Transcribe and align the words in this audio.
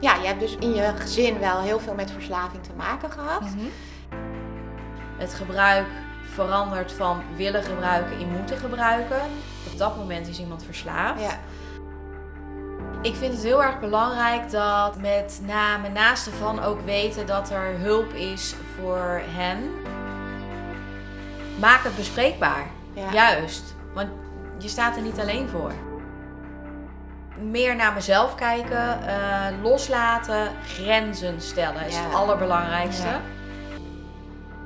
Ja, 0.00 0.14
je 0.14 0.26
hebt 0.26 0.40
dus 0.40 0.56
in 0.56 0.74
je 0.74 0.92
gezin 0.98 1.38
wel 1.38 1.60
heel 1.60 1.80
veel 1.80 1.94
met 1.94 2.10
verslaving 2.10 2.62
te 2.62 2.72
maken 2.76 3.10
gehad. 3.10 3.40
Mhm. 3.40 3.66
Het 5.16 5.34
gebruik 5.34 5.86
verandert 6.22 6.92
van 6.92 7.22
willen 7.36 7.62
gebruiken 7.62 8.18
in 8.18 8.28
moeten 8.28 8.56
gebruiken. 8.56 9.20
Op 9.72 9.78
dat 9.78 9.96
moment 9.96 10.28
is 10.28 10.38
iemand 10.38 10.64
verslaafd. 10.64 11.20
Ja. 11.20 11.38
Ik 13.02 13.14
vind 13.14 13.32
het 13.32 13.42
heel 13.42 13.62
erg 13.62 13.80
belangrijk 13.80 14.50
dat 14.50 14.98
met 14.98 15.40
name 15.46 15.88
naasten 15.88 16.32
van 16.32 16.62
ook 16.62 16.80
weten 16.80 17.26
dat 17.26 17.50
er 17.50 17.78
hulp 17.78 18.12
is 18.12 18.54
voor 18.78 19.20
hen. 19.24 19.70
Maak 21.58 21.84
het 21.84 21.96
bespreekbaar. 21.96 22.66
Ja. 22.92 23.12
Juist. 23.12 23.74
Want 23.94 24.08
je 24.58 24.68
staat 24.68 24.96
er 24.96 25.02
niet 25.02 25.20
alleen 25.20 25.48
voor. 25.48 25.72
Meer 27.40 27.76
naar 27.76 27.92
mezelf 27.92 28.34
kijken, 28.34 29.06
eh, 29.06 29.46
loslaten, 29.62 30.48
grenzen 30.66 31.40
stellen 31.40 31.86
is 31.86 31.94
Ja. 31.94 32.02
het 32.04 32.14
allerbelangrijkste. 32.14 33.06
Ja. 33.06 33.20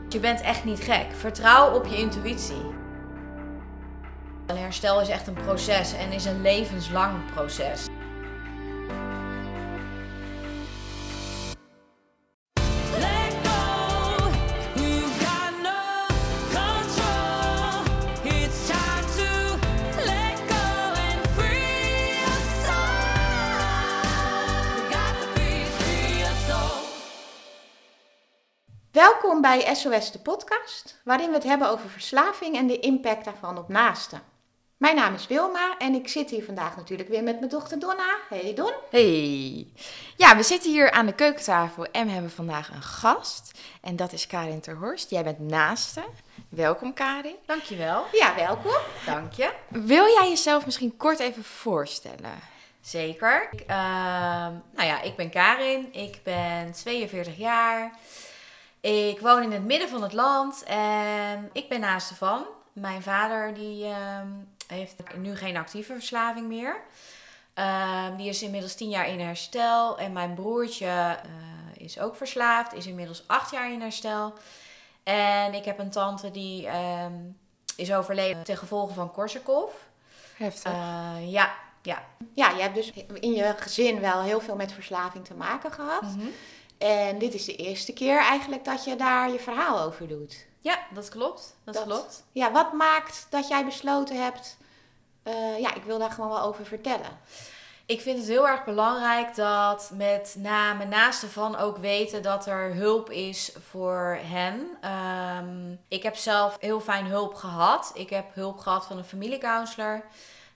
Je 0.09 0.20
bent 0.20 0.41
echt 0.41 0.64
niet 0.64 0.80
gek. 0.80 1.06
Vertrouw 1.19 1.70
op 1.74 1.87
je 1.87 1.97
intuïtie. 1.97 2.73
Herstel 4.55 5.00
is 5.00 5.09
echt 5.09 5.27
een 5.27 5.34
proces 5.45 5.95
en 5.97 6.12
is 6.12 6.24
een 6.24 6.42
levenslang 6.42 7.12
proces. 7.34 7.87
Welkom 28.95 29.41
bij 29.41 29.75
SOS 29.75 30.12
de 30.12 30.19
podcast, 30.19 31.00
waarin 31.05 31.28
we 31.28 31.34
het 31.34 31.45
hebben 31.45 31.69
over 31.69 31.91
verslaving 31.91 32.56
en 32.56 32.67
de 32.67 32.78
impact 32.78 33.25
daarvan 33.25 33.59
op 33.59 33.69
naasten. 33.69 34.23
Mijn 34.77 34.97
naam 34.97 35.14
is 35.14 35.27
Wilma 35.27 35.78
en 35.78 35.95
ik 35.95 36.09
zit 36.09 36.31
hier 36.31 36.45
vandaag 36.45 36.77
natuurlijk 36.77 37.09
weer 37.09 37.22
met 37.22 37.39
mijn 37.39 37.50
dochter 37.50 37.78
Donna. 37.78 38.19
Hey 38.28 38.55
Don. 38.55 38.72
Hey. 38.91 39.67
Ja, 40.17 40.37
we 40.37 40.42
zitten 40.42 40.70
hier 40.70 40.91
aan 40.91 41.06
de 41.06 41.15
keukentafel 41.15 41.84
en 41.84 42.06
we 42.06 42.12
hebben 42.12 42.31
vandaag 42.31 42.70
een 42.70 42.83
gast. 42.83 43.59
En 43.81 43.97
dat 43.97 44.12
is 44.12 44.27
Karin 44.27 44.61
Terhorst. 44.61 45.11
Jij 45.11 45.25
bent 45.25 45.39
naaste. 45.39 46.05
Welkom 46.48 46.92
Karin. 46.92 47.37
Dankjewel. 47.47 48.05
Ja, 48.12 48.34
welkom. 48.34 48.81
Dank 49.06 49.33
je. 49.33 49.53
Wil 49.69 50.05
jij 50.05 50.28
jezelf 50.28 50.65
misschien 50.65 50.97
kort 50.97 51.19
even 51.19 51.45
voorstellen? 51.45 52.39
Zeker. 52.81 53.48
Ik, 53.53 53.61
ehm, 53.61 54.53
nou 54.72 54.87
ja, 54.87 55.03
ik 55.03 55.17
ben 55.17 55.31
Karin. 55.31 55.89
Ik 55.92 56.20
ben 56.22 56.72
42 56.72 57.37
jaar. 57.37 57.98
Ik 58.84 59.20
woon 59.20 59.42
in 59.42 59.52
het 59.52 59.64
midden 59.64 59.88
van 59.88 60.02
het 60.02 60.12
land 60.12 60.62
en 60.62 61.50
ik 61.52 61.68
ben 61.68 61.80
naaste 61.80 62.14
van. 62.14 62.46
Mijn 62.72 63.02
vader 63.02 63.54
die 63.54 63.84
ehm, 63.84 64.28
heeft 64.66 64.94
nu 65.16 65.36
geen 65.36 65.56
actieve 65.56 65.92
verslaving 65.92 66.46
meer. 66.46 66.80
Ehm, 67.54 68.16
die 68.16 68.28
is 68.28 68.42
inmiddels 68.42 68.74
10 68.74 68.88
jaar 68.88 69.08
in 69.08 69.20
herstel. 69.20 69.98
En 69.98 70.12
mijn 70.12 70.34
broertje 70.34 70.86
eh, 70.86 71.82
is 71.82 71.98
ook 71.98 72.16
verslaafd, 72.16 72.72
is 72.72 72.86
inmiddels 72.86 73.24
8 73.26 73.50
jaar 73.50 73.72
in 73.72 73.80
herstel. 73.80 74.32
En 75.02 75.54
ik 75.54 75.64
heb 75.64 75.78
een 75.78 75.91
tante 75.91 76.30
die 76.30 76.66
ehm, 76.66 77.14
is 77.76 77.92
overleden 77.92 78.42
ten 78.42 78.56
gevolge 78.56 78.94
van 78.94 79.12
Korsakoff. 79.12 79.74
Heftig. 80.36 80.72
Eh, 80.72 81.30
ja, 81.32 81.54
ja. 81.82 82.02
Ja, 82.34 82.50
je 82.50 82.62
hebt 82.62 82.74
dus 82.74 82.92
in 83.20 83.32
je 83.34 83.54
gezin 83.56 84.00
wel 84.00 84.22
heel 84.22 84.41
veel 84.41 84.56
met 84.56 84.72
verslaving 84.72 85.24
te 85.24 85.34
maken 85.34 85.72
gehad. 85.72 86.02
Mhm. 86.02 86.26
En 86.84 87.18
dit 87.18 87.34
is 87.34 87.44
de 87.44 87.56
eerste 87.56 87.92
keer 87.92 88.19
eigenlijk 88.19 88.64
dat 88.64 88.84
je 88.84 88.97
daar 88.97 89.31
je 89.31 89.38
verhaal 89.38 89.81
over 89.81 90.09
doet. 90.09 90.47
Ja, 90.60 90.78
dat 90.94 91.09
klopt. 91.09 91.56
Dat, 91.64 91.75
Dat- 91.75 91.84
klopt. 91.84 92.22
Ja, 92.32 92.53
wat 92.53 92.72
maakt 92.72 93.26
dat 93.31 93.48
jij 93.48 93.64
besloten 93.64 94.22
hebt, 94.22 94.56
eh, 95.22 95.59
ja, 95.59 95.75
ik 95.75 95.82
wil 95.82 95.98
daar 95.98 96.10
gewoon 96.10 96.31
wel 96.31 96.41
over 96.42 96.66
vertellen. 96.66 97.19
Ik 97.86 98.00
vind 98.00 98.19
het 98.19 98.26
heel 98.26 98.48
erg 98.48 98.64
belangrijk 98.64 99.34
dat 99.34 99.91
met 99.94 100.34
name 100.38 100.84
naasten 100.84 101.31
van 101.31 101.56
ook 101.56 101.76
weten 101.76 102.22
dat 102.22 102.47
er 102.47 102.75
hulp 102.75 103.10
is 103.10 103.53
voor 103.70 104.19
hen. 104.22 104.69
Ehm, 104.80 105.72
ik 105.88 106.03
heb 106.03 106.16
zelf 106.16 106.56
heel 106.60 106.80
fijn 106.80 107.06
hulp 107.06 107.34
gehad. 107.34 107.91
Ik 107.94 108.10
heb 108.10 108.34
hulp 108.34 108.59
gehad 108.59 108.86
van 108.86 108.98
een 108.98 109.04
familiecounselor. 109.04 110.04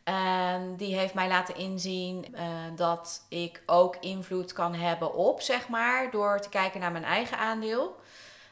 En 0.08 0.76
die 0.76 0.96
heeft 0.96 1.14
mij 1.14 1.28
laten 1.28 1.56
inzien 1.56 2.34
eh, 2.34 2.44
dat 2.76 3.24
ik 3.28 3.62
ook 3.66 3.96
invloed 3.96 4.52
kan 4.52 4.74
hebben 4.74 5.14
op, 5.14 5.41
zeg 5.41 5.69
maar, 5.69 6.10
door 6.10 6.41
te 6.41 6.48
kijken 6.48 6.80
naar 6.80 6.92
mijn 6.92 7.04
eigen 7.04 7.38
aandeel. 7.38 7.96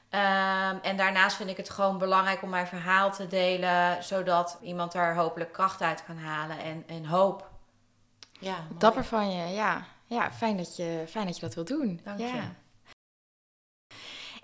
Ehm, 0.08 0.76
en 0.82 0.96
daarnaast 0.96 1.36
vind 1.36 1.50
ik 1.50 1.56
het 1.56 1.70
gewoon 1.70 1.98
belangrijk 1.98 2.42
om 2.42 2.48
mijn 2.48 2.66
verhaal 2.66 3.12
te 3.12 3.26
delen, 3.26 4.04
zodat 4.04 4.58
iemand 4.62 4.92
daar 4.92 5.16
hopelijk 5.16 5.52
kracht 5.52 5.80
uit 5.80 6.04
kan 6.04 6.18
halen 6.18 6.58
en, 6.58 6.84
en 6.86 7.06
hoop. 7.06 7.50
Ja, 8.40 8.56
mooi. 8.56 8.78
Dapper 8.78 9.04
van 9.04 9.30
je, 9.30 9.52
ja. 9.52 9.84
Ja, 10.06 10.32
fijn 10.32 10.56
dat 10.56 10.76
je, 10.76 11.04
fijn 11.08 11.26
dat, 11.26 11.34
je 11.34 11.40
dat 11.40 11.54
wilt 11.54 11.68
doen. 11.68 12.00
Dank 12.04 12.18
je. 12.18 12.42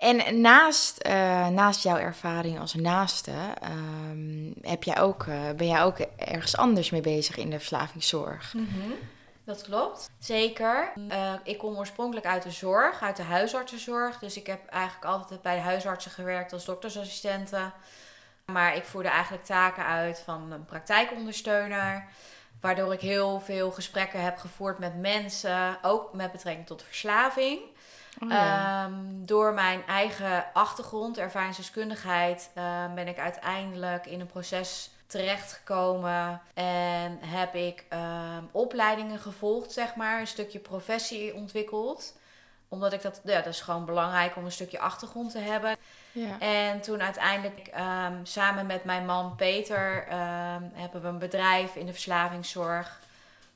En 0.03 0.41
naast, 0.41 0.97
eh, 0.97 1.47
naast 1.47 1.83
jouw 1.83 1.97
ervaring 1.97 2.59
als 2.59 2.73
naaste, 2.73 3.31
ehm, 3.61 4.51
heb 4.61 4.83
jij 4.83 4.99
ook, 4.99 5.25
eh, 5.27 5.49
ben 5.57 5.67
jij 5.67 5.83
ook 5.83 5.99
ergens 6.17 6.57
anders 6.57 6.89
mee 6.89 7.01
bezig 7.01 7.37
in 7.37 7.49
de 7.49 7.57
verslavingszorg? 7.57 8.53
Dat 9.45 9.61
klopt. 9.61 10.09
Zeker. 10.19 10.91
Eh, 11.09 11.33
ik 11.43 11.57
kom 11.57 11.77
oorspronkelijk 11.77 12.25
uit 12.25 12.43
de 12.43 12.51
zorg, 12.51 13.01
uit 13.01 13.15
de 13.15 13.23
huisartsenzorg. 13.23 14.19
Dus 14.19 14.37
ik 14.37 14.47
heb 14.47 14.67
eigenlijk 14.67 15.05
altijd 15.05 15.41
bij 15.41 15.55
de 15.55 15.61
huisartsen 15.61 16.11
gewerkt 16.11 16.53
als 16.53 16.65
doktersassistente. 16.65 17.71
Maar 18.45 18.75
ik 18.75 18.85
voerde 18.85 19.09
eigenlijk 19.09 19.45
taken 19.45 19.85
uit 19.85 20.21
van 20.25 20.51
een 20.51 20.65
praktijkondersteuner. 20.65 22.07
Waardoor 22.61 22.93
ik 22.93 23.01
heel 23.01 23.39
veel 23.39 23.71
gesprekken 23.71 24.23
heb 24.23 24.37
gevoerd 24.37 24.79
met 24.79 24.95
mensen, 24.99 25.77
ook 25.81 26.13
met 26.13 26.31
betrekking 26.31 26.67
tot 26.67 26.83
verslaving. 26.83 27.59
Oh, 28.19 28.29
ja. 28.29 28.85
Ehm, 28.85 28.93
door 29.25 29.53
mijn 29.53 29.85
eigen 29.87 30.45
achtergrond, 30.53 31.17
ervaringsdeskundigheid, 31.17 32.51
eh, 32.53 32.93
ben 32.93 33.07
ik 33.07 33.17
uiteindelijk 33.17 34.05
in 34.05 34.19
een 34.19 34.27
proces 34.27 34.89
terechtgekomen 35.07 36.41
en 36.53 37.19
heb 37.21 37.55
ik 37.55 37.85
ehm, 37.89 38.43
opleidingen 38.51 39.19
gevolgd, 39.19 39.71
zeg 39.71 39.95
maar, 39.95 40.19
een 40.19 40.27
stukje 40.27 40.59
professie 40.59 41.33
ontwikkeld. 41.33 42.17
Omdat 42.67 42.93
ik 42.93 43.01
dat, 43.01 43.21
ja, 43.23 43.35
dat 43.35 43.53
is 43.53 43.61
gewoon 43.61 43.85
belangrijk 43.85 44.35
om 44.35 44.45
een 44.45 44.51
stukje 44.51 44.79
achtergrond 44.79 45.31
te 45.31 45.39
hebben. 45.39 45.75
ja. 46.11 46.39
En 46.39 46.81
toen 46.81 47.01
uiteindelijk 47.01 47.67
ehm, 47.67 48.13
samen 48.23 48.65
met 48.65 48.83
mijn 48.83 49.05
man 49.05 49.35
Peter 49.35 50.07
ehm, 50.07 50.63
hebben 50.73 51.01
we 51.01 51.07
een 51.07 51.19
bedrijf 51.19 51.75
in 51.75 51.85
de 51.85 51.91
verslavingszorg. 51.91 52.99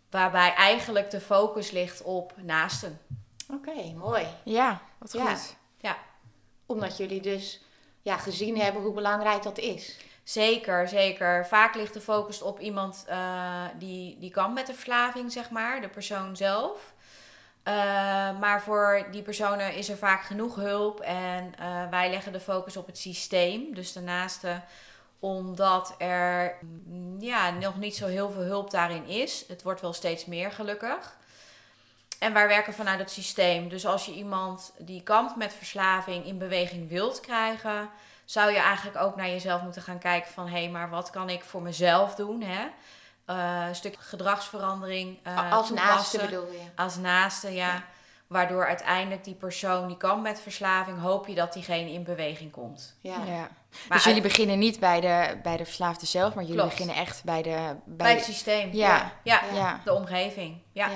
Waarbij 0.10 0.54
eigenlijk 0.54 1.10
de 1.10 1.22
focus 1.22 1.72
ligt 1.72 2.02
op 2.02 2.34
naasten. 2.36 3.00
Oké, 3.54 3.94
mooi. 3.96 4.28
ja, 4.44 4.82
wat 4.98 5.12
Ja. 5.12 5.36
goed. 5.36 5.56
Omdat 6.66 6.98
jullie 6.98 7.22
dus 7.22 7.62
ja, 8.02 8.18
gezien 8.18 8.60
hebben 8.60 8.82
hoe 8.82 8.94
belangrijk 8.94 9.44
dat 9.44 9.58
is. 9.58 9.98
Zeker, 10.24 10.88
zeker. 10.88 11.48
Vaak 11.48 11.76
ligt 11.76 11.94
de 11.94 12.02
focus 12.02 12.42
op 12.42 12.60
iemand 12.60 13.06
eh, 13.08 13.64
die, 13.78 14.20
die 14.20 14.32
kampt 14.32 14.54
met 14.54 14.68
de 14.68 14.74
verslaving, 14.74 15.32
zeg 15.32 15.50
maar, 15.50 15.82
de 15.82 15.90
persoon 15.90 16.36
zelf. 16.36 16.94
Eh, 17.64 17.74
maar 18.40 18.62
voor 18.62 19.08
die 19.12 19.22
personen 19.22 19.74
is 19.74 19.90
er 19.90 19.98
vaak 19.98 20.22
genoeg 20.22 20.56
hulp 20.56 21.00
en 21.00 21.54
eh, 21.60 21.90
wij 21.90 22.10
leggen 22.10 22.32
de 22.32 22.40
focus 22.40 22.78
op 22.78 22.86
het 22.86 22.98
systeem, 22.98 23.74
dus 23.74 23.92
de 23.94 24.02
naaste, 24.02 24.62
omdat 25.20 25.96
er 25.98 26.58
mm, 26.62 27.22
ja, 27.22 27.50
nog 27.50 27.78
niet 27.78 27.96
zo 27.96 28.08
heel 28.08 28.30
veel 28.30 28.42
hulp 28.42 28.72
daarin 28.72 29.06
is. 29.06 29.46
Het 29.48 29.64
wordt 29.64 29.82
wel 29.82 29.94
steeds 29.94 30.26
meer 30.26 30.52
gelukkig. 30.52 31.17
En 32.20 32.34
wij 32.34 32.48
werken 32.48 32.74
vanuit 32.74 33.00
het 33.00 33.12
systeem. 33.12 33.70
Dus 33.70 33.86
als 33.86 34.06
je 34.06 34.14
iemand 34.14 34.74
die 34.78 35.02
kampt 35.04 35.36
met 35.36 35.54
verslaving 35.54 36.26
in 36.26 36.38
beweging 36.38 36.90
wilt 36.90 37.20
krijgen, 37.20 37.90
zou 38.26 38.52
je 38.52 38.58
eigenlijk 38.60 38.98
ook 38.98 39.16
naar 39.16 39.30
jezelf 39.30 39.62
moeten 39.62 39.82
gaan 39.82 40.00
kijken 40.00 40.32
van... 40.32 40.48
hé, 40.48 40.68
maar 40.70 40.90
wat 40.90 41.10
kan 41.10 41.30
ik 41.30 41.44
voor 41.44 41.62
mezelf 41.62 42.16
doen, 42.16 42.42
hè? 42.42 42.66
Eh, 43.26 43.66
een 43.68 43.76
stuk 43.76 43.96
gedragsverandering 44.00 45.18
eh, 45.24 45.52
Als 45.52 45.68
toepassen. 45.68 45.76
naaste 45.76 46.18
bedoel 46.18 46.52
je. 46.52 46.60
Als 46.76 46.96
naaste, 46.96 47.54
ja. 47.54 47.68
Ja. 47.74 47.84
Waardoor 48.28 48.66
uiteindelijk 48.68 49.24
die 49.24 49.34
persoon 49.34 49.88
die 49.88 49.98
kampt 49.98 50.24
met 50.24 50.40
verslaving... 50.42 51.00
hoop 51.00 51.28
je 51.28 51.36
dat 51.36 51.54
diegene 51.54 51.92
in 51.92 52.04
beweging 52.04 52.52
komt. 52.52 52.98
Ja. 53.02 53.18
Ja. 53.26 53.50
Maar 53.88 53.98
dus 53.98 54.04
jullie 54.04 54.22
beginnen 54.22 54.60
niet 54.60 54.80
bij 54.80 55.02
de, 55.02 55.38
bij 55.44 55.58
de 55.58 55.66
verslaafde 55.66 56.06
zelf, 56.06 56.34
maar 56.34 56.44
jullie 56.44 56.60
Klopt. 56.60 56.72
beginnen 56.78 56.96
echt 56.96 57.24
bij 57.24 57.42
de... 57.42 57.50
Bij, 57.50 57.76
Bij 57.86 58.10
het 58.16 58.20
de- 58.26 58.32
systeem. 58.32 58.74
Ja. 58.74 59.12
ja. 59.24 59.42
ja. 59.54 59.82
De 59.84 59.94
omgeving. 59.94 60.62
Ja. 60.72 60.90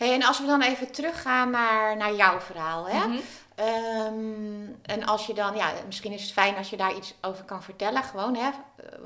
Hey, 0.00 0.14
en 0.14 0.22
als 0.22 0.40
we 0.40 0.46
dan 0.46 0.62
even 0.62 0.92
teruggaan 0.92 1.50
naar, 1.50 1.96
naar 1.96 2.14
jouw 2.14 2.40
verhaal. 2.40 2.88
Hè? 2.88 3.06
Mhm. 3.06 3.18
Ehm, 3.54 4.72
en 4.82 5.06
als 5.06 5.26
je 5.26 5.34
dan, 5.34 5.56
ja, 5.56 5.72
misschien 5.86 6.12
is 6.12 6.22
het 6.22 6.32
fijn 6.32 6.56
als 6.56 6.70
je 6.70 6.76
daar 6.76 6.96
iets 6.96 7.14
over 7.20 7.44
kan 7.44 7.62
vertellen. 7.62 8.02
Gewoon, 8.02 8.34
hè, 8.34 8.50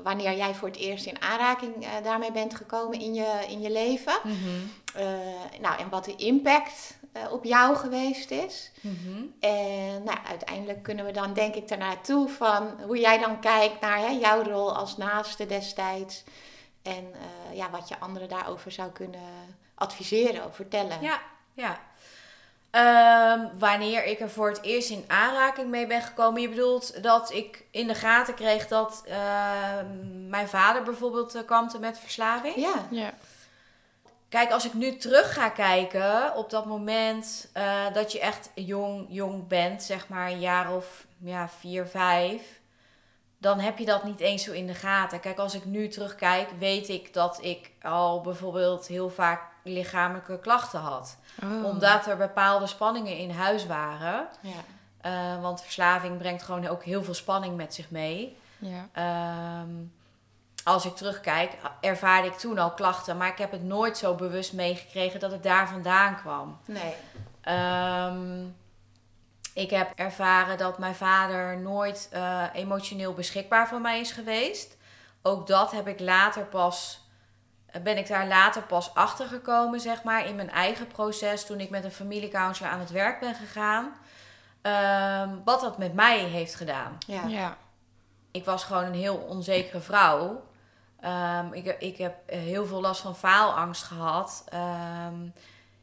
wanneer 0.03 0.35
jij 0.37 0.53
voor 0.53 0.67
het 0.67 0.77
eerst 0.77 1.05
in 1.05 1.21
aanraking 1.21 1.85
eh, 1.85 1.89
daarmee 2.03 2.31
bent 2.31 2.55
gekomen 2.55 2.99
in 2.99 3.13
je, 3.13 3.45
in 3.47 3.61
je 3.61 3.71
leven. 3.71 4.13
Eh, 4.95 5.05
nou, 5.61 5.79
en 5.79 5.89
wat 5.89 6.05
de 6.05 6.15
impact 6.15 6.97
eh, 7.11 7.31
op 7.31 7.43
jou 7.43 7.75
geweest 7.75 8.31
is. 8.31 8.71
Mhm. 8.81 9.23
En 9.39 10.03
nou, 10.03 10.17
uiteindelijk 10.27 10.83
kunnen 10.83 11.05
we 11.05 11.11
dan 11.11 11.33
denk 11.33 11.55
ik 11.55 11.69
ernaartoe 11.69 12.29
van 12.29 12.81
hoe 12.85 12.99
jij 12.99 13.19
dan 13.19 13.39
kijkt 13.39 13.81
naar 13.81 13.99
hè, 13.99 14.09
jouw 14.09 14.43
rol 14.43 14.75
als 14.75 14.97
naaste 14.97 15.45
destijds. 15.45 16.23
En 16.81 17.13
ja, 17.53 17.69
wat 17.69 17.87
je 17.87 17.99
anderen 17.99 18.29
daarover 18.29 18.71
zou 18.71 18.91
kunnen 18.91 19.55
adviseren 19.75 20.45
of 20.45 20.55
vertellen. 20.55 21.01
Ja, 21.01 21.19
ja. 21.53 21.79
Ehm, 22.75 23.47
wanneer 23.57 24.05
ik 24.05 24.19
er 24.19 24.29
voor 24.29 24.49
het 24.49 24.61
eerst 24.61 24.89
in 24.89 25.03
aanraking 25.07 25.69
mee 25.69 25.87
ben 25.87 26.01
gekomen. 26.01 26.41
Je 26.41 26.49
bedoelt 26.49 27.03
dat 27.03 27.33
ik 27.33 27.63
in 27.71 27.87
de 27.87 27.95
gaten 27.95 28.33
kreeg 28.33 28.67
dat 28.67 29.03
ehm, 29.05 30.29
mijn 30.29 30.47
vader 30.47 30.83
bijvoorbeeld 30.83 31.35
eh, 31.35 31.45
kampte 31.45 31.79
met 31.79 31.99
verslaving. 31.99 32.55
Ja, 32.55 32.85
Ja. 32.89 33.13
Kijk, 34.29 34.51
als 34.51 34.65
ik 34.65 34.73
nu 34.73 34.97
terug 34.97 35.33
ga 35.33 35.49
kijken 35.49 36.35
op 36.35 36.49
dat 36.49 36.65
moment 36.65 37.49
eh, 37.53 37.93
dat 37.93 38.11
je 38.11 38.19
echt 38.19 38.49
jong, 38.55 39.05
jong 39.09 39.47
bent, 39.47 39.83
zeg 39.83 40.07
maar 40.07 40.29
een 40.29 40.39
jaar 40.39 40.75
of 40.75 41.05
ja, 41.17 41.49
vier, 41.59 41.87
vijf, 41.87 42.41
dan 43.37 43.59
heb 43.59 43.77
je 43.77 43.85
dat 43.85 44.03
niet 44.03 44.19
eens 44.19 44.43
zo 44.43 44.51
in 44.51 44.67
de 44.67 44.73
gaten. 44.73 45.19
Kijk, 45.19 45.37
als 45.37 45.53
ik 45.53 45.65
nu 45.65 45.87
terugkijk, 45.87 46.49
weet 46.59 46.89
ik 46.89 47.13
dat 47.13 47.43
ik 47.43 47.71
al 47.81 48.21
bijvoorbeeld 48.21 48.87
heel 48.87 49.09
vaak 49.09 49.41
lichamelijke 49.73 50.39
klachten 50.39 50.79
had. 50.79 51.17
Oh. 51.43 51.65
Omdat 51.65 52.07
er 52.07 52.17
bepaalde 52.17 52.67
spanningen 52.67 53.17
in 53.17 53.31
huis 53.31 53.65
waren. 53.65 54.27
ja. 54.41 54.51
Eh, 55.01 55.41
want 55.41 55.61
verslaving 55.61 56.17
brengt 56.17 56.43
gewoon 56.43 56.67
ook 56.67 56.83
heel 56.83 57.03
veel 57.03 57.13
spanning 57.13 57.55
met 57.55 57.73
zich 57.73 57.89
mee. 57.89 58.37
Ja. 58.57 58.87
Ehm, 58.91 59.69
als 60.63 60.85
ik 60.85 60.95
terugkijk, 60.95 61.51
ervaarde 61.81 62.27
ik 62.27 62.33
toen 62.33 62.57
al 62.57 62.71
klachten, 62.71 63.17
maar 63.17 63.27
ik 63.27 63.37
heb 63.37 63.51
het 63.51 63.63
nooit 63.63 63.97
zo 63.97 64.15
bewust 64.15 64.53
meegekregen 64.53 65.19
dat 65.19 65.31
het 65.31 65.43
daar 65.43 65.67
vandaan 65.67 66.15
kwam. 66.15 66.57
Nee. 66.65 66.93
Ehm, 67.41 68.45
ik 69.53 69.69
heb 69.69 69.91
ervaren 69.95 70.57
dat 70.57 70.77
mijn 70.77 70.95
vader 70.95 71.57
nooit 71.59 72.09
eh, 72.11 72.43
emotioneel 72.53 73.13
beschikbaar 73.13 73.67
voor 73.67 73.81
mij 73.81 73.99
is 73.99 74.11
geweest. 74.11 74.77
Ook 75.21 75.47
dat 75.47 75.71
heb 75.71 75.87
ik 75.87 75.99
later 75.99 76.45
pas, 76.45 77.04
ben 77.83 77.97
ik 77.97 78.07
daar 78.07 78.27
later 78.27 78.61
pas 78.61 78.93
achter 78.93 79.27
gekomen, 79.27 79.79
zeg 79.79 80.03
maar, 80.03 80.27
in 80.27 80.35
mijn 80.35 80.51
eigen 80.51 80.87
proces, 80.87 81.45
toen 81.45 81.59
ik 81.59 81.69
met 81.69 81.83
een 81.83 81.91
familiecounselor 81.91 82.71
aan 82.71 82.79
het 82.79 82.91
werk 82.91 83.19
ben 83.19 83.35
gegaan. 83.35 83.93
Ehm, 84.61 85.29
wat 85.43 85.61
dat 85.61 85.77
met 85.77 85.93
mij 85.93 86.19
heeft 86.19 86.55
gedaan 86.55 86.97
Ja. 87.07 87.23
Ja. 87.27 87.57
ik 88.31 88.45
was 88.45 88.63
gewoon 88.63 88.83
een 88.83 88.93
heel 88.93 89.15
onzekere 89.15 89.79
vrouw. 89.79 90.43
Ehm, 90.99 91.53
ik, 91.53 91.75
ik 91.79 91.97
heb 91.97 92.15
heel 92.25 92.65
veel 92.65 92.81
last 92.81 93.01
van 93.01 93.15
faalangst 93.15 93.83
gehad. 93.83 94.43
Ehm, 94.49 95.27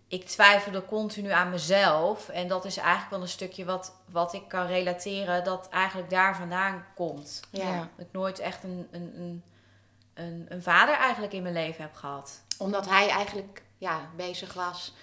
ik 0.09 0.27
twijfelde 0.27 0.85
continu 0.85 1.31
aan 1.31 1.51
mezelf. 1.51 2.29
En 2.29 2.49
dat 2.49 2.65
is 2.65 2.77
eigenlijk 2.77 3.11
wel 3.11 3.21
een 3.21 3.29
stukje 3.29 3.65
wat, 3.65 3.95
wat 4.11 4.33
ik 4.33 4.49
kan 4.49 4.67
relateren, 4.67 5.45
dat 5.45 5.69
eigenlijk 5.69 6.11
daar 6.11 6.37
vandaan 6.37 6.85
komt. 6.95 7.41
Ja. 7.51 7.69
Ja. 7.69 7.79
Dat 7.97 8.07
ik 8.07 8.13
nooit 8.13 8.39
echt 8.39 8.65
een, 8.65 8.89
een, 8.91 9.13
een, 9.17 9.43
een, 10.15 10.47
een 10.49 10.63
vader 10.63 10.95
eigenlijk 10.95 11.33
in 11.33 11.43
mijn 11.43 11.55
leven 11.55 11.83
heb 11.83 11.95
gehad. 11.95 12.41
Omdat 12.59 12.89
hij 12.89 13.09
eigenlijk 13.09 13.63
ja, 13.79 14.01
bezig 14.17 14.53
was 14.55 14.95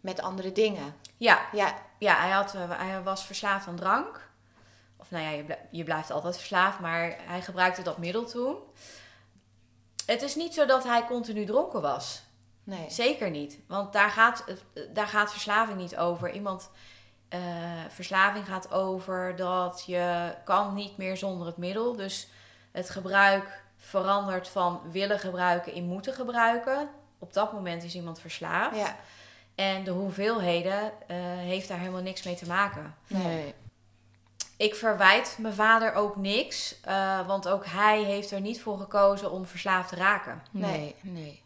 met 0.00 0.20
andere 0.20 0.52
dingen. 0.52 0.94
Ja, 1.16 1.40
Ja, 1.52 1.74
ja 1.98 2.14
hij, 2.20 2.30
had, 2.30 2.54
eh, 2.54 2.70
hij 2.78 3.02
was 3.02 3.24
verslaafd 3.24 3.66
aan 3.66 3.76
drank. 3.76 4.28
Of 4.96 5.10
nou 5.10 5.24
ja, 5.24 5.30
je, 5.30 5.58
je 5.70 5.84
blijft 5.84 6.10
altijd 6.10 6.36
verslaafd, 6.36 6.80
maar 6.80 7.16
hij 7.26 7.42
gebruikte 7.42 7.82
dat 7.82 7.98
middel 7.98 8.24
toen. 8.24 8.56
Het 10.06 10.22
is 10.22 10.34
niet 10.34 10.54
zo 10.54 10.66
dat 10.66 10.84
hij 10.84 11.04
continu 11.04 11.44
dronken 11.44 11.80
was. 11.82 12.22
nee. 12.64 12.90
Zeker 12.90 13.30
niet. 13.30 13.58
Want 13.68 13.92
daar 13.92 14.10
gaat, 14.10 14.44
het- 14.46 14.94
daar 14.94 15.06
gaat 15.06 15.30
verslaving 15.32 15.78
niet 15.78 15.96
over. 15.96 16.30
Iemand, 16.32 16.70
eh, 17.28 17.40
verslaving 17.88 18.46
gaat 18.46 18.72
over 18.72 19.36
dat 19.36 19.82
je 19.86 20.34
kan 20.44 20.74
niet 20.74 20.96
meer 20.96 21.16
zonder 21.16 21.46
het 21.46 21.56
middel. 21.56 21.96
Dus 21.96 22.28
het 22.72 22.90
gebruik 22.90 23.62
verandert 23.80 24.48
van 24.48 24.80
willen 24.90 25.18
gebruiken 25.18 25.72
in 25.72 25.84
moeten 25.84 26.12
gebruiken. 26.14 26.88
Op 27.18 27.32
dat 27.32 27.52
moment 27.52 27.82
is 27.82 27.94
iemand 27.94 28.20
verslaafd. 28.20 28.76
Ja, 28.76 28.96
En 29.54 29.84
de 29.84 29.90
hoeveelheden 29.90 30.92
eh, 31.06 31.16
heeft 31.20 31.68
daar 31.68 31.78
helemaal 31.78 32.02
niks 32.02 32.22
mee 32.22 32.34
te 32.34 32.46
maken. 32.46 32.94
Nee. 33.06 33.54
Ik 34.56 34.74
verwijt 34.74 35.36
mijn 35.38 35.54
vader 35.54 35.94
ook 35.94 36.16
niks, 36.16 36.80
eh, 36.80 37.26
want 37.26 37.48
ook 37.48 37.66
hij 37.66 38.02
heeft 38.02 38.30
er 38.30 38.40
niet 38.40 38.60
voor 38.60 38.78
gekozen 38.78 39.30
om 39.30 39.46
verslaafd 39.46 39.88
te 39.88 39.96
raken. 39.96 40.42
Nee. 40.50 40.70
Nee. 40.70 40.94
nee. 41.00 41.42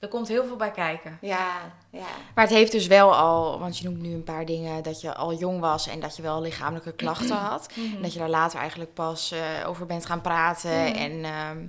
Er 0.00 0.08
komt 0.08 0.28
heel 0.28 0.44
veel 0.44 0.56
bij 0.56 0.70
kijken. 0.70 1.18
ja, 1.20 1.72
ja. 1.90 2.06
Maar 2.34 2.44
het 2.44 2.54
heeft 2.54 2.72
dus 2.72 2.86
wel 2.86 3.14
al, 3.14 3.58
want 3.58 3.78
je 3.78 3.84
noemt 3.84 4.00
nu 4.02 4.14
een 4.14 4.24
paar 4.24 4.44
dingen, 4.46 4.82
dat 4.82 5.00
je 5.00 5.14
al 5.14 5.34
jong 5.34 5.60
was 5.60 5.86
en 5.86 6.00
dat 6.00 6.16
je 6.16 6.22
wel 6.22 6.40
lichamelijke 6.40 6.92
klachten 6.92 7.36
had. 7.50 7.68
En 7.96 8.02
dat 8.02 8.12
je 8.12 8.18
daar 8.18 8.28
later 8.28 8.58
eigenlijk 8.58 8.94
pas 8.94 9.32
eh, 9.32 9.68
over 9.68 9.86
bent 9.86 10.06
gaan 10.06 10.20
praten. 10.20 10.70
Mhm. 10.84 10.96
En, 10.96 11.24
ehm, 11.24 11.66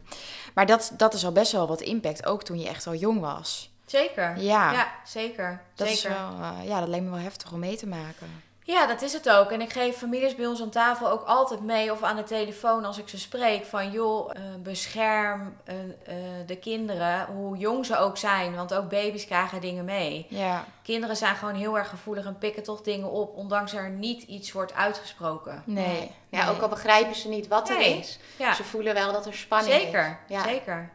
maar 0.54 0.66
dat, 0.66 0.94
dat 0.98 1.14
is 1.14 1.26
al 1.26 1.32
best 1.32 1.52
wel 1.52 1.68
wat 1.68 1.82
impact, 1.82 2.26
ook 2.26 2.44
toen 2.44 2.60
je 2.60 2.68
echt 2.68 2.88
al 2.88 2.96
jong 2.96 3.20
was. 3.20 3.70
Zeker. 3.86 4.38
Ja, 4.38 4.72
Ja, 4.72 4.92
zeker. 5.06 5.62
dat 5.76 5.88
zeker. 5.88 6.10
is 6.12 6.18
wel, 6.18 6.30
eh, 6.42 6.68
ja, 6.68 6.80
dat 6.80 6.90
leek 6.90 7.02
me 7.02 7.10
wel 7.10 7.20
heftig 7.20 7.52
om 7.52 7.60
mee 7.60 7.78
te 7.78 7.88
maken. 7.88 8.44
Ja, 8.64 8.86
dat 8.88 9.02
is 9.02 9.14
het 9.14 9.30
ook. 9.30 9.52
En 9.52 9.62
ik 9.62 9.72
geef 9.74 9.98
families 9.98 10.36
bij 10.36 10.46
ons 10.46 10.62
aan 10.62 10.70
tafel 10.70 11.10
ook 11.10 11.24
altijd 11.24 11.62
mee 11.62 11.92
of 11.92 12.04
aan 12.04 12.16
de 12.16 12.24
telefoon 12.24 12.86
als 12.86 12.98
ik 12.98 13.10
ze 13.10 13.20
spreek 13.20 13.66
van 13.66 13.92
joh, 13.92 14.30
eh, 14.36 14.42
bescherm 14.64 15.56
eh, 15.64 15.76
eh, 15.80 16.48
de 16.48 16.56
kinderen, 16.58 17.26
hoe 17.26 17.58
jong 17.58 17.86
ze 17.86 17.98
ook 17.98 18.18
zijn, 18.18 18.56
want 18.56 18.74
ook 18.74 18.90
baby's 18.90 19.26
krijgen 19.26 19.62
dingen 19.62 19.86
mee. 19.86 20.26
Ja, 20.30 20.66
Kinderen 20.84 21.16
zijn 21.18 21.36
gewoon 21.36 21.54
heel 21.56 21.78
erg 21.78 21.90
gevoelig 21.90 22.26
en 22.26 22.38
pikken 22.38 22.64
toch 22.64 22.82
dingen 22.82 23.10
op, 23.12 23.36
ondanks 23.36 23.74
er 23.74 23.90
niet 23.90 24.24
iets 24.24 24.52
wordt 24.52 24.74
uitgesproken. 24.74 25.64
nee. 25.66 26.12
Ja, 26.30 26.46
nee. 26.46 26.56
ook 26.56 26.62
al 26.62 26.68
begrijpen 26.70 27.16
ze 27.16 27.28
niet 27.30 27.48
wat 27.48 27.70
er 27.70 27.78
Nee. 27.78 27.98
is. 28.00 28.20
Ja, 28.38 28.54
Ze 28.54 28.64
voelen 28.64 28.94
wel 28.94 29.12
dat 29.12 29.26
er 29.26 29.34
spanning 29.34 29.74
is. 29.76 29.82
zeker. 29.82 30.20
Ja. 30.28 30.44
Zeker. 30.44 30.90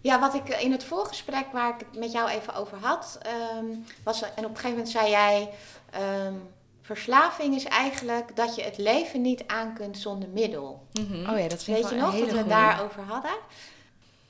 Ja, 0.00 0.20
wat 0.20 0.34
ik 0.34 0.48
in 0.48 0.72
het 0.72 0.84
voorgesprek 0.84 1.46
waar 1.52 1.68
ik 1.68 1.86
het 1.90 1.98
met 1.98 2.12
jou 2.12 2.28
even 2.28 2.54
over 2.54 2.78
had, 2.80 3.18
ehm, 3.22 3.64
was, 4.04 4.22
en 4.22 4.28
op 4.30 4.36
een 4.36 4.44
gegeven 4.56 4.70
moment 4.70 4.88
zei 4.88 5.10
jij, 5.10 5.50
ehm, 5.90 6.34
verslaving 6.84 7.54
is 7.54 7.64
eigenlijk 7.64 8.36
dat 8.36 8.54
je 8.54 8.62
het 8.62 8.78
leven 8.78 9.20
niet 9.20 9.46
aan 9.46 9.74
kunt 9.74 9.98
zonder 9.98 10.28
middel. 10.28 10.86
Mhm. 10.92 11.30
Oh 11.30 11.38
ja, 11.38 11.48
dat 11.48 11.64
vind 11.64 11.76
ik 11.76 11.82
Weet 11.82 11.92
je 11.92 11.96
nog 11.98 12.18
dat 12.18 12.30
we 12.30 12.36
het 12.36 12.48
daarover 12.48 13.02
hadden? 13.02 13.36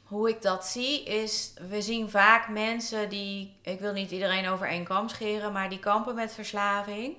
Hoe 0.04 0.28
ik 0.28 0.42
dat 0.42 0.66
zie 0.66 1.04
is, 1.04 1.52
we 1.68 1.82
zien 1.82 2.10
vaak 2.10 2.48
mensen 2.48 3.08
die, 3.08 3.56
ik 3.62 3.80
wil 3.80 3.92
niet 3.92 4.10
iedereen 4.10 4.48
over 4.48 4.68
één 4.68 4.84
kam 4.84 5.08
scheren, 5.08 5.52
maar 5.52 5.68
die 5.68 5.78
kampen 5.78 6.14
met 6.14 6.34
verslaving, 6.34 7.16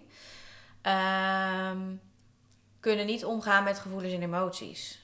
ehm, 0.81 1.79
kunnen 2.79 3.05
niet 3.05 3.25
omgaan 3.25 3.63
met 3.63 3.79
gevoelens 3.79 4.13
en 4.13 4.21
emoties. 4.24 5.03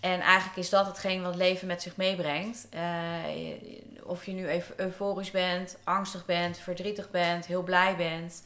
En 0.00 0.20
eigenlijk 0.20 0.56
is 0.58 0.70
dat 0.70 0.86
hetgeen 0.86 1.22
wat 1.22 1.36
leven 1.36 1.66
met 1.66 1.82
zich 1.82 1.96
meebrengt. 1.96 2.66
Eh, 2.70 2.82
of 4.02 4.26
je 4.26 4.32
nu 4.32 4.48
eu- 4.50 4.74
euforisch 4.76 5.30
bent, 5.30 5.76
angstig 5.84 6.24
bent, 6.24 6.58
verdrietig 6.58 7.10
bent, 7.10 7.46
heel 7.46 7.62
blij 7.62 7.96
bent. 7.96 8.44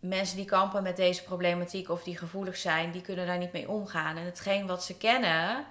Mensen 0.00 0.36
die 0.36 0.44
kampen 0.44 0.82
met 0.82 0.96
deze 0.96 1.22
problematiek 1.22 1.88
of 1.88 2.02
die 2.02 2.16
gevoelig 2.16 2.56
zijn, 2.56 2.90
die 2.90 3.00
kunnen 3.02 3.26
daar 3.26 3.38
niet 3.38 3.52
mee 3.52 3.68
omgaan. 3.68 4.16
En 4.16 4.24
hetgeen 4.24 4.66
wat 4.66 4.84
ze 4.84 4.96
kennen, 4.96 5.64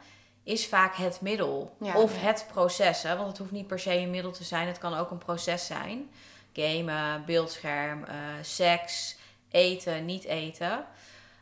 is 0.44 0.68
vaak 0.68 0.96
het 0.96 1.22
middel. 1.22 1.76
Ja, 1.80 1.96
of 1.96 2.16
ja. 2.16 2.22
het 2.28 2.46
proces. 2.52 3.04
Hè? 3.04 3.16
Want 3.16 3.28
het 3.28 3.38
hoeft 3.38 3.52
niet 3.52 3.68
per 3.68 3.80
se 3.80 3.94
een 3.94 4.10
middel 4.10 4.32
te 4.32 4.44
zijn. 4.44 4.68
Het 4.68 4.78
kan 4.78 4.94
ook 4.94 5.12
een 5.12 5.18
proces 5.18 5.66
zijn. 5.66 6.10
Gamen, 6.54 7.26
beeldscherm, 7.26 8.04
eh, 8.04 8.16
seks, 8.42 9.18
eten, 9.52 10.06
niet 10.06 10.24
eten. 10.24 10.86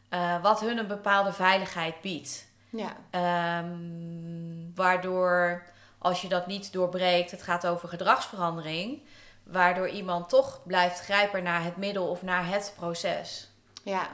Eh, 0.10 0.42
wat 0.42 0.60
hun 0.60 0.78
een 0.78 0.88
bepaalde 0.88 1.34
veiligheid 1.34 2.02
biedt. 2.02 2.48
Ja, 2.70 2.96
Ehm, 3.10 4.76
waardoor, 4.76 5.64
als 5.98 6.22
je 6.22 6.28
dat 6.28 6.48
niet 6.48 6.74
doorbreekt, 6.74 7.32
het 7.32 7.44
gaat 7.44 7.68
over 7.68 7.90
gedragsverandering. 7.90 9.02
Waardoor 9.48 9.90
iemand 9.90 10.30
toch 10.30 10.62
blijft 10.66 11.00
grijpen 11.00 11.44
naar 11.44 11.64
het 11.64 11.78
middel 11.78 12.10
of 12.10 12.22
naar 12.22 12.48
het 12.48 12.74
proces. 12.76 13.50
ja, 13.84 14.08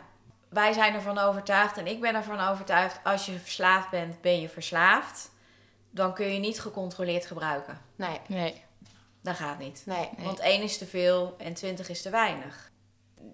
Wij 0.49 0.73
zijn 0.73 0.93
ervan 0.93 1.17
overtuigd 1.17 1.77
en 1.77 1.87
ik 1.87 2.01
ben 2.01 2.15
ervan 2.15 2.39
overtuigd, 2.39 2.99
als 3.03 3.25
je 3.25 3.39
verslaafd 3.39 3.89
bent, 3.89 4.21
ben 4.21 4.41
je 4.41 4.49
verslaafd. 4.49 5.31
Dan 5.89 6.13
kun 6.13 6.33
je 6.33 6.39
niet 6.39 6.59
gecontroleerd 6.61 7.25
gebruiken. 7.25 7.81
nee, 7.95 8.19
Nee. 8.27 8.63
Dat 9.21 9.35
gaat 9.35 9.59
niet. 9.59 9.83
nee, 9.85 10.09
Nee. 10.17 10.25
Want 10.25 10.39
één 10.39 10.61
is 10.61 10.77
te 10.77 10.85
veel 10.85 11.35
en 11.37 11.53
twintig 11.53 11.89
is 11.89 12.01
te 12.01 12.09
weinig. 12.09 12.71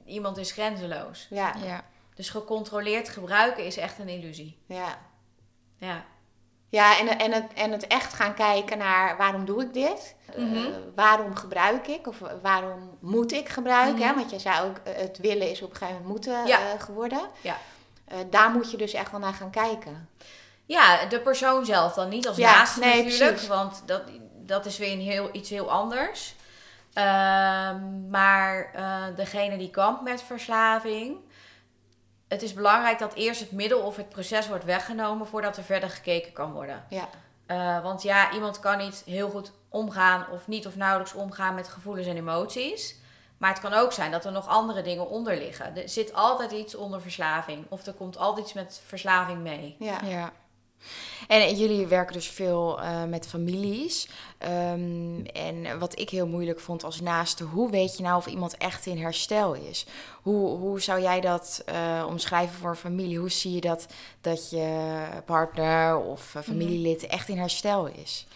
Iemand 0.06 0.38
is 0.38 0.52
grenzeloos. 0.52 1.28
ja, 1.30 1.54
Ja. 1.64 1.84
Dus 2.16 2.30
gecontroleerd 2.30 3.10
gebruiken 3.10 3.66
is 3.66 3.78
echt 3.78 4.00
een 4.00 4.10
illusie. 4.10 4.60
ja. 4.66 4.98
Ja. 5.78 6.06
Ja, 6.70 6.98
en, 7.00 7.20
en, 7.20 7.32
het, 7.32 7.54
en 7.56 7.72
het 7.72 7.88
echt 7.88 8.14
gaan 8.14 8.34
kijken 8.34 8.78
naar 8.78 9.18
waarom 9.18 9.46
doe 9.46 9.62
ik 9.62 9.74
dit? 9.74 10.16
Eh, 10.36 10.44
Mhm. 10.44 10.70
waarom 10.96 11.36
gebruik 11.36 11.88
ik? 11.88 12.08
Of 12.08 12.18
waarom 12.42 12.98
moet 13.00 13.32
ik 13.32 13.50
gebruiken? 13.50 14.02
hè? 14.04 14.08
Mhm. 14.10 14.16
Want 14.20 14.32
je 14.32 14.40
zei 14.40 14.68
ook, 14.68 14.78
eh, 14.84 14.94
het 15.02 15.18
willen 15.18 15.50
is 15.50 15.62
op 15.62 15.70
een 15.70 15.76
gegeven 15.76 16.02
moment 16.02 16.14
moeten 16.26 16.48
Ja. 16.48 16.60
eh, 16.60 16.82
geworden. 16.82 17.22
Ja. 17.42 17.58
Eh, 18.06 18.18
daar 18.30 18.50
moet 18.52 18.72
je 18.72 18.78
dus 18.78 18.94
echt 18.94 19.12
wel 19.12 19.20
naar 19.20 19.34
gaan 19.34 19.50
kijken. 19.52 20.10
Ja, 20.66 21.06
de 21.06 21.20
persoon 21.20 21.66
zelf 21.66 21.94
dan 21.94 22.10
niet 22.10 22.28
als 22.28 22.38
Ja, 22.38 22.52
naaste 22.52 22.80
nee, 22.80 22.96
natuurlijk, 23.04 23.30
precies. 23.32 23.48
want 23.48 23.84
dat, 23.86 24.02
dat 24.36 24.66
is 24.66 24.78
weer 24.78 24.92
een 24.92 25.00
heel, 25.02 25.30
iets 25.32 25.50
heel 25.50 25.72
anders. 25.72 26.36
Ehm, 26.94 28.10
maar 28.10 28.72
eh, 28.74 29.04
degene 29.16 29.58
die 29.58 29.70
kampt 29.70 30.02
met 30.02 30.22
verslaving, 30.22 31.18
het 32.30 32.42
is 32.42 32.54
belangrijk 32.54 33.00
dat 33.00 33.14
eerst 33.14 33.40
het 33.40 33.52
middel 33.52 33.80
of 33.80 33.96
het 33.96 34.10
proces 34.10 34.48
wordt 34.48 34.64
weggenomen 34.66 35.28
voordat 35.28 35.58
er 35.58 35.64
verder 35.64 35.90
gekeken 35.90 36.32
kan 36.34 36.52
worden. 36.52 36.84
Ja, 36.90 37.10
Eh, 37.46 37.84
want 37.84 38.02
ja, 38.02 38.32
iemand 38.32 38.60
kan 38.60 38.78
niet 38.78 39.04
heel 39.06 39.30
goed 39.30 39.52
omgaan 39.70 40.26
of 40.32 40.48
niet 40.48 40.68
of 40.68 40.76
nauwelijks 40.76 41.14
omgaan 41.14 41.56
met 41.56 41.68
gevoelens 41.68 42.08
en 42.08 42.18
emoties. 42.18 42.96
Maar 43.38 43.50
het 43.50 43.60
kan 43.60 43.74
ook 43.74 43.92
zijn 43.92 44.12
dat 44.12 44.26
er 44.26 44.32
nog 44.32 44.48
andere 44.48 44.82
dingen 44.82 45.10
onder 45.10 45.38
liggen. 45.38 45.78
Er 45.78 45.90
zit 45.90 46.14
altijd 46.14 46.52
iets 46.52 46.76
onder 46.76 47.02
verslaving. 47.02 47.66
Of 47.70 47.86
er 47.86 47.94
komt 47.94 48.18
altijd 48.18 48.46
iets 48.46 48.54
met 48.56 48.82
verslaving 48.86 49.40
mee. 49.42 49.76
ja. 49.80 49.98
Ja. 50.04 50.32
En 51.28 51.56
jullie 51.56 51.88
werken 51.88 52.14
dus 52.14 52.30
veel 52.30 52.82
eh, 52.82 53.04
met 53.04 53.28
families. 53.28 54.10
Ehm, 54.38 55.26
en 55.34 55.80
wat 55.80 56.00
ik 56.00 56.10
heel 56.10 56.28
moeilijk 56.28 56.60
vond 56.60 56.84
als 56.84 57.02
naaste, 57.02 57.44
hoe 57.44 57.70
weet 57.72 57.98
je 57.98 58.04
nou 58.04 58.18
of 58.18 58.26
iemand 58.26 58.58
echt 58.58 58.86
in 58.86 58.98
herstel 58.98 59.54
is? 59.54 59.86
Hoe, 60.22 60.58
hoe 60.58 60.82
zou 60.82 61.02
jij 61.02 61.22
dat 61.22 61.62
eh, 61.66 62.06
omschrijven 62.08 62.60
voor 62.60 62.70
een 62.70 62.76
familie? 62.76 63.18
Hoe 63.18 63.32
zie 63.32 63.54
je 63.54 63.62
dat, 63.62 63.86
dat 64.22 64.50
je 64.50 65.02
partner 65.26 65.98
of 65.98 66.36
eh, 66.36 66.42
familielid 66.42 67.08
echt 67.08 67.30
in 67.30 67.38
herstel 67.38 67.86
is? 67.86 68.28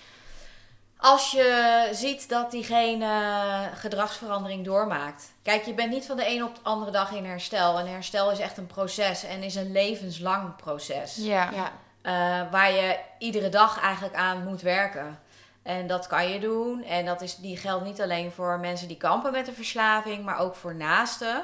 Als 0.98 1.32
je 1.32 1.90
ziet 1.92 2.30
dat 2.30 2.52
diegene 2.52 3.70
gedragsverandering 3.74 4.66
doormaakt. 4.66 5.34
Kijk, 5.42 5.66
je 5.66 5.74
bent 5.74 5.92
niet 5.92 6.06
van 6.06 6.18
de 6.18 6.30
een 6.30 6.44
op 6.44 6.56
de 6.56 6.62
andere 6.64 6.92
dag 6.92 7.12
in 7.12 7.26
herstel. 7.26 7.80
En 7.80 7.88
herstel 7.88 8.32
is 8.32 8.40
echt 8.40 8.58
een 8.58 8.68
proces 8.68 9.24
en 9.24 9.44
is 9.44 9.56
een 9.56 9.72
levenslang 9.72 10.56
proces. 10.56 11.16
Ja. 11.16 11.52
ja. 11.52 11.72
Eh, 12.04 12.42
waar 12.52 12.72
je 12.72 13.00
iedere 13.18 13.50
dag 13.50 13.82
eigenlijk 13.82 14.16
aan 14.16 14.44
moet 14.44 14.62
werken. 14.62 15.20
En 15.62 15.88
dat 15.88 16.08
kan 16.08 16.30
je 16.30 16.40
doen. 16.40 16.84
En 16.84 17.06
dat 17.06 17.22
is, 17.22 17.36
die 17.36 17.58
geldt 17.58 17.86
niet 17.86 18.02
alleen 18.02 18.32
voor 18.32 18.60
mensen 18.60 18.88
die 18.88 18.98
kampen 18.98 19.32
met 19.32 19.48
een 19.48 19.54
verslaving, 19.54 20.24
maar 20.24 20.40
ook 20.40 20.56
voor 20.56 20.76
naasten. 20.76 21.44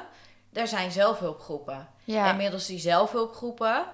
Er 0.52 0.68
zijn 0.68 0.90
zelfhulpgroepen. 0.90 1.88
Ja. 2.04 2.26
En 2.26 2.36
middels 2.36 2.66
die 2.66 2.78
zelfhulpgroepen 2.78 3.84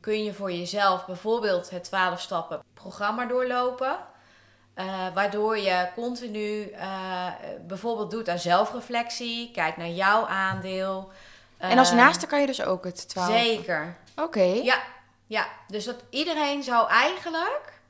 kun 0.00 0.24
je 0.24 0.32
voor 0.32 0.52
jezelf 0.52 1.06
bijvoorbeeld 1.06 1.70
het 1.70 1.84
12 1.84 2.20
stappen 2.20 2.62
programma 2.74 3.26
doorlopen. 3.26 3.98
Eh, 4.74 4.86
waardoor 5.14 5.58
je 5.58 5.88
continu 5.94 6.70
eh, 6.70 7.26
bijvoorbeeld 7.66 8.10
doet 8.10 8.28
aan 8.28 8.38
zelfreflectie. 8.38 9.50
Kijk 9.50 9.76
naar 9.76 9.88
jouw 9.88 10.26
aandeel. 10.26 11.10
En 11.56 11.78
als 11.78 11.92
naaste 11.92 12.26
kan 12.26 12.40
je 12.40 12.46
dus 12.46 12.62
ook 12.62 12.84
het 12.84 13.08
12. 13.08 13.30
Zeker. 13.30 13.96
Oké. 14.16 14.42
Ja, 14.42 14.82
ja, 15.30 15.46
dus 15.66 15.84
dat 15.84 15.96
iedereen 16.10 16.62
zou 16.62 16.88
eigenlijk 16.88 17.80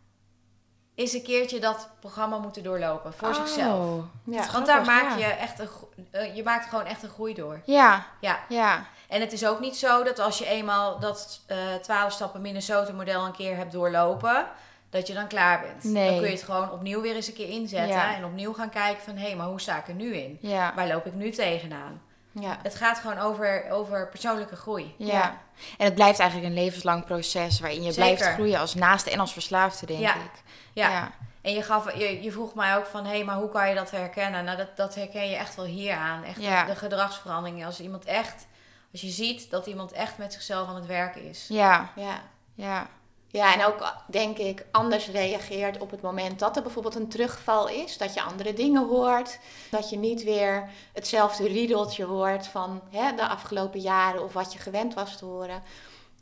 eens 0.94 1.12
een 1.12 1.22
keertje 1.22 1.60
dat 1.60 1.88
programma 2.00 2.38
moeten 2.38 2.62
doorlopen 2.62 3.12
voor 3.12 3.34
zichzelf. 3.34 3.84
Oh. 3.84 4.04
Ja. 4.24 4.50
Want 4.52 4.66
daar 4.66 4.84
maak 4.84 5.18
ja. 5.18 5.26
je 5.26 5.32
echt 5.32 5.58
een, 5.58 5.68
eh, 6.10 6.36
je 6.36 6.42
maakt 6.42 6.68
gewoon 6.68 6.84
echt 6.84 7.02
een 7.02 7.08
groei 7.08 7.34
door. 7.34 7.60
Ja, 7.64 8.06
Ja, 8.20 8.38
ja. 8.48 8.86
en 9.08 9.20
het 9.20 9.32
is 9.32 9.46
ook 9.46 9.60
niet 9.60 9.76
zo 9.76 10.02
dat 10.02 10.18
als 10.18 10.38
je 10.38 10.46
eenmaal 10.46 10.98
dat 10.98 11.40
eh 11.46 11.56
12 11.82 12.12
stappen 12.12 12.40
Minnesota 12.40 12.92
model 12.92 13.24
een 13.24 13.32
keer 13.32 13.56
hebt 13.56 13.72
doorlopen, 13.72 14.46
dat 14.90 15.06
je 15.06 15.14
dan 15.14 15.26
klaar 15.26 15.60
bent. 15.60 15.84
Nee. 15.84 16.08
Dan 16.10 16.18
kun 16.18 16.26
je 16.26 16.34
het 16.34 16.42
gewoon 16.44 16.70
opnieuw 16.70 17.00
weer 17.00 17.14
eens 17.14 17.28
een 17.28 17.34
keer 17.34 17.48
inzetten 17.48 17.96
Ja. 17.96 18.14
en 18.14 18.24
opnieuw 18.24 18.52
gaan 18.52 18.70
kijken 18.70 19.02
van 19.02 19.16
hé, 19.16 19.34
maar 19.34 19.46
hoe 19.46 19.60
sta 19.60 19.78
ik 19.78 19.88
er 19.88 19.94
nu 19.94 20.14
in? 20.14 20.38
Waar 20.74 20.88
loop 20.88 21.06
ik 21.06 21.14
nu 21.14 21.30
tegenaan? 21.30 22.02
Ja. 22.32 22.58
Het 22.62 22.74
gaat 22.74 22.98
gewoon 22.98 23.18
over, 23.18 23.64
over 23.70 24.08
persoonlijke 24.08 24.56
groei. 24.56 24.94
Ja. 24.98 25.06
Ja. 25.06 25.38
En 25.78 25.84
het 25.84 25.94
blijft 25.94 26.18
eigenlijk 26.18 26.50
een 26.50 26.62
levenslang 26.62 27.04
proces 27.04 27.60
waarin 27.60 27.82
je 27.82 27.94
blijft 27.94 28.22
groeien 28.22 28.58
als 28.60 28.74
naaste 28.74 29.10
en 29.10 29.20
als 29.20 29.32
verslaafde, 29.32 29.86
denk 29.86 30.00
Ja. 30.00 30.14
ik. 30.14 30.42
Ja. 30.72 31.10
En 31.42 31.52
je, 31.52 31.62
gaf, 31.62 31.94
je, 31.98 32.22
je 32.22 32.32
vroeg 32.32 32.54
mij 32.54 32.76
ook 32.76 32.86
van, 32.86 33.06
hé, 33.06 33.24
maar 33.24 33.36
hoe 33.36 33.48
kan 33.48 33.68
je 33.68 33.74
dat 33.74 33.90
herkennen? 33.90 34.44
Nou, 34.44 34.56
dat, 34.56 34.76
dat 34.76 34.94
herken 34.94 35.28
je 35.30 35.36
echt 35.36 35.54
wel 35.54 35.64
hier 35.64 35.94
aan. 35.94 36.24
Echt 36.24 36.40
Ja. 36.40 36.64
de 36.64 36.74
gedragsverandering. 36.76 37.64
Als 37.64 37.80
iemand 37.80 38.04
echt, 38.04 38.46
als 38.92 39.00
je 39.00 39.08
ziet 39.10 39.50
dat 39.50 39.66
iemand 39.66 39.92
echt 39.92 40.18
met 40.18 40.32
zichzelf 40.32 40.68
aan 40.68 40.74
het 40.74 40.86
werken 40.86 41.22
is. 41.28 41.46
Ja, 41.48 41.88
ja. 41.96 42.20
ja. 42.54 42.86
Ja, 43.32 43.54
en 43.54 43.64
ook 43.64 43.94
denk 44.06 44.38
ik 44.38 44.64
anders 44.70 45.08
reageert 45.08 45.78
op 45.78 45.90
het 45.90 46.00
moment 46.00 46.38
dat 46.38 46.56
er 46.56 46.62
bijvoorbeeld 46.62 46.94
een 46.94 47.08
terugval 47.08 47.68
is. 47.68 47.98
Dat 47.98 48.14
je 48.14 48.22
andere 48.22 48.52
dingen 48.52 48.88
hoort. 48.88 49.38
Dat 49.70 49.90
je 49.90 49.96
niet 49.96 50.22
weer 50.22 50.68
hetzelfde 50.92 51.46
riedeltje 51.48 52.04
hoort 52.04 52.46
van 52.46 52.80
hè, 52.90 53.14
de 53.14 53.26
afgelopen 53.28 53.80
jaren 53.80 54.22
of 54.22 54.32
wat 54.32 54.52
je 54.52 54.58
gewend 54.58 54.94
was 54.94 55.16
te 55.16 55.24
horen. 55.24 55.62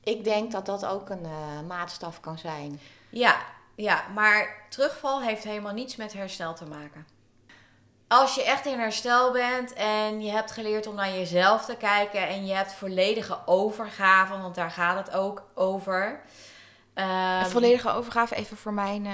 Ik 0.05 0.25
denk 0.25 0.53
dat 0.53 0.67
dat 0.67 0.87
ook 0.87 1.09
een 1.09 1.25
eh, 1.25 1.67
maatstaf 1.69 2.21
kan 2.21 2.39
zijn. 2.39 2.81
Ja, 3.11 3.37
ja, 3.75 4.05
maar 4.15 4.67
terugval 4.69 5.23
heeft 5.23 5.45
helemaal 5.45 5.73
niets 5.73 5.97
met 5.97 6.13
herstel 6.13 6.55
te 6.55 6.65
maken. 6.65 7.07
Als 8.09 8.35
je 8.35 8.45
echt 8.45 8.67
in 8.67 8.79
herstel 8.79 9.33
bent 9.33 9.73
en 9.73 10.21
je 10.21 10.31
hebt 10.31 10.51
geleerd 10.51 10.87
om 10.87 10.95
naar 10.95 11.13
jezelf 11.13 11.65
te 11.65 11.77
kijken 11.77 12.29
en 12.29 12.47
je 12.47 12.55
hebt 12.55 12.73
volledige 12.73 13.39
overgave, 13.47 14.39
want 14.39 14.55
daar 14.55 14.71
gaat 14.71 15.07
het 15.07 15.15
ook 15.15 15.43
over. 15.55 16.21
Een 17.05 17.51
volledige 17.51 17.91
overgave, 17.91 18.35
even 18.35 18.57
voor 18.57 18.73
mijn... 18.73 19.07
eh, 19.07 19.13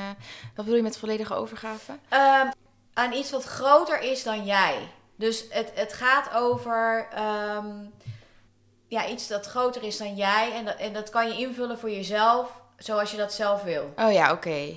wat 0.54 0.64
bedoel 0.64 0.74
je 0.74 0.82
met 0.82 0.98
volledige 0.98 1.34
overgave? 1.34 1.92
Ehm, 2.08 2.46
aan 2.94 3.12
iets 3.12 3.30
wat 3.30 3.44
groter 3.44 4.00
is 4.00 4.22
dan 4.22 4.44
jij. 4.44 4.88
Dus 5.16 5.44
het, 5.50 5.70
het 5.74 5.92
gaat 5.92 6.34
over 6.34 7.08
ehm, 7.14 7.66
ja, 8.86 9.06
iets 9.06 9.26
dat 9.26 9.46
groter 9.46 9.82
is 9.82 9.96
dan 9.96 10.14
jij. 10.14 10.52
En 10.52 10.64
dat, 10.64 10.76
en 10.76 10.92
dat 10.92 11.10
kan 11.10 11.28
je 11.28 11.38
invullen 11.38 11.78
voor 11.78 11.90
jezelf 11.90 12.50
zoals 12.78 13.10
je 13.10 13.16
dat 13.16 13.32
zelf 13.32 13.62
wil. 13.62 13.92
Oh 13.96 14.12
ja, 14.12 14.32
oké. 14.32 14.72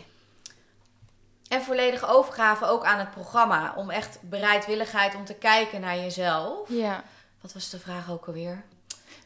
En 1.48 1.62
volledige 1.62 2.06
overgave 2.08 2.66
ook 2.66 2.84
aan 2.84 3.00
het 3.00 3.12
programma. 3.12 3.74
Om 3.76 3.90
echt 3.90 4.18
bereidwilligheid 4.22 5.16
om 5.16 5.26
te 5.26 5.34
kijken 5.34 5.82
naar 5.82 5.96
jezelf. 5.98 6.70
Ja. 6.70 7.04
Wat 7.42 7.54
was 7.54 7.70
de 7.70 7.80
vraag 7.80 8.12
ook 8.12 8.26
alweer? 8.28 8.64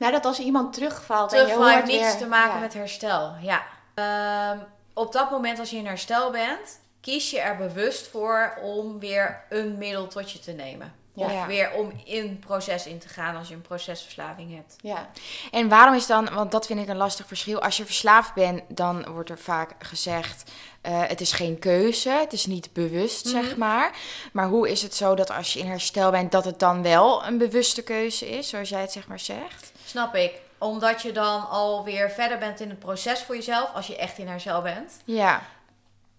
Nou, 0.01 0.13
dat 0.13 0.25
als 0.25 0.39
iemand 0.39 0.73
terugvalt 0.73 1.33
en 1.33 1.47
je 1.47 1.53
hoort 1.53 1.85
niets 1.85 1.99
weer- 1.99 2.17
te 2.17 2.27
maken 2.27 2.53
ja. 2.53 2.59
met 2.59 2.73
herstel. 2.73 3.33
Ja. 3.41 3.63
Ehm, 3.93 4.57
op 4.93 5.11
dat 5.13 5.31
moment 5.31 5.59
als 5.59 5.69
je 5.69 5.77
in 5.77 5.85
herstel 5.85 6.31
bent, 6.31 6.79
kies 7.01 7.29
je 7.29 7.39
er 7.39 7.57
bewust 7.57 8.07
voor 8.07 8.53
om 8.61 8.99
weer 8.99 9.43
een 9.49 9.77
middel 9.77 10.07
tot 10.07 10.31
je 10.31 10.39
te 10.39 10.51
nemen. 10.51 10.93
Ja. 11.13 11.25
Of 11.25 11.31
Ja. 11.31 11.47
weer 11.47 11.71
om 11.71 11.91
in 12.05 12.39
proces 12.39 12.85
in 12.85 12.99
te 12.99 13.07
gaan 13.07 13.35
als 13.35 13.47
je 13.47 13.53
een 13.53 13.61
procesverslaving 13.61 14.55
hebt. 14.55 14.75
Ja, 14.81 15.09
En 15.51 15.69
waarom 15.69 15.95
is 15.95 16.07
dan, 16.07 16.33
want 16.33 16.51
dat 16.51 16.65
vind 16.65 16.79
ik 16.79 16.87
een 16.87 16.97
lastig 16.97 17.27
verschil. 17.27 17.61
Als 17.61 17.77
je 17.77 17.85
verslaafd 17.85 18.33
bent, 18.33 18.61
dan 18.67 19.05
wordt 19.13 19.29
er 19.29 19.37
vaak 19.37 19.71
gezegd: 19.79 20.51
eh, 20.81 21.01
het 21.07 21.21
is 21.21 21.31
geen 21.31 21.59
keuze, 21.59 22.09
het 22.09 22.33
is 22.33 22.45
niet 22.45 22.73
bewust, 22.73 23.27
zeg 23.27 23.49
Mhm. 23.49 23.59
maar. 23.59 23.91
Maar 24.33 24.47
hoe 24.47 24.69
is 24.69 24.81
het 24.81 24.95
zo 24.95 25.15
dat 25.15 25.31
als 25.31 25.53
je 25.53 25.59
in 25.59 25.67
herstel 25.67 26.11
bent, 26.11 26.31
dat 26.31 26.45
het 26.45 26.59
dan 26.59 26.81
wel 26.83 27.25
een 27.25 27.37
bewuste 27.37 27.81
keuze 27.83 28.29
is, 28.29 28.49
zoals 28.49 28.69
jij 28.69 28.81
het 28.81 28.91
zeg 28.91 29.07
maar 29.07 29.19
zegt? 29.19 29.70
Snap 29.91 30.15
ik. 30.15 30.41
Omdat 30.57 31.01
je 31.01 31.11
dan 31.11 31.49
alweer 31.49 32.09
verder 32.09 32.37
bent 32.37 32.59
in 32.59 32.69
het 32.69 32.79
proces 32.79 33.23
voor 33.23 33.35
jezelf, 33.35 33.73
als 33.73 33.87
je 33.87 33.97
echt 33.97 34.17
in 34.17 34.27
herstel 34.27 34.61
bent. 34.61 35.01
Ja, 35.05 35.41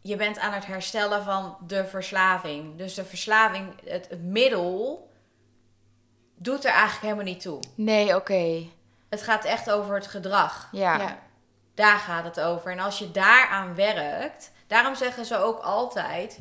Je 0.00 0.16
bent 0.16 0.38
aan 0.38 0.52
het 0.52 0.66
herstellen 0.66 1.24
van 1.24 1.56
de 1.66 1.86
verslaving. 1.86 2.76
Dus 2.76 2.94
de 2.94 3.04
verslaving, 3.04 3.74
het, 3.84 4.08
het 4.08 4.22
middel, 4.22 5.08
doet 6.36 6.64
er 6.64 6.70
eigenlijk 6.70 7.02
helemaal 7.02 7.24
niet 7.24 7.40
toe. 7.40 7.60
nee, 7.74 8.16
oké. 8.16 8.66
Het 9.08 9.22
gaat 9.22 9.44
echt 9.44 9.70
over 9.70 9.94
het 9.94 10.06
gedrag. 10.06 10.68
Ja. 10.72 10.98
ja. 10.98 11.18
Daar 11.74 11.98
gaat 11.98 12.24
het 12.24 12.40
over. 12.40 12.70
En 12.70 12.78
als 12.78 12.98
je 12.98 13.10
daaraan 13.10 13.74
werkt, 13.74 14.52
daarom 14.66 14.94
zeggen 14.94 15.24
ze 15.24 15.36
ook 15.36 15.58
altijd 15.62 16.40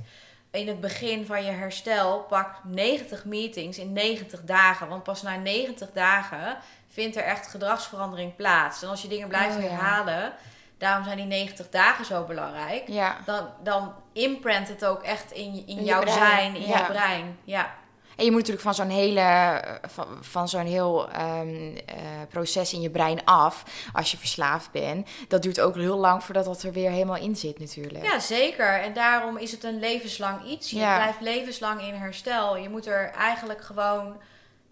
in 0.52 0.68
het 0.68 0.80
begin 0.80 1.26
van 1.26 1.44
je 1.44 1.52
herstel, 1.52 2.20
pak 2.20 2.60
90 2.64 3.26
meetings 3.26 3.78
in 3.78 3.94
90 3.94 4.42
dagen. 4.44 4.88
Want 4.88 5.04
pas 5.04 5.22
na 5.22 5.36
90 5.36 5.92
dagen 5.92 6.58
vindt 6.92 7.16
er 7.16 7.24
echt 7.24 7.48
gedragsverandering 7.48 8.36
plaats. 8.36 8.84
En 8.84 8.90
als 8.90 9.02
je 9.02 9.08
dingen 9.08 9.28
blijft 9.28 9.56
Oh, 9.56 9.62
ja. 9.64 9.70
herhalen, 9.70 10.34
daarom 10.78 11.04
zijn 11.04 11.18
die 11.18 11.26
90 11.26 11.70
dagen 11.70 12.06
zo 12.06 12.24
belangrijk. 12.24 12.84
Ja. 12.88 13.18
Dan, 13.26 13.50
dan 13.64 13.94
imprint 14.14 14.68
het 14.68 14.86
ook 14.86 15.04
echt 15.04 15.32
in, 15.32 15.54
in, 15.54 15.78
In 15.78 15.84
jouw 15.84 16.02
brein, 16.02 16.18
zijn, 16.18 16.56
in 16.56 16.68
ja. 16.68 16.78
je 16.78 16.86
brein. 16.86 17.38
Ja. 17.44 17.80
En 18.16 18.26
je 18.28 18.32
moet 18.32 18.40
natuurlijk 18.40 18.66
van 18.66 18.76
zo'n 18.76 18.90
hele, 18.90 19.20
eh, 19.20 19.74
van, 19.90 20.08
van 20.22 20.48
zo'n 20.50 20.66
heel 20.66 21.10
ehm, 21.12 21.76
eh, 21.86 21.96
proces 22.30 22.74
in 22.74 22.82
je 22.82 22.90
brein 22.90 23.26
af, 23.26 23.64
als 23.94 24.12
je 24.12 24.18
verslaafd 24.18 24.72
bent. 24.72 25.10
Dat 25.28 25.42
duurt 25.42 25.60
ook 25.60 25.76
heel 25.76 25.98
lang 25.98 26.24
voordat 26.24 26.46
dat 26.46 26.64
er 26.64 26.72
weer 26.72 26.90
helemaal 26.90 27.16
in 27.16 27.36
zit 27.36 27.60
natuurlijk. 27.60 28.06
ja, 28.06 28.20
zeker. 28.20 28.82
En 28.82 28.94
daarom 28.94 29.38
is 29.38 29.52
het 29.52 29.64
een 29.64 29.80
levenslang 29.80 30.46
iets. 30.46 30.70
Je 30.70 30.78
Ja. 30.78 30.96
blijft 30.96 31.22
levenslang 31.22 31.82
in 31.82 31.94
herstel. 31.94 32.58
Je 32.58 32.70
moet 32.70 32.86
er 32.88 33.12
eigenlijk 33.12 33.62
gewoon 33.62 34.18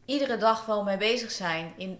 iedere 0.09 0.37
dag 0.37 0.65
wel 0.65 0.83
mee 0.83 0.97
bezig 0.97 1.31
zijn. 1.31 1.73
In, 1.77 1.99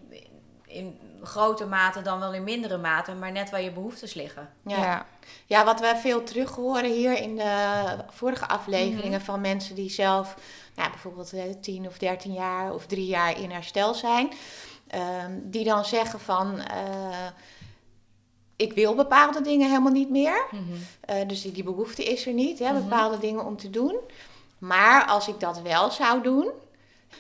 in 0.66 1.00
grote 1.24 1.66
mate 1.66 2.02
dan 2.02 2.20
wel 2.20 2.34
in 2.34 2.44
mindere 2.44 2.78
mate, 2.78 3.14
maar 3.14 3.32
net 3.32 3.50
waar 3.50 3.62
je 3.62 3.72
behoeftes 3.72 4.14
liggen. 4.14 4.50
Ja. 4.66 4.78
Ja. 4.78 5.06
Ja, 5.46 5.66
wat 5.66 5.80
we 5.80 5.96
veel 6.02 6.24
terug 6.24 6.56
horen 6.56 6.92
hier 6.92 7.18
in 7.18 7.36
de 7.36 7.96
vorige 8.10 8.48
afleveringen 8.48 9.22
van 9.22 9.42
mensen 9.42 9.76
die 9.76 9.90
zelf 9.90 10.36
nou, 10.76 10.90
bijvoorbeeld 10.90 11.64
10 11.64 11.88
of 11.88 11.98
13 11.98 12.34
jaar 12.34 12.74
of 12.74 12.86
drie 12.86 13.06
jaar 13.06 13.40
in 13.40 13.52
herstel 13.52 13.94
zijn, 13.94 14.30
ehm, 14.88 15.32
die 15.44 15.64
dan 15.64 15.86
zeggen 15.86 16.20
van 16.20 16.60
eh, 16.60 17.28
ik 18.56 18.74
wil 18.74 18.96
bepaalde 18.96 19.42
dingen 19.42 19.68
helemaal 19.68 19.92
niet 19.92 20.10
meer. 20.10 20.46
Eh, 21.02 21.28
dus 21.28 21.42
die, 21.42 21.52
die 21.52 21.64
behoefte 21.64 22.04
is 22.04 22.28
er 22.28 22.34
niet, 22.34 22.60
hè, 22.60 22.74
bepaalde 22.74 23.18
dingen 23.18 23.46
om 23.46 23.58
te 23.58 23.70
doen. 23.70 24.00
Maar 24.58 25.06
als 25.06 25.28
ik 25.28 25.40
dat 25.40 25.62
wel 25.62 25.92
zou 25.92 26.22
doen, 26.22 26.52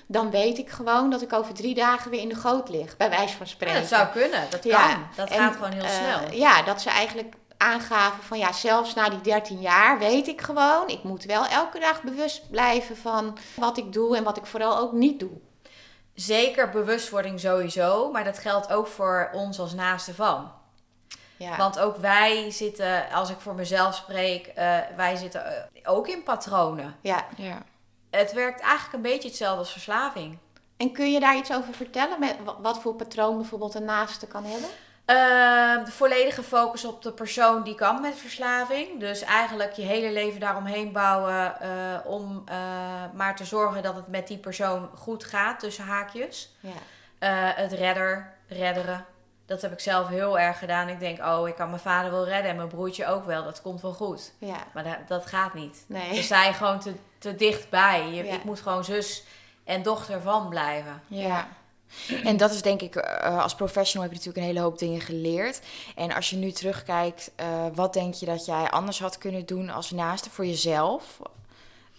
dan 0.08 0.31
weet 0.31 0.58
ik 0.58 0.69
gewoon 0.69 1.10
dat 1.10 1.22
ik 1.22 1.34
over 1.34 1.53
drie 1.53 1.75
dagen 1.75 2.12
weer 2.12 2.22
in 2.22 2.29
de 2.29 2.36
goot 2.36 2.69
lig, 2.69 2.98
bij 2.98 3.10
wijze 3.10 3.38
van 3.38 3.46
Ja, 3.46 3.51
spreken. 3.51 3.79
dat 3.79 3.89
zou 3.89 4.08
kunnen, 4.08 4.41
dat 4.50 4.60
kan. 4.60 4.69
Ja, 4.72 4.98
Dat 5.15 5.29
en, 5.29 5.38
gaat 5.38 5.55
gewoon 5.55 5.72
heel 5.72 5.84
eh, 5.84 5.89
snel. 5.89 6.31
Ja, 6.31 6.62
dat 6.62 6.81
ze 6.81 6.89
eigenlijk 6.89 7.34
aangaven 7.58 8.24
van 8.24 8.38
ja, 8.38 8.51
zelfs 8.51 8.93
na 8.93 9.10
die 9.10 9.22
13 9.22 9.60
jaar 9.60 10.00
weet 10.00 10.27
ik 10.27 10.41
gewoon, 10.41 10.88
ik 10.88 11.03
moet 11.03 11.24
wel 11.24 11.46
elke 11.46 11.79
dag 11.79 12.01
bewust 12.03 12.50
blijven 12.51 12.98
van 12.98 13.38
wat 13.55 13.77
ik 13.77 13.93
doe 13.93 14.17
en 14.17 14.24
wat 14.24 14.38
ik 14.38 14.46
vooral 14.46 14.77
ook 14.77 14.91
niet 14.91 15.19
doe. 15.19 15.31
Zeker 16.13 16.69
bewustwording 16.69 17.39
sowieso, 17.39 18.12
maar 18.12 18.24
dat 18.24 18.39
geldt 18.39 18.72
ook 18.72 18.88
voor 18.88 19.29
ons 19.34 19.60
als 19.60 19.74
naaste 19.74 20.13
van. 20.13 20.51
Ja, 21.38 21.58
Want 21.58 21.79
ook 21.79 21.98
wij 21.98 22.51
zitten, 22.51 23.12
als 23.13 23.29
ik 23.29 23.39
voor 23.39 23.53
mezelf 23.55 23.96
spreek, 23.96 24.48
eh, 24.48 24.77
wij 24.96 25.15
zitten 25.15 25.46
eh, 25.46 25.91
ook 25.91 26.08
in 26.08 26.24
patronen. 26.24 26.96
ja. 27.01 27.25
Ja. 27.38 27.58
Het 28.10 28.34
werkt 28.34 28.62
eigenlijk 28.62 28.94
een 28.94 29.01
beetje 29.12 29.28
hetzelfde 29.28 29.60
als 29.60 29.72
verslaving. 29.72 30.38
En 30.78 30.92
kun 30.92 31.12
je 31.12 31.20
daar 31.20 31.38
iets 31.38 31.54
over 31.54 31.74
vertellen? 31.74 32.20
Met 32.20 32.36
wa- 32.44 32.62
wat 32.62 32.80
voor 32.82 32.94
patroon 32.96 33.38
bijvoorbeeld 33.38 33.74
een 33.75 33.86
naaste 33.86 34.28
kan 34.28 34.44
hebben? 34.46 34.70
Eh, 35.06 35.86
de 35.86 35.92
volledige 35.92 36.44
focus 36.44 36.86
op 36.86 37.01
de 37.01 37.12
persoon 37.12 37.63
die 37.63 37.75
kan 37.75 38.01
met 38.01 38.16
verslaving. 38.18 39.00
Dus 39.00 39.22
eigenlijk 39.22 39.72
je 39.74 39.82
hele 39.82 40.12
leven 40.12 40.39
daaromheen 40.39 40.92
bouwen 40.92 41.62
eh, 41.62 41.70
om 42.06 42.42
eh, 42.46 42.56
maar 43.13 43.36
te 43.36 43.46
zorgen 43.46 43.84
dat 43.84 43.96
het 43.96 44.08
met 44.08 44.28
die 44.28 44.38
persoon 44.38 44.89
goed 44.96 45.24
gaat, 45.24 45.60
tussen 45.60 45.86
haakjes. 45.86 46.56
Ja, 46.60 46.70
Eh, 47.20 47.30
het 47.56 47.72
redder, 47.72 48.34
redderen. 48.48 49.06
Dat 49.46 49.62
heb 49.62 49.72
ik 49.72 49.80
zelf 49.80 50.08
heel 50.08 50.39
erg 50.39 50.60
gedaan. 50.60 50.88
Ik 50.89 51.00
denk, 51.00 51.25
oh, 51.25 51.48
ik 51.48 51.56
kan 51.56 51.70
mijn 51.70 51.82
vader 51.82 52.12
wel 52.12 52.25
redden 52.25 52.50
en 52.51 52.56
mijn 52.58 52.68
broertje 52.68 53.06
ook 53.08 53.25
wel. 53.25 53.44
Dat 53.44 53.62
komt 53.62 53.82
wel 53.82 53.94
goed. 53.94 54.34
ja, 54.39 54.56
Maar 54.74 54.84
dat, 54.84 54.98
dat 55.08 55.25
gaat 55.25 55.54
niet. 55.54 55.84
nee. 55.88 56.10
We 56.10 56.22
zijn 56.24 56.54
gewoon 56.54 56.80
te, 56.80 56.94
te 57.20 57.36
dichtbij. 57.36 58.08
Je, 58.08 58.24
Ja. 58.24 58.34
Ik 58.34 58.44
moet 58.44 58.62
gewoon 58.62 58.84
zus 58.84 59.24
en 59.64 59.82
dochter 59.84 60.22
van 60.22 60.50
blijven. 60.50 61.02
Ja. 61.08 61.48
En 62.24 62.38
dat 62.38 62.52
is 62.52 62.62
denk 62.62 62.82
ik, 62.82 62.96
eh, 62.96 63.42
als 63.44 63.56
professional 63.56 64.08
heb 64.10 64.12
je 64.12 64.18
natuurlijk 64.18 64.46
een 64.46 64.54
hele 64.54 64.66
hoop 64.66 64.80
dingen 64.80 65.02
geleerd. 65.02 65.60
En 65.96 66.14
als 66.14 66.30
je 66.30 66.36
nu 66.36 66.52
terugkijkt, 66.52 67.32
eh, 67.36 67.48
wat 67.74 67.94
denk 67.94 68.14
je 68.14 68.26
dat 68.26 68.46
jij 68.46 68.70
anders 68.70 69.00
had 69.00 69.18
kunnen 69.18 69.46
doen 69.46 69.70
als 69.70 69.92
naaste 69.92 70.30
voor 70.30 70.46
jezelf? 70.46 71.04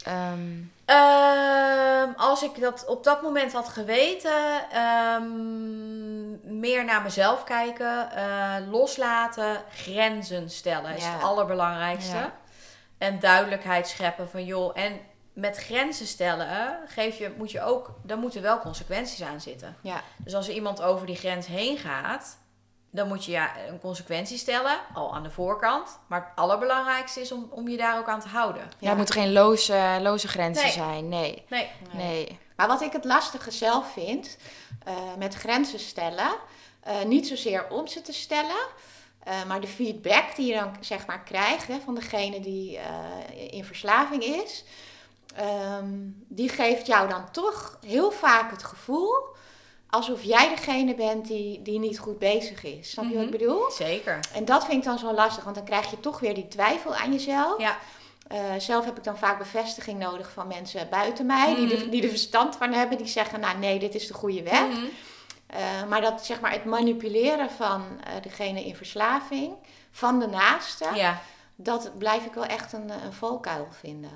Ehm, 0.05 0.41
Ehm, 0.85 2.09
als 2.17 2.43
ik 2.43 2.61
dat 2.61 2.85
op 2.87 3.05
dat 3.05 3.23
moment 3.23 3.53
had 3.53 3.69
geweten, 3.69 4.71
ehm, 4.73 6.59
meer 6.61 6.85
naar 6.85 7.03
mezelf 7.03 7.45
kijken, 7.45 8.11
eh, 8.12 8.55
loslaten, 8.71 9.62
grenzen 9.75 10.50
stellen 10.50 10.97
is 10.97 11.05
Ja. 11.05 11.12
het 11.12 11.23
allerbelangrijkste. 11.23 12.17
Ja. 12.17 12.33
En 12.99 13.19
duidelijkheid 13.19 13.89
scheppen 13.89 14.29
van 14.31 14.45
joh, 14.45 14.71
en 14.79 15.00
met 15.40 15.56
grenzen 15.56 16.06
stellen 16.06 16.78
geef 16.87 17.18
je, 17.18 17.35
moet 17.37 17.50
je 17.50 17.62
ook, 17.62 17.94
daar 18.02 18.18
moeten 18.18 18.42
wel 18.42 18.59
consequenties 18.61 19.23
aan 19.23 19.40
zitten. 19.40 19.76
Ja, 19.82 20.02
Dus 20.18 20.35
als 20.35 20.49
er 20.49 20.54
iemand 20.54 20.82
over 20.82 21.06
die 21.06 21.16
grens 21.16 21.47
heen 21.47 21.78
gaat, 21.78 22.38
dan 22.90 23.09
moet 23.09 23.25
je 23.25 23.30
ja, 23.30 23.50
een 23.68 23.80
consequentie 23.80 24.38
stellen, 24.38 24.78
al 24.94 25.14
aan 25.14 25.23
de 25.23 25.30
voorkant. 25.30 25.99
Maar 26.06 26.20
het 26.20 26.28
allerbelangrijkste 26.35 27.20
is 27.20 27.32
om, 27.32 27.47
om 27.50 27.68
je 27.68 27.76
daar 27.76 27.99
ook 27.99 28.09
aan 28.09 28.20
te 28.20 28.28
houden. 28.28 28.62
ja. 28.78 28.88
het 28.88 28.97
moeten 28.97 29.14
geen 29.14 29.32
loze, 29.32 29.99
loze 30.00 30.28
grenzen 30.28 30.64
Nee. 30.64 30.73
zijn. 30.73 31.09
Nee. 31.09 31.44
Nee, 31.49 31.70
Nee. 31.92 32.38
Maar 32.56 32.68
wat 32.68 32.80
ik 32.82 32.92
het 32.92 33.04
lastige 33.04 33.50
zelf 33.50 33.92
vind 33.92 34.37
eh, 34.85 34.94
met 35.18 35.35
grenzen 35.35 35.78
stellen, 35.78 36.30
eh, 36.80 37.02
niet 37.02 37.26
zozeer 37.28 37.68
om 37.68 37.87
ze 37.87 38.02
te 38.02 38.12
stellen, 38.12 38.66
eh, 39.25 39.44
maar 39.44 39.61
de 39.61 39.66
feedback 39.66 40.37
die 40.37 40.47
je 40.47 40.61
dan 40.61 40.76
zeg 40.80 41.06
maar 41.06 41.23
krijgt 41.23 41.66
hè, 41.66 41.78
van 41.85 41.94
degene 41.94 42.40
die 42.40 42.78
eh, 42.78 43.52
in 43.52 43.64
verslaving 43.64 44.23
is, 44.23 44.64
ehm, 45.37 45.89
die 46.29 46.49
geeft 46.49 46.87
jou 46.87 47.09
dan 47.09 47.31
toch 47.31 47.79
heel 47.87 48.11
vaak 48.11 48.51
het 48.51 48.62
gevoel 48.64 49.14
alsof 49.90 50.23
jij 50.23 50.49
degene 50.49 50.95
bent 50.95 51.27
die, 51.27 51.62
die 51.62 51.79
niet 51.79 51.99
goed 51.99 52.19
bezig 52.19 52.64
is. 52.64 52.90
Snap 52.90 53.05
je 53.05 53.14
wat 53.14 53.25
ik 53.25 53.31
bedoel? 53.31 53.71
zeker. 53.71 54.19
En 54.35 54.45
dat 54.45 54.64
vind 54.64 54.77
ik 54.79 54.85
dan 54.85 54.99
zo 54.99 55.12
lastig, 55.12 55.45
want 55.45 55.57
dan 55.57 55.64
krijg 55.64 55.90
je 55.90 56.01
toch 56.01 56.21
weer 56.21 56.35
die 56.35 56.49
twijfel 56.49 56.95
aan 56.95 57.12
jezelf. 57.12 57.61
Ja. 57.61 57.77
Eh, 58.27 58.38
zelf 58.59 58.85
heb 58.85 58.97
ik 58.97 59.05
dan 59.05 59.19
vaak 59.19 59.38
bevestiging 59.38 59.99
nodig 59.99 60.31
van 60.33 60.47
mensen 60.47 60.88
buiten 60.90 61.27
mij, 61.27 61.55
die, 61.55 61.66
de, 61.66 61.77
Mhm. 61.77 61.90
die 61.90 62.03
er 62.03 62.09
verstand 62.09 62.57
van 62.57 62.73
hebben, 62.73 62.99
die 62.99 63.07
zeggen, 63.07 63.40
nou 63.40 63.59
nee, 63.59 63.79
dit 63.79 63.95
is 63.95 64.07
de 64.07 64.14
goede 64.14 64.43
weg. 64.43 64.66
Mhm. 64.69 64.85
Eh, 65.47 65.59
maar 65.88 66.01
dat 66.01 66.27
zeg 66.27 66.40
maar 66.40 66.53
het 66.53 66.64
manipuleren 66.64 67.51
van 67.51 67.85
eh, 68.05 68.23
degene 68.23 68.64
in 68.64 68.77
verslaving, 68.77 69.55
van 69.90 70.19
de 70.19 70.27
naaste, 70.27 70.87
Ja. 70.95 71.21
dat 71.57 71.99
blijf 71.99 72.25
ik 72.25 72.33
wel 72.33 72.45
echt 72.45 72.73
een, 72.73 72.90
een 73.05 73.12
valkuil 73.12 73.69
vinden. 73.71 74.12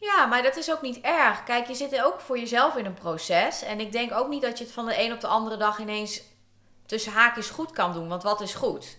Ja, 0.00 0.26
maar 0.26 0.42
dat 0.42 0.56
is 0.56 0.70
ook 0.72 0.82
niet 0.82 1.00
erg. 1.00 1.44
Kijk, 1.44 1.66
je 1.66 1.74
zit 1.74 2.02
ook 2.02 2.20
voor 2.20 2.38
jezelf 2.38 2.76
in 2.76 2.84
een 2.86 2.94
proces. 2.94 3.62
En 3.62 3.80
ik 3.80 3.92
denk 3.92 4.12
ook 4.12 4.28
niet 4.28 4.42
dat 4.42 4.58
je 4.58 4.64
het 4.64 4.72
van 4.72 4.86
de 4.86 5.00
een 5.02 5.12
op 5.12 5.20
de 5.20 5.26
andere 5.26 5.56
dag 5.56 5.78
ineens 5.78 6.22
tussen 6.86 7.12
haakjes 7.12 7.50
goed 7.50 7.70
kan 7.72 7.92
doen. 7.92 8.08
Want 8.08 8.22
wat 8.22 8.40
is 8.40 8.54
goed? 8.54 8.96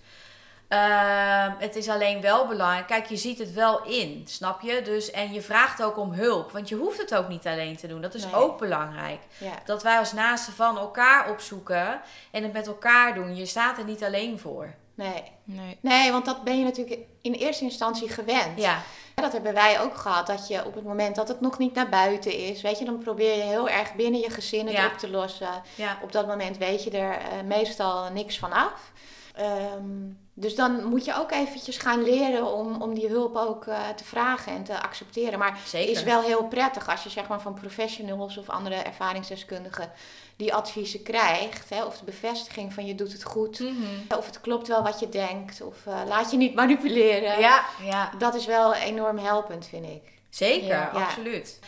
Ehm, 0.67 1.51
het 1.57 1.75
is 1.75 1.89
alleen 1.89 2.21
wel 2.21 2.47
belangrijk. 2.47 2.87
Kijk, 2.87 3.05
je 3.05 3.17
ziet 3.17 3.39
het 3.39 3.53
wel 3.53 3.83
in, 3.85 4.23
snap 4.27 4.61
je? 4.61 4.81
Dus, 4.81 5.11
en 5.11 5.33
je 5.33 5.41
vraagt 5.41 5.83
ook 5.83 5.97
om 5.97 6.11
hulp. 6.11 6.51
Want 6.51 6.69
je 6.69 6.75
hoeft 6.75 6.97
het 6.97 7.15
ook 7.15 7.27
niet 7.27 7.47
alleen 7.47 7.77
te 7.77 7.87
doen. 7.87 8.01
Dat 8.01 8.13
is 8.13 8.23
Nee. 8.25 8.35
ook 8.35 8.57
belangrijk. 8.57 9.19
Ja, 9.37 9.51
Dat 9.65 9.83
wij 9.83 9.97
als 9.97 10.13
naasten 10.13 10.53
van 10.53 10.77
elkaar 10.77 11.29
opzoeken 11.31 12.01
en 12.31 12.43
het 12.43 12.53
met 12.53 12.67
elkaar 12.67 13.13
doen. 13.15 13.35
Je 13.35 13.45
staat 13.45 13.77
er 13.77 13.83
niet 13.85 14.03
alleen 14.03 14.39
voor. 14.39 14.73
nee. 14.95 15.23
Nee. 15.43 15.77
Nee, 15.81 16.11
want 16.11 16.25
dat 16.25 16.43
ben 16.43 16.57
je 16.57 16.63
natuurlijk 16.63 16.99
in 17.21 17.33
eerste 17.33 17.63
instantie 17.63 18.09
gewend. 18.09 18.59
Ja, 18.59 18.81
Dat 19.21 19.31
hebben 19.33 19.53
wij 19.53 19.81
ook 19.81 19.95
gehad, 19.97 20.27
dat 20.27 20.47
je 20.47 20.65
op 20.65 20.75
het 20.75 20.83
moment 20.83 21.15
dat 21.15 21.27
het 21.27 21.41
nog 21.41 21.57
niet 21.57 21.73
naar 21.73 21.89
buiten 21.89 22.33
is, 22.33 22.61
weet 22.61 22.79
je, 22.79 22.85
dan 22.85 22.97
probeer 22.97 23.35
je 23.37 23.41
heel 23.43 23.69
erg 23.69 23.93
binnen 23.95 24.19
je 24.19 24.29
gezin 24.29 24.65
het 24.67 24.75
Ja. 24.75 24.85
op 24.85 24.97
te 24.97 25.09
lossen. 25.09 25.61
ja. 25.75 25.97
Op 26.03 26.11
dat 26.11 26.27
moment 26.27 26.57
weet 26.57 26.83
je 26.83 26.89
er 26.91 27.11
eh, 27.17 27.41
meestal 27.45 28.11
niks 28.11 28.39
van 28.39 28.51
af. 28.51 28.91
Ehm, 29.35 30.11
dus 30.33 30.55
dan 30.55 30.83
moet 30.85 31.05
je 31.05 31.15
ook 31.15 31.31
eventjes 31.31 31.77
gaan 31.77 32.03
leren 32.03 32.53
om, 32.53 32.81
om 32.81 32.93
die 32.93 33.07
hulp 33.07 33.35
ook 33.35 33.65
eh, 33.65 33.87
te 33.95 34.03
vragen 34.03 34.51
en 34.53 34.63
te 34.63 34.81
accepteren. 34.81 35.39
Maar 35.39 35.57
Zeker. 35.65 35.87
het 35.87 35.97
is 35.97 36.03
wel 36.03 36.21
heel 36.21 36.43
prettig 36.47 36.89
als 36.89 37.03
je 37.03 37.09
zeg 37.09 37.27
maar 37.27 37.41
van 37.41 37.53
professionals 37.53 38.37
of 38.37 38.49
andere 38.49 38.75
ervaringsdeskundigen 38.75 39.91
die 40.37 40.53
adviezen 40.53 41.03
krijgt. 41.03 41.69
Hè, 41.69 41.83
of 41.85 41.97
de 41.97 42.05
bevestiging 42.05 42.73
van 42.73 42.85
je 42.85 42.95
doet 42.95 43.11
het 43.11 43.23
goed. 43.23 43.59
Mhm. 43.59 44.17
Of 44.17 44.25
het 44.25 44.41
klopt 44.41 44.67
wel 44.67 44.83
wat 44.83 44.99
je 44.99 45.09
denkt. 45.09 45.61
Of 45.61 45.85
eh, 45.85 46.01
laat 46.07 46.31
je 46.31 46.37
niet 46.37 46.55
manipuleren. 46.55 47.39
Ja, 47.39 47.65
ja. 47.83 48.11
Dat 48.17 48.35
is 48.35 48.45
wel 48.45 48.73
enorm 48.73 49.17
helpend, 49.17 49.65
vind 49.67 49.85
ik. 49.85 50.01
Zeker, 50.29 50.67
Ja. 50.67 50.89
Ja. 50.93 51.03
absoluut. 51.03 51.59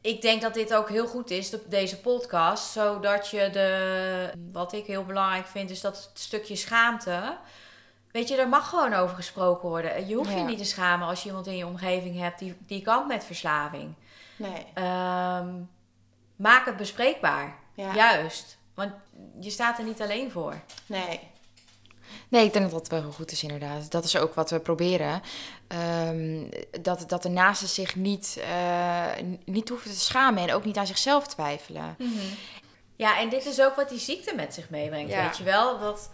Ik 0.00 0.22
denk 0.22 0.42
dat 0.42 0.54
dit 0.54 0.74
ook 0.74 0.88
heel 0.88 1.06
goed 1.06 1.30
is, 1.30 1.50
de- 1.50 1.62
deze 1.68 2.00
podcast, 2.00 2.72
zodat 2.72 3.28
je 3.28 3.50
de. 3.52 4.30
Wat 4.52 4.72
ik 4.72 4.86
heel 4.86 5.04
belangrijk 5.04 5.46
vind, 5.46 5.70
is 5.70 5.80
dat 5.80 5.96
het 5.96 6.18
stukje 6.20 6.56
schaamte. 6.56 7.36
Weet 8.12 8.28
je, 8.28 8.36
er 8.36 8.48
mag 8.48 8.68
gewoon 8.68 8.92
over 8.94 9.16
gesproken 9.16 9.68
worden. 9.68 10.08
Je 10.08 10.14
hoeft 10.14 10.30
je 10.32 10.36
niet 10.36 10.58
te 10.58 10.64
schamen 10.64 11.08
als 11.08 11.22
je 11.22 11.28
iemand 11.28 11.46
in 11.46 11.56
je 11.56 11.66
omgeving 11.66 12.18
hebt 12.18 12.38
die, 12.38 12.56
die 12.66 12.82
kampt 12.82 13.08
met 13.08 13.24
verslaving. 13.24 13.94
Nee. 14.36 14.66
Ehm, 14.74 15.48
maak 16.36 16.66
het 16.66 16.76
bespreekbaar. 16.76 17.58
Ja. 17.80 17.94
Juist. 17.94 18.58
Want 18.74 18.92
je 19.40 19.50
staat 19.50 19.78
er 19.78 19.84
niet 19.84 20.00
alleen 20.00 20.30
voor. 20.30 20.60
Nee. 20.86 21.20
Nee, 22.28 22.44
ik 22.44 22.52
denk 22.52 22.70
dat 22.70 22.80
dat 22.80 22.88
wel 22.88 23.00
heel 23.00 23.12
goed 23.12 23.32
is 23.32 23.42
inderdaad. 23.42 23.90
Dat 23.90 24.04
is 24.04 24.16
ook 24.16 24.34
wat 24.34 24.50
we 24.50 24.58
proberen. 24.58 25.22
Ehm, 25.66 26.44
dat, 26.82 27.04
dat 27.08 27.22
de 27.22 27.28
naasten 27.28 27.68
zich 27.68 27.96
niet, 27.96 28.40
eh, 28.42 29.06
niet 29.44 29.68
hoeven 29.68 29.90
te 29.90 29.98
schamen 29.98 30.42
en 30.42 30.54
ook 30.54 30.64
niet 30.64 30.76
aan 30.76 30.86
zichzelf 30.86 31.26
twijfelen. 31.26 31.96
Ja, 32.96 33.18
en 33.18 33.28
dit 33.28 33.46
is 33.46 33.60
ook 33.60 33.74
wat 33.74 33.88
die 33.88 33.98
ziekte 33.98 34.34
met 34.34 34.54
zich 34.54 34.70
meebrengt. 34.70 35.10
Ja. 35.10 35.24
Weet 35.24 35.36
je 35.36 35.44
wel? 35.44 35.78
Dat, 35.78 36.10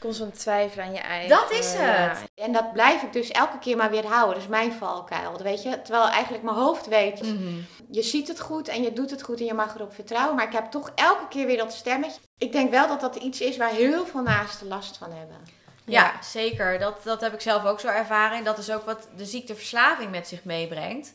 Constant 0.00 0.38
twijfelen 0.38 0.84
aan 0.84 0.92
je 0.92 0.98
eigen. 0.98 1.28
Dat 1.28 1.50
is 1.50 1.72
het. 1.76 2.24
En 2.34 2.52
dat 2.52 2.72
blijf 2.72 3.02
ik 3.02 3.12
dus 3.12 3.30
elke 3.30 3.58
keer 3.58 3.76
maar 3.76 3.90
weer 3.90 4.06
houden. 4.06 4.34
Dat 4.34 4.42
is 4.42 4.48
mijn 4.48 4.72
valkuil. 4.72 5.42
Weet 5.42 5.62
je? 5.62 5.82
Terwijl 5.82 6.08
eigenlijk 6.08 6.42
mijn 6.42 6.56
hoofd 6.56 6.86
weet, 6.86 7.20
je 7.90 8.02
ziet 8.02 8.28
het 8.28 8.40
goed 8.40 8.68
en 8.68 8.82
je 8.82 8.92
doet 8.92 9.10
het 9.10 9.22
goed 9.22 9.40
en 9.40 9.46
je 9.46 9.54
mag 9.54 9.74
erop 9.74 9.94
vertrouwen. 9.94 10.36
Maar 10.36 10.46
ik 10.46 10.52
heb 10.52 10.70
toch 10.70 10.92
elke 10.94 11.28
keer 11.28 11.46
weer 11.46 11.56
dat 11.56 11.72
stemmetje. 11.72 12.20
Ik 12.38 12.52
denk 12.52 12.70
wel 12.70 12.88
dat 12.88 13.00
dat 13.00 13.16
iets 13.16 13.40
is 13.40 13.56
waar 13.56 13.70
heel 13.70 14.06
veel 14.06 14.22
naasten 14.22 14.68
last 14.68 14.96
van 14.96 15.12
hebben. 15.12 15.36
Ja, 15.84 16.22
zeker. 16.22 16.78
Dat, 16.78 17.02
dat 17.04 17.20
heb 17.20 17.32
ik 17.32 17.40
zelf 17.40 17.64
ook 17.64 17.80
zo 17.80 17.88
ervaren. 17.88 18.38
En 18.38 18.44
dat 18.44 18.58
is 18.58 18.70
ook 18.70 18.84
wat 18.84 19.08
de 19.16 19.24
ziekteverslaving 19.24 20.10
met 20.10 20.28
zich 20.28 20.44
meebrengt. 20.44 21.12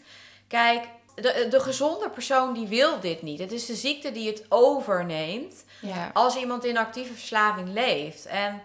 Kijk, 0.48 0.88
de, 1.16 1.48
de 1.50 1.60
gezonde 1.60 2.10
persoon 2.10 2.54
die 2.54 2.68
wil 2.68 3.00
dit 3.00 3.22
niet. 3.22 3.40
Het 3.40 3.52
is 3.52 3.66
de 3.66 3.76
ziekte 3.76 4.12
die 4.12 4.28
het 4.28 4.46
overneemt 4.50 5.64
Ja. 5.82 6.10
als 6.14 6.36
iemand 6.36 6.66
in 6.66 6.78
actieve 6.78 7.14
verslaving 7.14 7.70
leeft. 7.70 8.26
En 8.26 8.62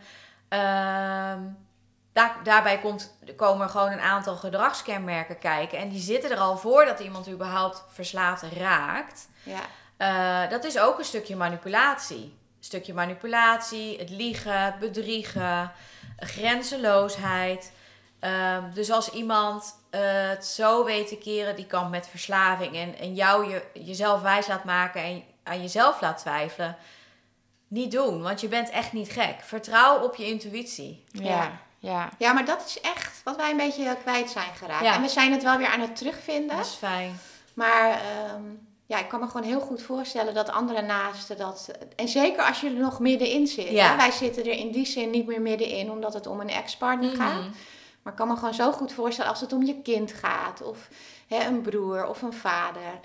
ehm, 0.48 1.40
daar, 2.12 2.36
daarbij 2.42 2.78
komt, 2.78 3.16
komen 3.36 3.70
gewoon 3.70 3.92
een 3.92 4.00
aantal 4.00 4.36
gedragskenmerken 4.36 5.38
kijken. 5.38 5.78
En 5.78 5.88
die 5.88 6.00
zitten 6.00 6.30
er 6.30 6.38
al 6.38 6.56
voordat 6.56 7.00
iemand 7.00 7.28
überhaupt 7.28 7.84
verslaafd 7.88 8.42
raakt. 8.42 9.28
Ja. 9.42 9.60
Eh, 9.96 10.50
dat 10.50 10.64
is 10.64 10.78
ook 10.78 10.98
een 10.98 11.04
stukje 11.04 11.36
manipulatie. 11.36 12.24
Een 12.58 12.64
stukje 12.72 12.94
manipulatie, 12.94 13.98
het 13.98 14.10
liegen, 14.10 14.60
het 14.64 14.78
bedriegen, 14.78 15.72
grenzeloosheid. 16.18 17.72
Ehm, 18.20 18.72
dus 18.72 18.90
als 18.90 19.10
iemand 19.10 19.74
eh, 19.90 20.00
het 20.28 20.46
zo 20.46 20.84
weet 20.84 21.08
te 21.08 21.16
keren, 21.16 21.56
die 21.56 21.66
kamp 21.66 21.90
met 21.90 22.08
verslaving, 22.08 22.76
en, 22.76 22.98
en 22.98 23.14
jou 23.14 23.50
je, 23.50 23.62
jezelf 23.72 24.22
wijs 24.22 24.46
laat 24.46 24.64
maken 24.64 25.02
en 25.02 25.22
aan 25.42 25.62
jezelf 25.62 26.00
laat 26.00 26.18
twijfelen, 26.18 26.76
niet 27.68 27.90
doen, 27.90 28.22
want 28.22 28.40
je 28.40 28.48
bent 28.48 28.70
echt 28.70 28.92
niet 28.92 29.10
gek. 29.10 29.36
Vertrouw 29.40 30.02
op 30.02 30.14
je 30.14 30.26
intuïtie. 30.26 31.04
Ja. 31.12 31.64
Ja. 31.78 32.08
ja, 32.18 32.32
maar 32.32 32.44
dat 32.44 32.64
is 32.66 32.80
echt 32.80 33.20
wat 33.24 33.36
wij 33.36 33.50
een 33.50 33.56
beetje 33.56 33.96
kwijt 34.02 34.30
zijn 34.30 34.54
geraakt. 34.54 34.84
Ja. 34.84 34.94
En 34.94 35.02
we 35.02 35.08
zijn 35.08 35.32
het 35.32 35.42
wel 35.42 35.58
weer 35.58 35.66
aan 35.66 35.80
het 35.80 35.96
terugvinden. 35.96 36.56
Dat 36.56 36.66
is 36.66 36.72
fijn. 36.72 37.18
Maar 37.54 37.90
ehm, 37.90 38.42
ja, 38.86 38.98
ik 38.98 39.08
kan 39.08 39.20
me 39.20 39.26
gewoon 39.26 39.46
heel 39.46 39.60
goed 39.60 39.82
voorstellen 39.82 40.34
dat 40.34 40.50
andere 40.50 40.82
naasten 40.82 41.36
dat... 41.36 41.70
En 41.96 42.08
zeker 42.08 42.42
als 42.42 42.60
je 42.60 42.66
er 42.66 42.72
nog 42.74 43.00
middenin 43.00 43.46
zit. 43.46 43.70
Ja. 43.70 43.90
Hè? 43.90 43.96
Wij 43.96 44.10
zitten 44.10 44.44
er 44.44 44.58
in 44.58 44.70
die 44.70 44.86
zin 44.86 45.10
niet 45.10 45.26
meer 45.26 45.40
middenin, 45.40 45.90
omdat 45.90 46.14
het 46.14 46.26
om 46.26 46.40
een 46.40 46.50
ex-partner 46.50 47.16
gaat. 47.16 47.40
Mhm. 47.40 47.50
Maar 48.02 48.12
ik 48.12 48.18
kan 48.18 48.28
me 48.28 48.36
gewoon 48.36 48.54
zo 48.54 48.72
goed 48.72 48.92
voorstellen 48.92 49.30
als 49.30 49.40
het 49.40 49.52
om 49.52 49.64
je 49.64 49.82
kind 49.82 50.12
gaat. 50.12 50.62
Of 50.62 50.88
hè, 51.26 51.46
een 51.46 51.60
broer 51.60 52.06
of 52.06 52.22
een 52.22 52.32
vader. 52.32 53.00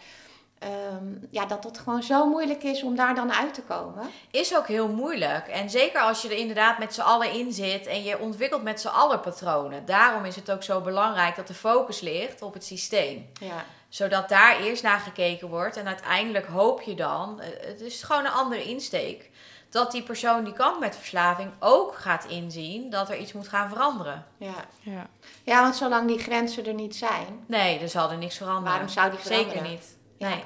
Ehm, 0.61 1.05
ja, 1.29 1.45
dat 1.45 1.63
het 1.63 1.77
gewoon 1.77 2.03
zo 2.03 2.29
moeilijk 2.29 2.63
is 2.63 2.83
om 2.83 2.95
daar 2.95 3.15
dan 3.15 3.33
uit 3.33 3.53
te 3.53 3.61
komen. 3.61 4.09
Is 4.31 4.55
ook 4.57 4.67
heel 4.67 4.87
moeilijk. 4.87 5.47
En 5.47 5.69
zeker 5.69 6.01
als 6.01 6.21
je 6.21 6.29
er 6.29 6.37
inderdaad 6.37 6.77
met 6.77 6.93
z'n 6.93 7.01
allen 7.01 7.31
in 7.31 7.51
zit 7.53 7.87
en 7.87 8.03
je 8.03 8.19
ontwikkelt 8.19 8.63
met 8.63 8.81
z'n 8.81 8.87
allen 8.87 9.19
patronen. 9.19 9.85
Daarom 9.85 10.25
is 10.25 10.35
het 10.35 10.51
ook 10.51 10.63
zo 10.63 10.81
belangrijk 10.81 11.35
dat 11.35 11.47
de 11.47 11.53
focus 11.53 11.99
ligt 11.99 12.41
op 12.41 12.53
het 12.53 12.65
systeem. 12.65 13.29
Ja, 13.39 13.65
Zodat 13.89 14.29
daar 14.29 14.59
eerst 14.59 14.83
naar 14.83 14.99
gekeken 14.99 15.47
wordt. 15.47 15.77
En 15.77 15.87
uiteindelijk 15.87 16.45
hoop 16.45 16.81
je 16.81 16.95
dan, 16.95 17.39
eh, 17.39 17.47
het 17.67 17.81
is 17.81 18.03
gewoon 18.03 18.25
een 18.25 18.31
andere 18.31 18.63
insteek, 18.63 19.29
dat 19.69 19.91
die 19.91 20.03
persoon 20.03 20.43
die 20.43 20.53
kampt 20.53 20.79
met 20.79 20.95
verslaving 20.95 21.51
ook 21.59 21.95
gaat 21.95 22.25
inzien 22.25 22.89
dat 22.89 23.09
er 23.09 23.17
iets 23.17 23.33
moet 23.33 23.47
gaan 23.47 23.69
veranderen. 23.69 24.25
ja. 24.37 24.65
Ja. 24.79 25.07
ja, 25.43 25.61
want 25.61 25.75
zolang 25.75 26.07
die 26.07 26.19
grenzen 26.19 26.65
er 26.65 26.73
niet 26.73 26.95
zijn... 26.95 27.43
Nee, 27.45 27.79
er 27.79 27.89
zal 27.89 28.11
er 28.11 28.17
niks 28.17 28.37
veranderen. 28.37 28.71
Waarom 28.71 28.89
zou 28.89 29.09
die 29.09 29.19
veranderen? 29.19 29.51
Zeker 29.53 29.69
niet. 29.69 29.99
Nee. 30.21 30.43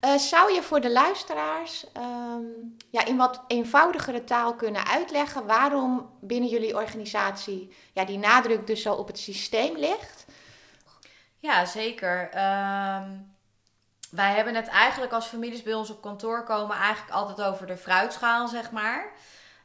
Eh, 0.00 0.16
zou 0.16 0.52
je 0.52 0.62
voor 0.62 0.80
de 0.80 0.90
luisteraars 0.90 1.92
ehm, 1.92 2.42
ja, 2.90 3.04
in 3.04 3.16
wat 3.16 3.44
eenvoudigere 3.46 4.24
taal 4.24 4.54
kunnen 4.54 4.86
uitleggen 4.86 5.46
waarom 5.46 6.10
binnen 6.20 6.48
jullie 6.48 6.76
organisatie 6.76 7.76
ja, 7.92 8.04
die 8.04 8.18
nadruk 8.18 8.66
dus 8.66 8.82
zo 8.82 8.94
op 8.94 9.06
het 9.06 9.18
systeem 9.18 9.76
ligt? 9.76 10.26
Ja, 11.38 11.64
zeker. 11.64 12.30
Ehm, 12.30 13.10
wij 14.10 14.34
hebben 14.34 14.54
het 14.54 14.68
eigenlijk 14.68 15.12
als 15.12 15.26
families 15.26 15.62
bij 15.62 15.74
ons 15.74 15.90
op 15.90 16.02
kantoor 16.02 16.44
komen 16.44 16.76
eigenlijk 16.76 17.14
altijd 17.14 17.48
over 17.48 17.66
de 17.66 17.76
fruitschaal, 17.76 18.48
zeg 18.48 18.70
maar. 18.70 19.12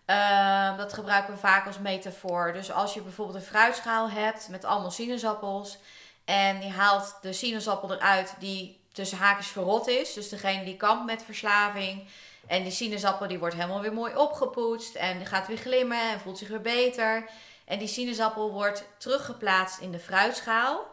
Ehm, 0.06 0.77
dat 0.77 0.93
gebruiken 0.93 1.34
we 1.34 1.39
vaak 1.39 1.65
als 1.65 1.80
metafoor. 1.80 2.53
Dus 2.53 2.71
als 2.71 2.93
je 2.93 3.01
bijvoorbeeld 3.01 3.38
een 3.38 3.49
fruitschaal 3.49 4.10
hebt 4.10 4.49
met 4.49 4.65
allemaal 4.65 4.91
sinaasappels 4.91 5.77
en 6.25 6.62
je 6.62 6.69
haalt 6.69 7.17
de 7.21 7.34
sinaasappel 7.34 7.93
eruit 7.93 8.36
die 8.39 8.86
tussen 8.98 9.18
haakjes 9.18 9.48
verrot 9.48 9.88
is, 9.88 10.14
dus 10.14 10.30
degene 10.30 10.64
die 10.64 10.78
kampt 10.78 11.06
met 11.06 11.24
verslaving. 11.24 12.08
En 12.48 12.64
die 12.64 12.72
sinaasappel 12.72 13.28
die 13.28 13.40
wordt 13.40 13.56
helemaal 13.56 13.82
weer 13.82 13.94
mooi 13.94 14.16
opgepoetst 14.16 14.96
en 14.96 15.18
die 15.18 15.28
gaat 15.28 15.48
weer 15.48 15.58
glimmen 15.58 16.12
en 16.12 16.20
voelt 16.20 16.38
zich 16.38 16.48
weer 16.48 16.62
beter. 16.62 17.30
En 17.66 17.80
die 17.80 17.88
sinaasappel 17.88 18.52
wordt 18.52 18.84
teruggeplaatst 18.98 19.80
in 19.80 19.92
de 19.92 20.00
fruitschaal. 20.00 20.86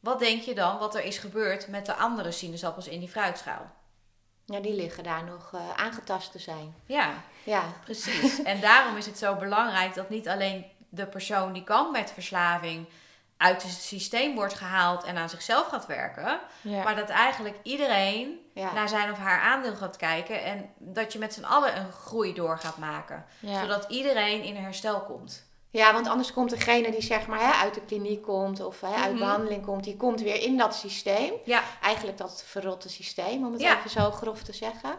Wat 0.00 0.18
denk 0.18 0.42
je 0.42 0.54
dan 0.54 0.78
wat 0.78 0.94
er 0.94 1.04
is 1.04 1.18
gebeurd 1.18 1.68
met 1.68 1.86
de 1.86 1.94
andere 1.94 2.30
sinaasappels 2.30 2.88
in 2.88 3.00
die 3.00 3.08
fruitschaal? 3.08 3.70
Ja, 4.46 4.60
die 4.60 4.74
liggen 4.74 5.04
daar 5.04 5.24
nog 5.24 5.50
eh, 5.54 5.60
aangetast 5.76 6.32
te 6.32 6.38
zijn. 6.38 6.74
Ja, 6.86 7.22
Ja, 7.44 7.62
precies. 7.84 8.42
en 8.42 8.60
daarom 8.60 8.96
is 8.96 9.06
het 9.06 9.18
zo 9.18 9.34
belangrijk 9.34 9.94
dat 9.94 10.08
niet 10.08 10.28
alleen 10.28 10.64
de 10.88 11.06
persoon 11.06 11.52
die 11.52 11.64
kan 11.64 11.90
met 11.90 12.10
verslaving 12.12 12.86
uit 13.36 13.62
het 13.62 13.72
systeem 13.72 14.34
wordt 14.34 14.54
gehaald 14.54 15.04
en 15.04 15.16
aan 15.16 15.28
zichzelf 15.28 15.66
gaat 15.66 15.86
werken, 15.86 16.40
Ja. 16.60 16.82
maar 16.82 16.96
dat 16.96 17.08
eigenlijk 17.08 17.56
iedereen 17.62 18.38
ja. 18.54 18.72
naar 18.72 18.88
zijn 18.88 19.10
of 19.10 19.18
haar 19.18 19.40
aandeel 19.40 19.74
gaat 19.74 19.96
kijken 19.96 20.42
en 20.44 20.70
dat 20.78 21.12
je 21.12 21.18
met 21.18 21.34
z'n 21.34 21.44
allen 21.44 21.76
een 21.76 21.92
groei 21.92 22.34
door 22.34 22.58
gaat 22.58 22.78
maken, 22.78 23.24
Ja. 23.40 23.60
zodat 23.60 23.84
iedereen 23.88 24.42
in 24.42 24.56
herstel 24.56 25.00
komt. 25.00 25.52
ja, 25.70 25.92
want 25.92 26.08
anders 26.08 26.32
komt 26.32 26.50
degene 26.50 26.90
die 26.90 27.02
zeg 27.02 27.26
maar 27.26 27.38
hè, 27.40 27.50
uit 27.52 27.74
de 27.74 27.80
kliniek 27.80 28.22
komt 28.22 28.60
of 28.60 28.80
hè, 28.80 28.94
uit 28.94 29.10
Mhm. 29.10 29.18
behandeling 29.18 29.64
komt, 29.64 29.84
die 29.84 29.96
komt 29.96 30.20
weer 30.20 30.42
in 30.42 30.56
dat 30.56 30.74
systeem. 30.74 31.32
Eigenlijk 31.82 32.18
dat 32.18 32.42
verrotte 32.46 32.88
systeem, 32.88 33.46
om 33.46 33.52
het 33.52 33.62
even 33.62 33.90
zo 33.90 34.10
grof 34.10 34.42
te 34.42 34.52
zeggen. 34.52 34.94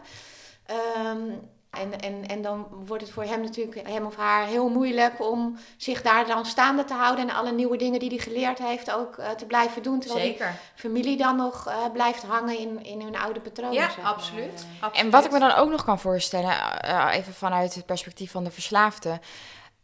Ehm, 0.66 1.30
en, 1.76 2.00
en, 2.00 2.28
en 2.28 2.42
dan 2.42 2.66
wordt 2.86 3.02
het 3.02 3.12
voor 3.12 3.22
hem 3.22 3.40
natuurlijk, 3.40 3.88
hem 3.88 4.06
of 4.06 4.16
haar, 4.16 4.46
heel 4.46 4.68
moeilijk 4.68 5.20
om 5.20 5.58
zich 5.76 6.02
daar 6.02 6.26
dan 6.26 6.44
staande 6.44 6.84
te 6.84 6.94
houden 6.94 7.28
en 7.28 7.34
alle 7.34 7.52
nieuwe 7.52 7.76
dingen 7.76 8.00
die 8.00 8.08
hij 8.08 8.18
geleerd 8.18 8.58
heeft 8.58 8.92
ook 8.92 9.16
eh, 9.16 9.30
te 9.30 9.46
blijven 9.46 9.82
doen. 9.82 10.00
Terwijl 10.00 10.24
die 10.24 10.32
zeker. 10.32 10.54
familie 10.74 11.16
dan 11.16 11.36
nog 11.36 11.66
eh, 11.66 11.74
blijft 11.92 12.22
hangen 12.22 12.58
in, 12.58 12.84
in 12.84 13.00
hun 13.00 13.16
oude 13.16 13.40
patronen. 13.40 13.74
Ja, 13.74 13.86
zeg 13.86 13.96
maar. 13.96 14.12
absoluut. 14.12 14.66
Absoluut. 14.80 15.04
En 15.04 15.10
wat 15.10 15.24
ik 15.24 15.30
me 15.30 15.38
dan 15.38 15.54
ook 15.54 15.70
nog 15.70 15.84
kan 15.84 15.98
voorstellen, 15.98 16.80
eh, 16.80 17.08
even 17.12 17.34
vanuit 17.34 17.74
het 17.74 17.86
perspectief 17.86 18.30
van 18.30 18.44
de 18.44 18.50
verslaafde. 18.50 19.20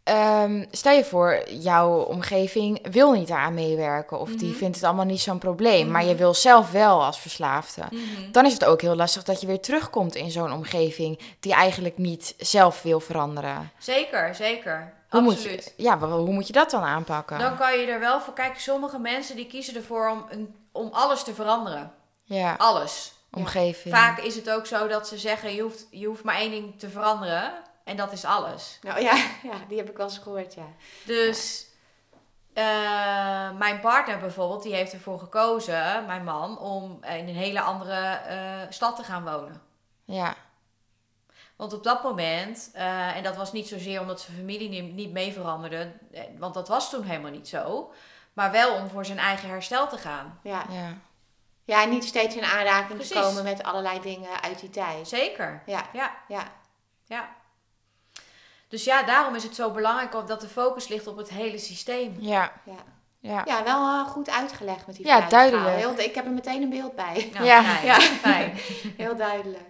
Ehm, 0.05 0.65
stel 0.71 0.93
je 0.93 1.05
voor, 1.05 1.43
jouw 1.49 2.01
omgeving 2.01 2.87
wil 2.93 3.13
niet 3.13 3.29
daaraan 3.29 3.55
meewerken 3.55 4.21
of 4.21 4.31
die 4.31 4.49
Mhm. 4.49 4.57
vindt 4.59 4.77
het 4.77 4.85
allemaal 4.85 5.05
niet 5.05 5.21
zo'n 5.21 5.39
probleem, 5.39 5.91
maar 5.91 6.03
je 6.03 6.09
Mhm. 6.09 6.17
wil 6.19 6.35
zelf 6.35 6.71
wel 6.71 7.05
als 7.05 7.21
verslaafde. 7.21 7.83
Mhm. 7.91 8.31
Dan 8.33 8.47
is 8.47 8.53
het 8.53 8.65
ook 8.65 8.81
heel 8.81 8.97
lastig 8.97 9.23
dat 9.23 9.41
je 9.41 9.47
weer 9.47 9.61
terugkomt 9.61 10.15
in 10.15 10.31
zo'n 10.31 10.53
omgeving 10.53 11.19
die 11.41 11.53
eigenlijk 11.55 11.99
niet 11.99 12.35
zelf 12.39 12.83
wil 12.83 13.01
veranderen. 13.01 13.71
Zeker, 13.79 14.35
zeker. 14.35 14.93
Hoe 15.09 15.21
moet, 15.21 15.35
Absoluut. 15.35 15.75
je, 15.77 15.83
ja, 15.83 15.99
hoe 15.99 16.33
moet 16.33 16.47
je 16.47 16.53
dat 16.53 16.71
dan 16.71 16.83
aanpakken? 16.83 17.39
Dan 17.39 17.57
kan 17.57 17.79
je 17.79 17.87
er 17.87 18.01
wel 18.01 18.21
voor 18.21 18.35
kijken. 18.35 18.61
Sommige 18.61 18.99
mensen 18.99 19.37
die 19.37 19.47
kiezen 19.47 19.75
ervoor 19.77 20.11
om, 20.11 20.25
om 20.73 20.89
alles 20.93 21.23
te 21.23 21.35
veranderen. 21.35 21.93
ja, 22.25 22.55
Alles. 22.59 23.13
omgeving. 23.31 23.95
Vaak 23.95 24.19
is 24.19 24.35
het 24.35 24.51
ook 24.51 24.67
zo 24.67 24.87
dat 24.87 25.09
ze 25.09 25.19
zeggen: 25.19 25.55
je 25.55 25.63
hoeft, 25.63 25.87
je 25.91 26.07
hoeft 26.07 26.23
maar 26.25 26.37
één 26.37 26.51
ding 26.51 26.79
te 26.79 26.89
veranderen. 26.89 27.53
En 27.85 27.97
dat 27.97 28.13
is 28.13 28.25
alles. 28.25 28.79
Nou 28.83 29.01
ja, 29.01 29.15
ja, 29.51 29.55
die 29.69 29.79
heb 29.79 29.91
ik 29.91 29.97
wel 29.97 30.07
eens 30.07 30.19
gehoord, 30.19 30.55
ja. 30.55 30.67
Dus 31.05 31.67
eh, 32.53 33.51
mijn 33.59 33.81
partner 33.81 34.19
bijvoorbeeld, 34.19 34.63
die 34.63 34.75
heeft 34.75 34.93
ervoor 34.93 35.19
gekozen, 35.19 36.07
mijn 36.07 36.25
man, 36.25 36.59
om 36.59 36.99
in 37.05 37.29
een 37.29 37.35
hele 37.35 37.61
andere 37.61 38.01
eh, 38.01 38.61
stad 38.69 38.97
te 38.97 39.03
gaan 39.03 39.25
wonen. 39.25 39.63
Ja, 40.05 40.35
Want 41.57 41.73
op 41.73 41.85
dat 41.85 42.03
moment, 42.03 42.71
eh, 42.73 43.17
en 43.17 43.23
dat 43.23 43.37
was 43.37 43.53
niet 43.53 43.69
zozeer 43.69 44.01
omdat 44.01 44.21
zijn 44.21 44.37
familie 44.37 44.69
niet, 44.69 44.95
niet 44.95 45.13
mee 45.13 45.33
veranderde, 45.33 45.93
want 46.39 46.55
dat 46.55 46.69
was 46.69 46.91
toen 46.91 47.05
helemaal 47.05 47.31
niet 47.31 47.49
zo. 47.49 47.93
Maar 48.33 48.51
wel 48.51 48.75
om 48.75 48.89
voor 48.89 49.05
zijn 49.05 49.19
eigen 49.19 49.49
herstel 49.49 49.89
te 49.89 49.99
gaan. 49.99 50.39
Ja, 50.43 50.65
ja. 50.71 50.95
ja 51.65 51.83
en 51.83 51.91
niet 51.91 52.05
steeds 52.05 52.37
in 52.37 52.45
aanraking 52.45 52.99
Precies. 52.99 53.17
te 53.17 53.23
komen 53.23 53.45
met 53.45 53.63
allerlei 53.63 54.01
dingen 54.01 54.43
uit 54.43 54.61
die 54.61 54.71
tijd. 54.71 55.09
Zeker. 55.09 55.63
Ja, 55.67 55.89
Ja, 55.93 56.17
ja. 56.29 56.53
ja. 57.05 57.29
Dus 58.73 58.85
ja, 58.85 59.03
daarom 59.03 59.35
is 59.35 59.43
het 59.43 59.55
zo 59.55 59.71
belangrijk 59.71 60.27
dat 60.27 60.41
de 60.41 60.49
focus 60.49 60.89
ligt 60.89 61.07
op 61.07 61.17
het 61.17 61.29
hele 61.29 61.59
systeem. 61.59 62.17
Ja, 62.19 62.53
Ja, 62.65 62.73
ja. 63.21 63.43
ja 63.45 63.65
wel 63.65 63.87
eh, 63.89 64.09
goed 64.11 64.31
uitgelegd 64.31 64.87
met 64.87 64.97
die 64.97 65.07
Ja, 65.07 65.29
duidelijk. 65.29 65.77
Heel, 65.77 65.99
ik 65.99 66.15
heb 66.15 66.25
er 66.25 66.31
meteen 66.31 66.63
een 66.63 66.71
beeld 66.71 66.95
bij. 66.97 67.31
Nou, 67.33 67.45
Ja. 67.45 67.63
fijn, 67.63 67.87
Ja. 67.87 68.01
fijn. 68.01 68.53
Heel 68.97 69.17
duidelijk. 69.17 69.63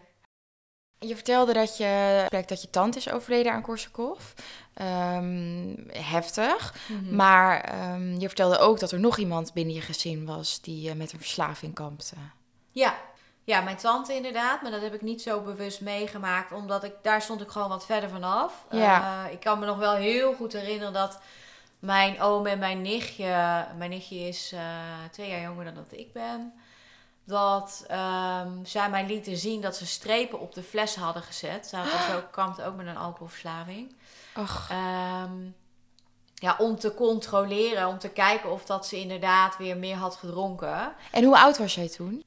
Je 0.99 1.15
vertelde 1.15 1.53
dat 1.53 1.77
je, 1.77 2.25
dat 2.47 2.63
je 2.63 2.71
tante 2.71 2.99
is 2.99 3.11
overleden 3.11 3.53
aan 3.53 3.63
Korsakoff. 3.63 4.35
Ehm, 4.75 5.75
heftig. 5.93 6.75
Mhm. 6.89 7.17
Maar 7.17 7.61
ehm, 7.61 8.15
je 8.19 8.27
vertelde 8.27 8.59
ook 8.59 8.81
dat 8.81 8.93
er 8.93 9.01
nog 9.01 9.19
iemand 9.19 9.53
binnen 9.53 9.75
je 9.75 9.81
gezin 9.81 10.27
was 10.27 10.61
die 10.61 10.91
eh, 10.91 10.97
met 10.97 11.13
een 11.13 11.19
verslaving 11.19 11.75
kampte. 11.75 12.15
Ja. 12.71 12.95
Ja, 13.45 13.61
mijn 13.61 13.77
tante 13.77 14.15
inderdaad. 14.15 14.63
Maar 14.63 14.71
dat 14.71 14.83
heb 14.83 14.95
ik 14.95 15.03
niet 15.03 15.23
zo 15.23 15.41
bewust 15.41 15.81
meegemaakt. 15.81 16.53
Omdat 16.53 16.85
ik, 16.85 16.93
daar 17.03 17.23
stond 17.23 17.41
ik 17.41 17.49
gewoon 17.49 17.69
wat 17.69 17.87
verder 17.87 18.11
vanaf. 18.11 18.67
Ja. 18.71 19.25
Eh, 19.27 19.33
ik 19.33 19.41
kan 19.41 19.59
me 19.59 19.67
nog 19.67 19.79
wel 19.79 19.95
heel 19.95 20.35
goed 20.35 20.53
herinneren 20.53 20.93
dat 20.93 21.21
mijn 21.79 22.21
oom 22.21 22.47
en 22.47 22.59
mijn 22.59 22.83
nichtje... 22.83 23.67
Mijn 23.77 23.91
nichtje 23.91 24.17
is 24.17 24.53
eh, 24.53 24.61
twee 25.11 25.31
jaar 25.31 25.41
jonger 25.41 25.65
dan 25.65 25.75
dat 25.75 25.99
ik 25.99 26.13
ben. 26.13 26.53
Dat 27.25 27.85
ehm, 27.89 28.65
zij 28.65 28.91
mij 28.91 29.07
lieten 29.07 29.37
zien 29.37 29.61
dat 29.61 29.77
ze 29.77 29.87
strepen 29.87 30.41
op 30.41 30.55
de 30.55 30.63
fles 30.63 30.97
hadden 30.97 31.23
gezet. 31.23 31.67
Zij 31.67 31.81
had 31.81 31.91
dus 31.91 32.15
ook, 32.17 32.33
kampte 32.33 32.65
ook 32.65 32.77
met 32.77 32.87
een 32.87 32.97
alcoholverslaving. 32.97 33.95
Ach, 34.35 34.71
Ehm, 34.71 35.51
ja, 36.35 36.57
om 36.59 36.79
te 36.79 36.95
controleren, 36.95 37.89
om 37.89 37.99
te 37.99 38.09
kijken 38.09 38.51
of 38.51 38.65
dat 38.65 38.87
ze 38.87 39.01
inderdaad 39.01 39.57
weer 39.57 39.77
meer 39.77 39.97
had 39.97 40.17
gedronken. 40.17 40.95
En 41.11 41.25
hoe 41.25 41.39
oud 41.39 41.59
was 41.59 41.75
jij 41.75 41.89
toen? 41.89 42.25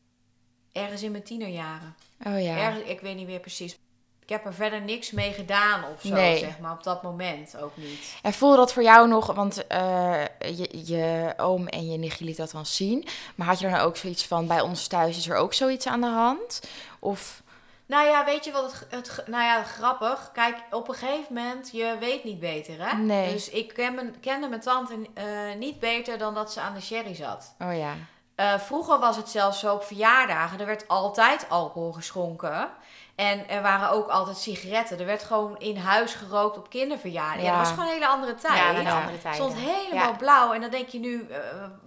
Ergens 0.76 1.04
in 1.04 1.12
mijn 1.12 1.24
tienerjaren. 1.24 1.96
Oh 2.28 2.42
ja. 2.44 2.58
Ergens, 2.58 2.84
ik 2.84 3.00
weet 3.00 3.16
niet 3.16 3.28
meer 3.28 3.40
precies. 3.40 3.78
Ik 4.22 4.30
heb 4.32 4.46
er 4.46 4.54
verder 4.54 4.82
niks 4.82 5.12
mee 5.12 5.32
gedaan 5.34 5.84
of 5.94 6.02
zo, 6.02 6.14
Nee. 6.14 6.38
zeg 6.38 6.60
maar. 6.60 6.72
Op 6.72 6.84
dat 6.84 7.04
moment 7.04 7.58
ook 7.62 7.78
niet. 7.78 8.16
En 8.22 8.34
voelde 8.34 8.56
dat 8.58 8.74
voor 8.74 8.84
jou 8.84 9.08
nog, 9.08 9.34
want 9.34 9.68
eh, 9.68 10.24
je, 10.40 10.70
je 10.86 11.34
oom 11.38 11.68
en 11.68 11.92
je 11.92 11.98
nichtje 11.98 12.26
liet 12.26 12.38
dat 12.38 12.52
dan 12.52 12.66
zien. 12.66 13.08
Maar 13.36 13.48
had 13.48 13.60
je 13.60 13.70
dan 13.70 13.80
ook 13.80 13.98
zoiets 13.98 14.26
van, 14.28 14.48
bij 14.48 14.62
ons 14.62 14.88
thuis 14.88 15.18
is 15.18 15.30
er 15.30 15.36
ook 15.36 15.54
zoiets 15.54 15.88
aan 15.88 16.02
de 16.02 16.08
hand? 16.08 16.62
Of, 17.00 17.44
Nou 17.86 18.08
ja, 18.08 18.26
weet 18.26 18.46
je 18.46 18.52
wat 18.52 18.86
het, 18.90 19.24
nou 19.28 19.44
ja, 19.44 19.64
grappig. 19.64 20.30
Kijk, 20.34 20.56
op 20.72 20.88
een 20.88 20.96
gegeven 20.96 21.34
moment, 21.34 21.70
je 21.72 21.96
weet 22.00 22.24
niet 22.24 22.40
beter, 22.40 22.90
hè? 22.90 22.98
Nee. 22.98 23.34
Dus 23.34 23.50
ik 23.50 23.74
ken 23.74 23.96
mijn- 23.96 24.16
kende 24.22 24.48
mijn 24.48 24.62
tante 24.62 24.94
eh, 25.14 25.26
niet 25.58 25.80
beter 25.80 26.18
dan 26.18 26.34
dat 26.34 26.54
ze 26.54 26.60
aan 26.60 26.74
de 26.74 26.82
sherry 26.82 27.16
zat. 27.16 27.56
oh 27.60 27.78
ja. 27.78 27.94
Eh, 28.36 28.60
vroeger 28.60 29.00
was 29.00 29.16
het 29.18 29.30
zelfs 29.30 29.60
zo 29.60 29.74
op 29.74 29.84
verjaardagen. 29.84 30.60
Er 30.60 30.66
werd 30.66 30.88
altijd 30.88 31.46
alcohol 31.50 31.92
geschonken. 31.92 32.70
En 33.16 33.50
er 33.50 33.62
waren 33.62 33.90
ook 33.90 34.10
altijd 34.10 34.38
sigaretten. 34.38 35.00
Er 35.00 35.06
werd 35.06 35.24
gewoon 35.24 35.60
in 35.60 35.78
huis 35.78 36.14
gerookt 36.14 36.58
op 36.58 36.70
kinderverjaardagen. 36.70 37.44
Ja. 37.44 37.52
Ja. 37.52 37.58
dat 37.58 37.66
was 37.66 37.70
gewoon 37.74 37.86
een 37.88 37.94
hele 37.94 38.08
andere 38.08 38.36
tijd. 38.36 38.58
Ja, 38.58 38.70
Ja. 38.72 38.78
andere 38.78 39.12
Het 39.12 39.22
tijden. 39.22 39.34
stond 39.34 39.56
helemaal 39.56 40.10
Ja. 40.12 40.18
blauw. 40.18 40.54
En 40.54 40.62
dan 40.62 40.70
denk 40.70 40.88
je 40.88 41.00
nu, 41.00 41.28
eh, 41.32 41.38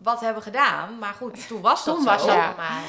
wat 0.03 0.21
hebben 0.21 0.39
we 0.43 0.51
gedaan? 0.51 0.99
Maar 0.99 1.13
goed, 1.15 1.49
toen 1.49 1.61
was 1.61 1.85
dat 1.85 1.95
Toen 1.95 2.05
zo. 2.05 2.11
was 2.11 2.27
dat 2.27 2.35
Ja. 2.35 2.47
normaal. 2.47 2.81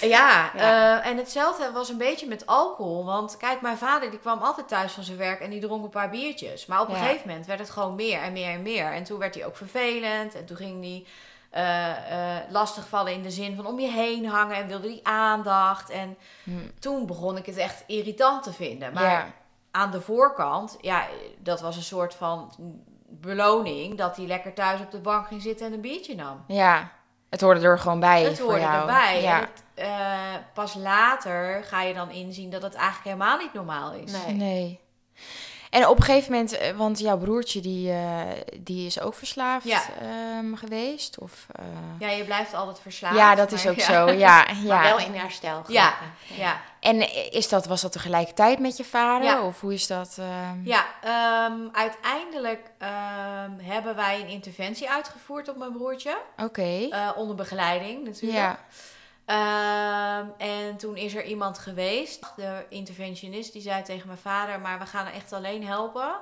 Ja. 0.00 0.52
Eh, 0.54 1.06
en 1.06 1.16
hetzelfde 1.16 1.72
was 1.72 1.88
een 1.88 1.98
beetje 1.98 2.26
met 2.28 2.46
alcohol. 2.46 3.04
Want 3.04 3.36
kijk, 3.36 3.60
mijn 3.60 3.78
vader 3.78 4.10
die 4.10 4.18
kwam 4.18 4.42
altijd 4.42 4.68
thuis 4.68 4.92
van 4.92 5.02
zijn 5.04 5.18
werk 5.18 5.40
en 5.40 5.50
die 5.50 5.60
dronk 5.60 5.84
een 5.84 5.90
paar 5.90 6.10
biertjes. 6.10 6.66
Maar 6.66 6.80
op 6.80 6.88
een 6.88 6.96
gegeven 6.96 7.28
moment 7.28 7.46
werd 7.46 7.58
het 7.58 7.70
gewoon 7.70 7.94
meer 7.94 8.20
en 8.20 8.32
meer 8.32 8.52
en 8.52 8.62
meer. 8.62 8.92
En 8.92 9.04
toen 9.04 9.18
werd 9.18 9.34
hij 9.34 9.46
ook 9.46 9.56
vervelend. 9.56 10.34
En 10.34 10.44
toen 10.46 10.56
ging 10.56 10.82
hij 10.82 11.06
eh, 11.54 12.36
eh, 12.36 12.42
lastigvallen 12.50 13.12
in 13.12 13.22
de 13.22 13.30
zin 13.30 13.56
van 13.56 13.66
om 13.66 13.80
je 13.80 13.90
heen 13.90 14.26
hangen 14.26 14.56
en 14.56 14.66
wilde 14.66 14.88
hij 14.88 15.00
aandacht. 15.02 15.90
En 15.90 16.16
Hm. 16.44 16.50
toen 16.78 17.06
begon 17.06 17.36
ik 17.36 17.46
het 17.46 17.56
echt 17.56 17.84
irritant 17.86 18.42
te 18.42 18.52
vinden. 18.52 18.92
Maar 18.92 19.32
aan 19.70 19.90
de 19.90 20.00
voorkant, 20.00 20.76
ja, 20.80 21.06
dat 21.38 21.60
was 21.60 21.76
een 21.76 21.82
soort 21.82 22.14
van 22.14 22.52
beloning 23.08 23.98
dat 23.98 24.16
hij 24.16 24.26
lekker 24.26 24.52
thuis 24.54 24.80
op 24.80 24.90
de 24.90 24.98
bank 25.00 25.26
ging 25.26 25.42
zitten 25.42 25.66
en 25.66 25.72
een 25.72 25.80
biertje 25.80 26.14
nam. 26.14 26.44
Ja, 26.46 26.90
het 27.30 27.40
hoorde 27.40 27.60
er 27.60 27.78
gewoon 27.78 28.00
bij 28.00 28.22
Het 28.22 28.38
voor 28.38 28.46
hoorde 28.48 28.60
jou. 28.60 28.80
erbij. 28.80 29.22
Ja. 29.22 29.40
Het, 29.40 29.62
eh, 29.74 30.34
pas 30.54 30.74
later 30.74 31.64
ga 31.64 31.82
je 31.82 31.94
dan 31.94 32.10
inzien 32.10 32.50
dat 32.50 32.62
het 32.62 32.74
eigenlijk 32.74 33.04
helemaal 33.04 33.38
niet 33.38 33.52
normaal 33.52 33.92
is. 33.92 34.12
Nee. 34.12 34.34
Nee. 34.34 34.80
En 35.74 35.88
op 35.88 35.96
een 35.96 36.02
gegeven 36.02 36.32
moment, 36.32 36.52
eh, 36.58 36.76
want 36.76 36.98
jouw 36.98 37.18
broertje 37.18 37.60
die, 37.60 37.90
eh, 37.90 38.20
die 38.58 38.86
is 38.86 39.00
ook 39.00 39.14
verslaafd 39.14 39.66
Ja. 39.68 39.82
ehm, 40.00 40.54
geweest? 40.54 41.18
Of, 41.18 41.46
eh, 41.52 41.64
Ja, 41.98 42.08
je 42.10 42.24
blijft 42.24 42.54
altijd 42.54 42.80
verslaafd. 42.80 43.16
ja, 43.16 43.34
dat 43.34 43.52
is 43.52 43.62
maar 43.64 43.72
ook 43.72 43.78
ja. 43.78 43.84
zo. 43.84 44.10
Ja, 44.26 44.44
Maar 44.44 44.56
ja. 44.64 44.82
wel 44.82 44.98
in 44.98 45.14
herstel. 45.14 45.62
Ja, 45.68 45.94
ja. 46.36 46.60
En 46.80 47.30
is 47.32 47.48
dat, 47.48 47.66
was 47.66 47.80
dat 47.80 47.92
tegelijkertijd 47.92 48.58
met 48.58 48.76
je 48.76 48.84
vader? 48.84 49.26
Ja. 49.28 49.42
Of 49.42 49.60
hoe 49.60 49.74
is 49.74 49.86
dat? 49.86 50.16
ehm? 50.18 50.58
Ja, 50.64 50.84
ehm, 51.02 51.58
uiteindelijk 51.72 52.70
ehm, 52.78 53.50
hebben 53.58 53.96
wij 53.96 54.20
een 54.20 54.28
interventie 54.28 54.90
uitgevoerd 54.90 55.48
op 55.48 55.56
mijn 55.56 55.72
broertje. 55.72 56.16
Oké. 56.36 56.86
eh, 56.90 57.10
onder 57.16 57.36
begeleiding 57.36 58.04
natuurlijk. 58.04 58.38
ja. 58.40 58.58
Ehm, 59.24 60.26
en 60.38 60.76
toen 60.76 60.96
is 60.96 61.14
er 61.14 61.24
iemand 61.24 61.58
geweest, 61.58 62.32
de 62.36 62.64
interventionist, 62.68 63.52
die 63.52 63.62
zei 63.62 63.82
tegen 63.82 64.06
mijn 64.06 64.18
vader: 64.18 64.60
Maar 64.60 64.78
we 64.78 64.86
gaan 64.86 65.06
echt 65.06 65.32
alleen 65.32 65.66
helpen 65.66 66.14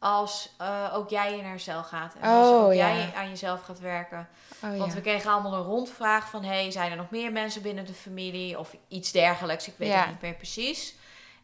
als 0.00 0.54
eh, 0.58 0.90
ook 0.94 1.10
jij 1.10 1.38
in 1.38 1.44
herstel 1.44 1.82
gaat. 1.82 2.14
En 2.20 2.30
als 2.30 2.48
Oh, 2.48 2.64
ook 2.64 2.72
ja. 2.72 2.94
jij 2.94 3.12
aan 3.16 3.28
jezelf 3.28 3.60
gaat 3.62 3.80
werken. 3.80 4.28
Oh, 4.64 4.70
ja. 4.72 4.76
Want 4.76 4.94
we 4.94 5.00
kregen 5.00 5.30
allemaal 5.30 5.52
een 5.52 5.62
rondvraag 5.62 6.28
van... 6.30 6.44
hey, 6.44 6.70
zijn 6.70 6.90
er 6.90 6.96
nog 6.96 7.10
meer 7.10 7.32
mensen 7.32 7.62
binnen 7.62 7.86
de 7.86 7.94
familie? 7.94 8.58
Of 8.58 8.76
iets 8.88 9.12
dergelijks, 9.12 9.68
ik 9.68 9.74
weet 9.76 9.88
Ja. 9.88 9.98
het 10.00 10.08
niet 10.08 10.20
meer 10.20 10.34
precies. 10.34 10.94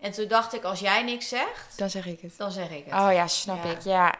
En 0.00 0.12
toen 0.12 0.28
dacht 0.28 0.54
ik, 0.54 0.64
als 0.64 0.80
jij 0.80 1.02
niks 1.02 1.28
zegt, 1.28 1.78
Dan 1.78 1.90
zeg 1.90 2.06
ik 2.06 2.20
het. 2.20 2.34
dan 2.36 2.50
zeg 2.52 2.70
ik 2.70 2.84
het. 2.84 2.94
Oh 3.00 3.12
ja, 3.12 3.26
snap 3.26 3.64
ik. 3.64 3.80
Ja. 3.80 4.14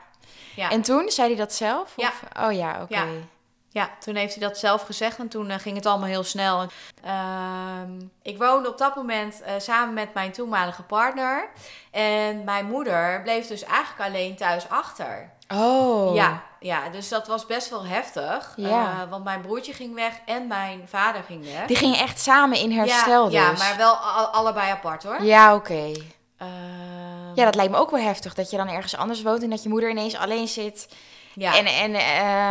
ja. 0.57 0.71
En 0.71 0.83
toen 0.83 1.11
zei 1.11 1.29
hij 1.29 1.37
dat 1.37 1.53
zelf? 1.53 1.93
Ja. 1.97 2.09
Of? 2.09 2.23
Oh 2.45 2.53
ja, 2.53 2.83
oké. 2.83 3.27
Ja, 3.75 3.91
toen 4.01 4.15
heeft 4.15 4.35
hij 4.35 4.49
dat 4.49 4.59
zelf 4.59 4.83
gezegd 4.83 5.19
en 5.19 5.29
toen 5.29 5.51
eh, 5.51 5.59
ging 5.59 5.77
het 5.77 5.87
allemaal 5.87 6.09
heel 6.09 6.25
snel. 6.25 6.67
Ehm, 7.03 8.01
ik 8.23 8.39
woonde 8.39 8.69
op 8.69 8.79
dat 8.79 8.97
moment 8.97 9.43
eh, 9.43 9.53
samen 9.59 9.95
met 9.95 10.15
mijn 10.15 10.33
toenmalige 10.33 10.83
partner. 10.83 11.49
En 11.91 12.45
mijn 12.45 12.67
moeder 12.67 13.21
bleef 13.23 13.47
dus 13.47 13.65
eigenlijk 13.65 14.11
alleen 14.11 14.37
thuis 14.37 14.69
achter. 14.69 15.33
Oh. 15.55 16.15
Ja, 16.15 16.43
ja, 16.61 16.89
dus 16.89 17.09
dat 17.09 17.27
was 17.27 17.47
best 17.47 17.71
wel 17.71 17.85
heftig. 17.87 18.53
Ja. 18.57 18.91
Eh, 19.03 19.11
want 19.11 19.25
mijn 19.25 19.41
broertje 19.41 19.73
ging 19.73 19.95
weg 19.95 20.13
en 20.27 20.47
mijn 20.47 20.83
vader 20.89 21.23
ging 21.23 21.45
weg. 21.53 21.67
Die 21.67 21.77
gingen 21.77 21.99
echt 21.99 22.21
samen 22.21 22.59
in 22.59 22.73
herstel 22.73 23.31
ja, 23.31 23.51
dus? 23.51 23.61
Ja, 23.61 23.67
maar 23.69 23.77
wel 23.77 23.95
al- 23.95 24.27
allebei 24.27 24.71
apart 24.71 25.03
hoor. 25.03 25.23
Ja, 25.23 25.55
oké. 25.55 25.93
Ehm, 26.39 26.53
Ja, 27.35 27.45
dat 27.45 27.55
lijkt 27.55 27.73
me 27.73 27.79
ook 27.79 27.91
wel 27.91 28.01
heftig. 28.01 28.35
Dat 28.35 28.51
je 28.51 28.57
dan 28.57 28.69
ergens 28.69 28.97
anders 28.97 29.23
woont 29.23 29.43
en 29.43 29.51
dat 29.51 29.63
je 29.63 29.69
moeder 29.69 29.91
ineens 29.91 30.17
alleen 30.17 30.49
zit. 30.49 30.89
Ja. 31.35 31.57
En, 31.59 31.67
en 31.67 31.95
eh, 31.95 32.01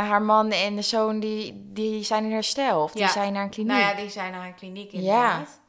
haar 0.10 0.22
man 0.22 0.52
en 0.52 0.76
de 0.76 0.82
zoon, 0.82 1.20
die, 1.20 1.70
die 1.74 2.04
zijn 2.04 2.24
in 2.24 2.32
herstel. 2.32 2.84
Of 2.84 2.92
die 2.92 3.02
Ja. 3.02 3.08
zijn 3.12 3.34
naar 3.34 3.44
een 3.44 3.50
kliniek. 3.50 3.72
Nou 3.72 3.84
ja, 3.84 3.94
die 3.94 4.10
zijn 4.10 4.32
naar 4.32 4.46
een 4.48 4.56
kliniek 4.56 4.92
inderdaad. 4.92 5.62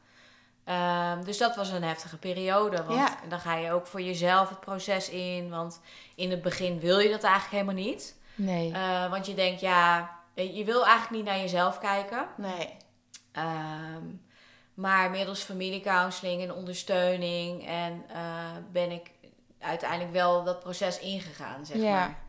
Ehm, 0.63 1.23
dus 1.23 1.37
dat 1.37 1.55
was 1.55 1.69
een 1.69 1.83
heftige 1.83 2.17
periode. 2.17 2.83
Want 2.83 2.99
Ja. 2.99 3.17
dan 3.29 3.39
ga 3.39 3.55
je 3.55 3.71
ook 3.71 3.87
voor 3.87 4.01
jezelf 4.01 4.49
het 4.49 4.59
proces 4.59 5.09
in. 5.09 5.49
Want 5.49 5.81
in 6.15 6.31
het 6.31 6.41
begin 6.41 6.79
wil 6.79 6.99
je 6.99 7.09
dat 7.09 7.23
eigenlijk 7.23 7.51
helemaal 7.53 7.83
niet. 7.83 8.15
Nee. 8.35 8.71
Eh, 8.73 9.09
want 9.09 9.25
je 9.25 9.33
denkt, 9.33 9.61
ja, 9.61 10.09
je 10.33 10.63
wil 10.63 10.85
eigenlijk 10.85 11.11
niet 11.11 11.25
naar 11.25 11.39
jezelf 11.39 11.79
kijken. 11.79 12.25
Nee. 12.37 12.69
Ehm, 13.31 14.03
maar 14.73 15.09
middels 15.09 15.41
familiecounseling 15.41 16.41
en 16.41 16.53
ondersteuning 16.53 17.67
en 17.67 18.03
eh, 18.13 18.21
ben 18.71 18.91
ik 18.91 19.11
uiteindelijk 19.59 20.11
wel 20.11 20.43
dat 20.43 20.59
proces 20.59 20.99
ingegaan, 20.99 21.65
zeg 21.65 21.77
Ja. 21.77 21.91
maar. 21.91 22.23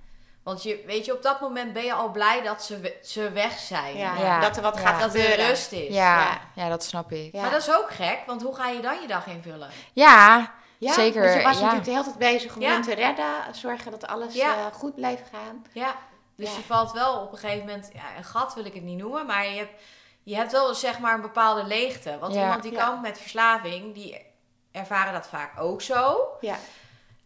Want 0.46 0.62
je, 0.62 0.82
weet 0.86 1.04
je, 1.04 1.14
op 1.14 1.22
dat 1.22 1.40
moment 1.40 1.72
ben 1.72 1.84
je 1.84 1.92
al 1.92 2.10
blij 2.10 2.42
dat 2.42 2.62
ze, 2.64 2.98
ze 3.02 3.30
weg 3.30 3.58
zijn. 3.58 3.96
Ja, 3.96 4.14
Ja. 4.18 4.40
Dat 4.40 4.56
er 4.56 4.62
wat 4.62 4.74
Ja. 4.74 4.80
gaat 4.80 5.00
Dat 5.00 5.14
er 5.14 5.36
rust 5.48 5.72
is. 5.72 5.94
ja, 5.94 6.20
ja. 6.20 6.40
ja. 6.54 6.68
dat 6.68 6.84
snap 6.84 7.12
ik. 7.12 7.32
Ja. 7.32 7.40
Maar 7.40 7.50
dat 7.50 7.60
is 7.60 7.74
ook 7.74 7.90
gek, 7.90 8.18
want 8.26 8.42
hoe 8.42 8.54
ga 8.54 8.68
je 8.68 8.80
dan 8.80 9.00
je 9.00 9.06
dag 9.06 9.26
invullen? 9.26 9.68
Ja, 9.92 10.52
Ja, 10.78 10.92
zeker. 10.92 11.22
want 11.22 11.34
je 11.34 11.42
was 11.42 11.54
ja. 11.58 11.60
natuurlijk 11.60 11.84
de 11.84 11.90
hele 11.90 12.04
tijd 12.04 12.18
bezig 12.18 12.54
om 12.54 12.60
Ja. 12.62 12.70
hem 12.70 12.82
te 12.82 12.94
redden. 12.94 13.24
Zorgen 13.52 13.90
dat 13.90 14.06
alles 14.06 14.34
Ja. 14.34 14.56
eh, 14.56 14.64
goed 14.72 14.94
bleef 14.94 15.20
gaan. 15.32 15.64
Ja, 15.72 15.94
dus 16.36 16.50
Ja. 16.50 16.56
je 16.56 16.62
valt 16.62 16.92
wel 16.92 17.20
op 17.20 17.32
een 17.32 17.38
gegeven 17.38 17.66
moment, 17.66 17.90
ja, 17.92 18.02
een 18.16 18.24
gat 18.24 18.54
wil 18.54 18.64
ik 18.64 18.74
het 18.74 18.82
niet 18.82 18.98
noemen, 18.98 19.26
maar 19.26 19.46
je 19.48 19.58
hebt, 19.58 19.82
je 20.22 20.36
hebt 20.36 20.52
wel 20.52 20.74
zeg 20.74 20.98
maar 20.98 21.14
een 21.14 21.20
bepaalde 21.20 21.64
leegte. 21.64 22.18
Want 22.18 22.34
Ja. 22.34 22.40
iemand 22.42 22.62
die 22.62 22.72
Ja. 22.72 22.84
kampt 22.84 23.02
met 23.02 23.18
verslaving, 23.18 23.94
die 23.94 24.24
ervaren 24.72 25.12
dat 25.12 25.26
vaak 25.28 25.60
ook 25.60 25.82
zo. 25.82 26.28
Ja. 26.40 26.56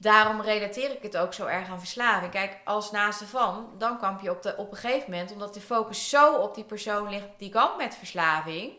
Daarom 0.03 0.41
relateer 0.41 0.91
ik 0.91 1.03
het 1.03 1.17
ook 1.17 1.35
zo 1.35 1.47
erg 1.47 1.69
aan 1.71 1.79
verslaving. 1.79 2.31
Kijk, 2.33 2.57
als 2.65 2.91
naaste 2.91 3.27
van, 3.27 3.71
dan 3.79 3.99
kamp 3.99 4.21
je 4.21 4.31
op, 4.31 4.43
de, 4.43 4.55
op 4.57 4.71
een 4.71 4.77
gegeven 4.77 5.11
moment, 5.11 5.33
omdat 5.33 5.55
de 5.55 5.61
focus 5.61 6.09
zo 6.09 6.35
op 6.35 6.55
die 6.55 6.65
persoon 6.65 7.09
ligt 7.09 7.27
die 7.39 7.51
kampt 7.51 7.77
met 7.77 7.95
verslaving, 7.95 8.73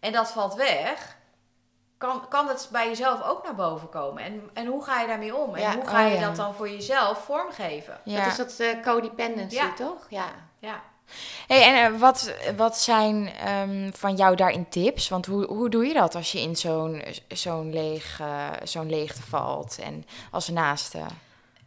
en 0.00 0.12
dat 0.12 0.30
valt 0.32 0.54
weg, 0.54 1.16
kan, 1.98 2.28
kan 2.28 2.46
dat 2.46 2.68
bij 2.72 2.88
jezelf 2.88 3.22
ook 3.22 3.44
naar 3.44 3.54
boven 3.54 3.88
komen. 3.88 4.22
En, 4.22 4.50
en 4.54 4.66
hoe 4.66 4.84
ga 4.84 5.00
je 5.00 5.06
daarmee 5.06 5.36
om? 5.36 5.54
En 5.54 5.60
Ja. 5.62 5.74
hoe 5.74 5.86
ga 5.86 6.04
Oh, 6.04 6.10
je 6.10 6.14
ja. 6.18 6.26
dat 6.26 6.36
dan 6.36 6.54
voor 6.54 6.68
jezelf 6.70 7.18
vormgeven? 7.24 8.00
Ja. 8.04 8.18
Dat 8.24 8.26
is 8.26 8.36
dat 8.36 8.60
eh, 8.60 8.82
codependency, 8.82 9.54
Ja. 9.56 9.72
toch? 9.72 10.06
Ja. 10.08 10.26
Ja. 10.58 10.82
Hey, 11.46 11.62
en 11.62 11.94
eh, 11.94 12.00
wat, 12.00 12.34
wat 12.56 12.78
zijn 12.78 13.32
ehm, 13.32 13.90
van 13.92 14.16
jou 14.16 14.36
daarin 14.36 14.68
tips? 14.68 15.08
Want 15.08 15.26
hoe, 15.26 15.46
hoe 15.46 15.70
doe 15.70 15.86
je 15.86 15.94
dat 15.94 16.14
als 16.14 16.32
je 16.32 16.40
in 16.40 16.56
zo'n 16.56 17.02
zo'n 17.28 17.72
leeg, 17.72 18.20
eh, 18.20 18.50
zo'n 18.62 18.90
leegte 18.90 19.22
valt 19.22 19.78
en 19.78 20.06
als 20.30 20.48
naaste? 20.48 20.98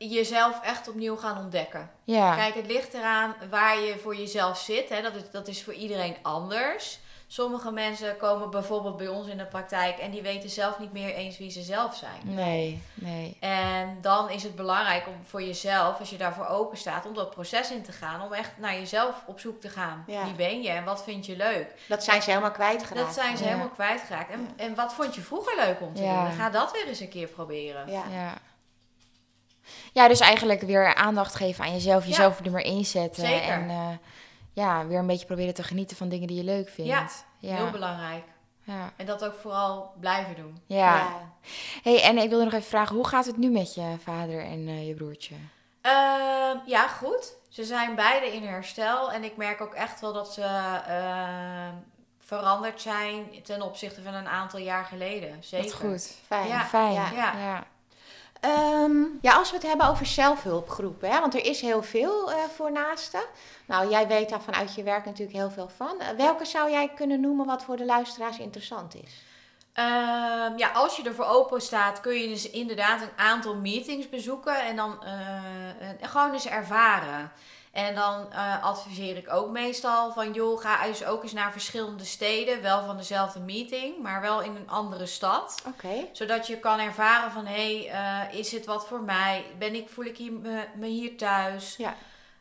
jezelf 0.08 0.62
echt 0.62 0.89
opnieuw 0.89 1.15
gaan 1.15 1.38
ontdekken. 1.38 1.91
Ja, 2.04 2.36
Kijk, 2.36 2.56
het 2.56 2.67
ligt 2.67 2.93
eraan 2.93 3.36
waar 3.49 3.80
je 3.80 3.97
voor 3.97 4.15
jezelf 4.15 4.58
zit. 4.58 4.89
Hè. 4.89 5.02
Dat, 5.02 5.15
is, 5.15 5.21
dat 5.32 5.47
is 5.47 5.63
voor 5.63 5.73
iedereen 5.73 6.15
anders. 6.21 6.99
Sommige 7.31 7.71
mensen 7.71 8.17
komen 8.17 8.49
bijvoorbeeld 8.49 8.97
bij 8.97 9.07
ons 9.07 9.27
in 9.27 9.37
de 9.37 9.45
praktijk 9.45 9.97
en 9.97 10.11
die 10.11 10.21
weten 10.21 10.49
zelf 10.49 10.79
niet 10.79 10.91
meer 10.93 11.13
eens 11.13 11.37
wie 11.37 11.51
ze 11.51 11.61
zelf 11.61 11.95
zijn. 11.95 12.19
nee, 12.23 12.81
nee. 12.93 13.37
En 13.39 13.97
dan 14.01 14.29
is 14.29 14.43
het 14.43 14.55
belangrijk 14.55 15.07
om 15.07 15.13
voor 15.25 15.41
jezelf, 15.43 15.99
als 15.99 16.09
je 16.09 16.17
daarvoor 16.17 16.45
open 16.47 16.77
staat, 16.77 17.05
om 17.05 17.13
dat 17.13 17.29
proces 17.29 17.71
in 17.71 17.81
te 17.83 17.91
gaan. 17.91 18.21
Om 18.21 18.33
echt 18.33 18.51
naar 18.57 18.73
jezelf 18.73 19.23
op 19.27 19.39
zoek 19.39 19.61
te 19.61 19.69
gaan. 19.69 20.03
Ja. 20.07 20.23
Wie 20.23 20.33
ben 20.33 20.61
je 20.61 20.69
en 20.69 20.83
wat 20.83 21.03
vind 21.03 21.25
je 21.25 21.35
leuk? 21.35 21.73
Dat 21.87 22.03
zijn 22.03 22.21
ze 22.21 22.29
helemaal 22.29 22.51
kwijtgeraakt. 22.51 23.05
Dat 23.05 23.13
zijn 23.23 23.37
ze 23.37 23.43
Ja. 23.43 23.49
helemaal 23.49 23.69
kwijtgeraakt. 23.73 24.31
En, 24.31 24.49
en 24.57 24.75
wat 24.75 24.93
vond 24.93 25.15
je 25.15 25.21
vroeger 25.21 25.55
leuk 25.65 25.81
om 25.81 25.93
te 25.95 26.01
Ja. 26.01 26.13
doen? 26.15 26.23
Dan 26.23 26.33
ga 26.39 26.49
dat 26.49 26.71
weer 26.71 26.87
eens 26.87 26.99
een 26.99 27.09
keer 27.09 27.27
proberen. 27.27 27.91
Ja. 27.91 28.03
Ja. 28.11 28.33
ja, 29.93 30.07
dus 30.07 30.19
eigenlijk 30.19 30.61
weer 30.61 30.95
aandacht 30.95 31.35
geven 31.35 31.63
aan 31.63 31.73
jezelf, 31.73 32.03
Ja. 32.03 32.09
jezelf 32.09 32.37
er 32.37 32.43
nummer 32.43 32.63
inzetten. 32.63 33.25
Zeker. 33.27 33.49
En 33.51 33.69
eh, 33.69 33.87
ja, 34.59 34.87
weer 34.87 34.99
een 34.99 35.07
beetje 35.07 35.25
proberen 35.25 35.53
te 35.53 35.63
genieten 35.63 35.97
van 35.97 36.09
dingen 36.09 36.27
die 36.27 36.37
je 36.37 36.43
leuk 36.43 36.69
vindt. 36.69 36.91
Ja, 36.91 37.07
ja. 37.39 37.55
Heel 37.55 37.71
belangrijk. 37.71 38.23
ja. 38.63 38.91
En 38.95 39.05
dat 39.05 39.25
ook 39.25 39.33
vooral 39.33 39.93
blijven 39.99 40.35
doen. 40.35 40.61
ja. 40.65 41.07
Hey, 41.83 42.01
en 42.03 42.17
ik 42.17 42.29
wilde 42.29 42.43
nog 42.43 42.53
even 42.53 42.65
vragen, 42.69 42.95
hoe 42.95 43.07
gaat 43.07 43.25
het 43.25 43.37
nu 43.37 43.49
met 43.49 43.73
je 43.73 43.95
vader 44.03 44.41
en 44.43 44.67
eh, 44.67 44.87
je 44.87 44.93
broertje? 44.93 45.35
Ehm, 45.81 46.57
ja, 46.65 46.87
goed. 46.87 47.33
Ze 47.49 47.63
zijn 47.63 47.95
beide 47.95 48.25
in 48.33 48.43
herstel. 48.43 49.11
En 49.11 49.23
ik 49.23 49.37
merk 49.37 49.61
ook 49.61 49.73
echt 49.73 50.01
wel 50.01 50.13
dat 50.13 50.33
ze 50.33 50.41
ehm, 50.87 51.73
veranderd 52.17 52.81
zijn 52.81 53.25
ten 53.43 53.61
opzichte 53.61 54.01
van 54.01 54.13
een 54.13 54.27
aantal 54.27 54.59
jaar 54.59 54.85
geleden. 54.85 55.43
Zeker. 55.43 55.71
Goed. 55.75 56.15
Fijn. 56.27 56.47
Ja. 56.47 56.65
Fijn. 56.65 56.93
Ja. 56.93 57.11
Ja. 57.13 57.63
Ehm, 58.39 59.04
ja, 59.21 59.34
als 59.34 59.49
we 59.49 59.56
het 59.56 59.65
hebben 59.65 59.88
over 59.88 60.06
zelfhulpgroepen, 60.06 61.10
hè, 61.10 61.19
want 61.19 61.34
er 61.34 61.45
is 61.45 61.62
heel 61.62 61.84
veel 61.84 62.32
eh, 62.32 62.38
voor 62.56 62.71
naasten. 62.71 63.21
Nou, 63.65 63.89
jij 63.89 64.08
weet 64.08 64.30
daar 64.30 64.41
vanuit 64.41 64.75
je 64.75 64.84
werk 64.84 65.06
natuurlijk 65.06 65.38
heel 65.38 65.52
veel 65.52 65.69
van. 65.75 65.99
Eh, 65.99 66.08
welke 66.17 66.45
zou 66.45 66.71
jij 66.71 66.91
kunnen 66.95 67.21
noemen 67.21 67.45
wat 67.45 67.63
voor 67.63 67.78
de 67.78 67.86
luisteraars 67.86 68.39
interessant 68.39 68.95
is? 68.95 69.23
Ehm, 69.73 70.58
ja, 70.58 70.71
als 70.73 70.97
je 70.97 71.04
ervoor 71.04 71.25
open 71.25 71.62
staat, 71.62 71.99
kun 71.99 72.13
je 72.13 72.28
dus 72.28 72.49
inderdaad 72.49 73.02
een 73.02 73.17
aantal 73.17 73.56
meetings 73.56 74.10
bezoeken 74.10 74.62
en 74.62 74.75
dan 74.75 75.04
eh, 75.04 76.10
gewoon 76.10 76.34
eens 76.34 76.47
ervaren. 76.47 77.32
En 77.71 77.95
dan 77.95 78.32
eh, 78.32 78.63
adviseer 78.63 79.17
ik 79.17 79.34
ook 79.34 79.49
meestal 79.49 80.12
van, 80.12 80.34
joh, 80.34 80.62
ga 80.62 80.86
eens 80.86 81.05
ook 81.05 81.23
eens 81.23 81.34
naar 81.34 81.51
verschillende 81.51 82.05
steden, 82.05 82.62
wel 82.62 82.86
van 82.86 82.97
dezelfde 82.97 83.39
meeting, 83.39 84.01
maar 84.01 84.21
wel 84.21 84.41
in 84.41 84.55
een 84.55 84.69
andere 84.69 85.05
stad. 85.05 85.63
Oké. 85.67 86.08
Zodat 86.12 86.47
je 86.47 86.58
kan 86.58 86.79
ervaren 86.79 87.32
van, 87.32 87.45
hé, 87.45 87.86
hey, 87.86 88.27
eh, 88.29 88.39
is 88.39 88.51
het 88.51 88.65
wat 88.65 88.88
voor 88.88 89.01
mij? 89.01 89.45
Ben 89.58 89.75
ik, 89.75 89.89
voel 89.89 90.05
ik 90.05 90.17
hier, 90.17 90.34
me, 90.34 90.65
me 90.75 90.88
hier 90.88 91.17
thuis? 91.17 91.75
Ja. 91.77 91.95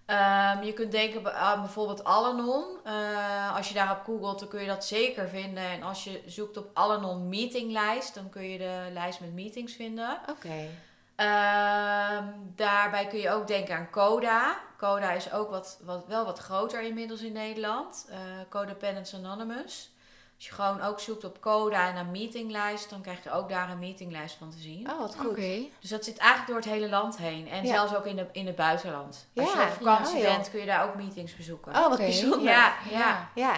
Ehm, 0.08 0.62
je 0.62 0.72
kunt 0.72 0.92
denken 0.92 1.34
aan 1.34 1.60
bijvoorbeeld 1.60 2.04
Alanon. 2.04 2.64
Eh, 2.84 3.56
als 3.56 3.68
je 3.68 3.74
daarop 3.74 4.04
googelt, 4.04 4.38
dan 4.38 4.48
kun 4.48 4.60
je 4.60 4.66
dat 4.66 4.84
zeker 4.84 5.28
vinden. 5.28 5.64
En 5.64 5.82
als 5.82 6.04
je 6.04 6.22
zoekt 6.26 6.56
op 6.56 6.70
Alanon 6.72 7.28
meetinglijst, 7.28 8.14
dan 8.14 8.28
kun 8.28 8.42
je 8.42 8.58
de 8.58 8.88
lijst 8.92 9.20
met 9.20 9.32
meetings 9.32 9.72
vinden. 9.72 10.18
Oké. 10.30 10.68
Ehm, 11.18 12.24
daarbij 12.56 13.06
kun 13.06 13.18
je 13.18 13.30
ook 13.30 13.46
denken 13.46 13.76
aan 13.76 13.90
Coda. 13.90 14.56
Coda 14.76 15.10
is 15.12 15.32
ook 15.32 15.50
wat, 15.50 15.78
wat, 15.82 16.04
wel 16.06 16.24
wat 16.24 16.38
groter 16.38 16.82
inmiddels 16.82 17.20
in 17.22 17.32
Nederland. 17.32 18.06
Eh 18.10 18.16
Codependents 18.48 19.14
Anonymous. 19.14 19.90
Als 20.36 20.46
je 20.46 20.52
gewoon 20.54 20.82
ook 20.82 21.00
zoekt 21.00 21.24
op 21.24 21.40
Coda 21.40 21.88
en 21.88 21.96
een 21.96 22.10
meetinglijst, 22.10 22.90
dan 22.90 23.00
krijg 23.00 23.24
je 23.24 23.30
ook 23.30 23.48
daar 23.48 23.70
een 23.70 23.78
meetinglijst 23.78 24.36
van 24.36 24.50
te 24.50 24.58
zien. 24.58 24.90
Oh, 24.90 24.98
wat 24.98 25.16
goed. 25.16 25.36
Dus 25.80 25.90
dat 25.90 26.04
zit 26.04 26.16
eigenlijk 26.18 26.46
door 26.50 26.56
het 26.60 26.68
hele 26.80 26.88
land 26.88 27.16
heen. 27.16 27.48
En 27.48 27.64
Ja. 27.66 27.72
zelfs 27.74 27.94
ook 27.94 28.06
in, 28.06 28.16
de, 28.16 28.26
in 28.32 28.46
het 28.46 28.56
buitenland. 28.56 29.26
Als 29.36 29.52
Ja, 29.52 29.60
je 29.62 29.66
op 29.66 29.72
vakantie 29.72 30.18
ja, 30.18 30.36
bent, 30.36 30.50
kun 30.50 30.60
je 30.60 30.66
daar 30.66 30.84
ook 30.84 30.94
meetings 30.94 31.36
bezoeken. 31.36 31.74
Oh, 31.76 31.88
wat 31.88 31.98
bijzonder. 31.98 32.42
ja, 32.42 32.72
ja, 32.90 33.28
Ja. 33.34 33.52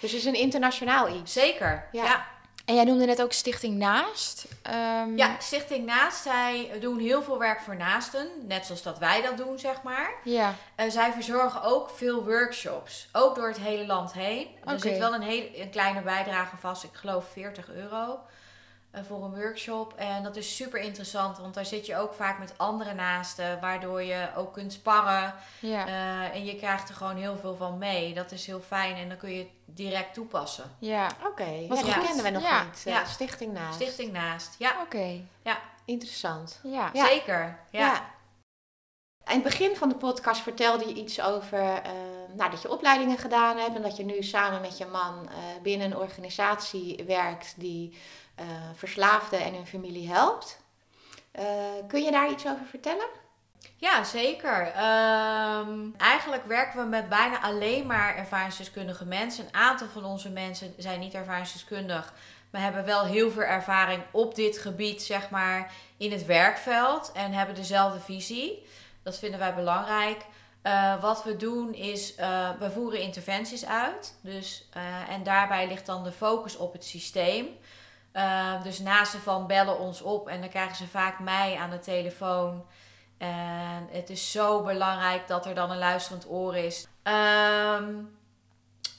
Dus 0.00 0.10
het 0.10 0.20
is 0.20 0.24
een 0.26 0.34
internationaal 0.34 1.08
iets. 1.08 1.32
zeker. 1.32 1.88
Ja. 1.92 2.04
Ja. 2.04 2.26
En 2.64 2.74
jij 2.74 2.84
noemde 2.84 3.04
net 3.06 3.22
ook 3.22 3.32
Stichting 3.32 3.76
Naast. 3.78 4.46
Ehm, 4.62 5.16
Ja, 5.16 5.36
Stichting 5.40 5.86
Naast, 5.86 6.22
zij 6.22 6.70
doen 6.80 6.98
heel 6.98 7.22
veel 7.22 7.38
werk 7.38 7.60
voor 7.60 7.76
naasten. 7.76 8.28
Net 8.46 8.66
zoals 8.66 8.82
dat 8.82 8.98
wij 8.98 9.22
dat 9.22 9.36
doen, 9.36 9.58
zeg 9.58 9.82
maar. 9.82 10.10
Ja. 10.24 10.54
Eh, 10.74 10.90
zij 10.90 11.12
verzorgen 11.12 11.62
ook 11.62 11.90
veel 11.90 12.24
workshops. 12.24 13.08
Ook 13.12 13.34
door 13.34 13.48
het 13.48 13.58
hele 13.58 13.86
land 13.86 14.12
heen. 14.12 14.48
Er 14.64 14.80
zit 14.80 14.98
wel 14.98 15.14
een, 15.14 15.22
hele, 15.22 15.60
een 15.62 15.70
kleine 15.70 16.00
bijdrage 16.02 16.56
vast. 16.56 16.84
Ik 16.84 16.90
geloof 16.92 17.24
40 17.32 17.68
euro 17.70 18.18
voor 18.94 19.24
een 19.24 19.34
workshop. 19.34 19.94
En 19.96 20.22
dat 20.22 20.36
is 20.36 20.56
super 20.56 20.80
interessant. 20.80 21.38
Want 21.38 21.54
daar 21.54 21.66
zit 21.66 21.86
je 21.86 21.96
ook 21.96 22.14
vaak 22.14 22.38
met 22.38 22.54
andere 22.56 22.94
naasten. 22.94 23.60
Waardoor 23.60 24.02
je 24.02 24.28
ook 24.36 24.52
kunt 24.52 24.72
sparren. 24.72 25.34
Ja. 25.60 25.86
Eh, 25.86 26.34
en 26.36 26.44
je 26.44 26.56
krijgt 26.56 26.88
er 26.88 26.94
gewoon 26.94 27.16
heel 27.16 27.36
veel 27.36 27.56
van 27.56 27.78
mee. 27.78 28.14
Dat 28.14 28.30
is 28.32 28.46
heel 28.46 28.60
fijn. 28.60 28.96
En 28.96 29.08
dan 29.08 29.16
kun 29.18 29.30
je 29.30 29.38
het 29.38 29.48
direct 29.64 30.14
toepassen. 30.14 30.64
ja. 30.78 31.06
Oké, 31.26 31.66
Wat 31.68 31.78
ja, 31.78 31.84
die 31.84 31.92
goed. 31.94 32.04
kennen 32.06 32.24
we 32.24 32.30
nog 32.30 32.42
Ja. 32.42 32.62
niet. 32.62 32.82
Eh, 32.86 32.92
Ja. 32.92 33.04
Stichting 33.04 33.52
Naast. 33.52 33.74
Stichting 33.74 34.12
Naast. 34.12 34.54
Ja, 34.58 34.72
Oké. 34.82 35.20
Interessant. 35.84 36.60
Ja. 36.62 36.90
Ja. 36.92 37.06
zeker. 37.06 37.58
Ja. 37.70 37.80
Ja. 37.80 37.94
In 39.26 39.34
het 39.34 39.42
begin 39.42 39.76
van 39.76 39.88
de 39.88 39.94
podcast 39.94 40.40
vertelde 40.40 40.88
je 40.88 40.94
iets 40.94 41.20
over 41.20 41.58
eh, 41.82 41.90
nou, 42.34 42.50
dat 42.50 42.62
je 42.62 42.70
opleidingen 42.70 43.18
gedaan 43.18 43.56
hebt 43.56 43.76
en 43.76 43.82
dat 43.82 43.96
je 43.96 44.04
nu 44.04 44.22
samen 44.22 44.60
met 44.60 44.78
je 44.78 44.86
man 44.86 45.28
eh, 45.28 45.34
binnen 45.62 45.86
een 45.90 45.96
organisatie 45.96 47.04
werkt 47.06 47.54
die 47.56 47.98
eh, 48.42 48.48
verslaafden 48.74 49.40
en 49.40 49.54
hun 49.54 49.66
familie 49.66 50.08
helpt. 50.08 50.60
Eh, 51.30 51.44
kun 51.88 52.02
je 52.02 52.10
daar 52.10 52.30
iets 52.30 52.46
over 52.46 52.66
vertellen? 52.66 53.06
Ja, 53.76 54.04
zeker. 54.04 54.66
Ehm, 54.66 55.78
eigenlijk 55.96 56.44
werken 56.46 56.80
we 56.80 56.86
met 56.86 57.08
bijna 57.08 57.42
alleen 57.42 57.86
maar 57.86 58.16
ervaringsdeskundige 58.16 59.04
mensen. 59.04 59.44
Een 59.44 59.54
aantal 59.54 59.86
van 59.86 60.04
onze 60.04 60.30
mensen 60.30 60.74
zijn 60.76 61.00
niet 61.00 61.14
ervaringsdeskundig, 61.14 62.14
maar 62.50 62.60
hebben 62.60 62.84
wel 62.84 63.04
heel 63.04 63.30
veel 63.30 63.42
ervaring 63.42 64.02
op 64.10 64.34
dit 64.34 64.58
gebied, 64.58 65.02
zeg 65.02 65.30
maar, 65.30 65.72
in 65.96 66.12
het 66.12 66.26
werkveld 66.26 67.12
en 67.12 67.32
hebben 67.32 67.54
dezelfde 67.54 68.00
visie. 68.00 68.66
Dat 69.02 69.18
vinden 69.18 69.38
wij 69.38 69.54
belangrijk. 69.54 70.24
Eh, 70.62 71.00
wat 71.00 71.24
we 71.24 71.36
doen 71.36 71.74
is, 71.74 72.14
we 72.58 72.70
voeren 72.74 73.00
interventies 73.00 73.66
uit. 73.66 74.18
Dus, 74.20 74.68
en 75.08 75.22
daarbij 75.22 75.68
ligt 75.68 75.86
dan 75.86 76.04
de 76.04 76.12
focus 76.12 76.56
op 76.56 76.72
het 76.72 76.84
systeem. 76.84 77.46
Eh, 78.12 78.62
dus 78.62 78.78
naast 78.78 79.14
van 79.14 79.46
bellen 79.46 79.78
ons 79.78 80.02
op 80.02 80.28
en 80.28 80.40
dan 80.40 80.50
krijgen 80.50 80.76
ze 80.76 80.88
vaak 80.88 81.18
mij 81.18 81.56
aan 81.56 81.70
de 81.70 81.78
telefoon. 81.78 82.64
En 83.18 83.88
het 83.90 84.10
is 84.10 84.30
zo 84.30 84.62
belangrijk 84.62 85.28
dat 85.28 85.46
er 85.46 85.54
dan 85.54 85.70
een 85.70 85.78
luisterend 85.78 86.28
oor 86.28 86.56
is. 86.56 86.86
Ehm, 87.02 87.94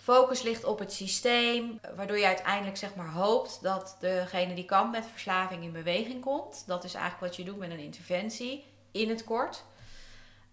focus 0.01 0.41
ligt 0.41 0.63
op 0.63 0.79
het 0.79 0.93
systeem, 0.93 1.79
waardoor 1.95 2.17
je 2.17 2.25
uiteindelijk 2.25 2.77
zeg 2.77 2.95
maar 2.95 3.11
hoopt 3.11 3.59
dat 3.61 3.97
degene 3.99 4.53
die 4.53 4.65
kampt 4.65 4.91
met 4.91 5.05
verslaving 5.11 5.63
in 5.63 5.71
beweging 5.71 6.21
komt. 6.21 6.63
Dat 6.67 6.83
is 6.83 6.93
eigenlijk 6.93 7.25
wat 7.25 7.35
je 7.35 7.43
doet 7.43 7.57
met 7.57 7.71
een 7.71 7.79
interventie, 7.79 8.65
in 8.91 9.09
het 9.09 9.23
kort. 9.23 9.63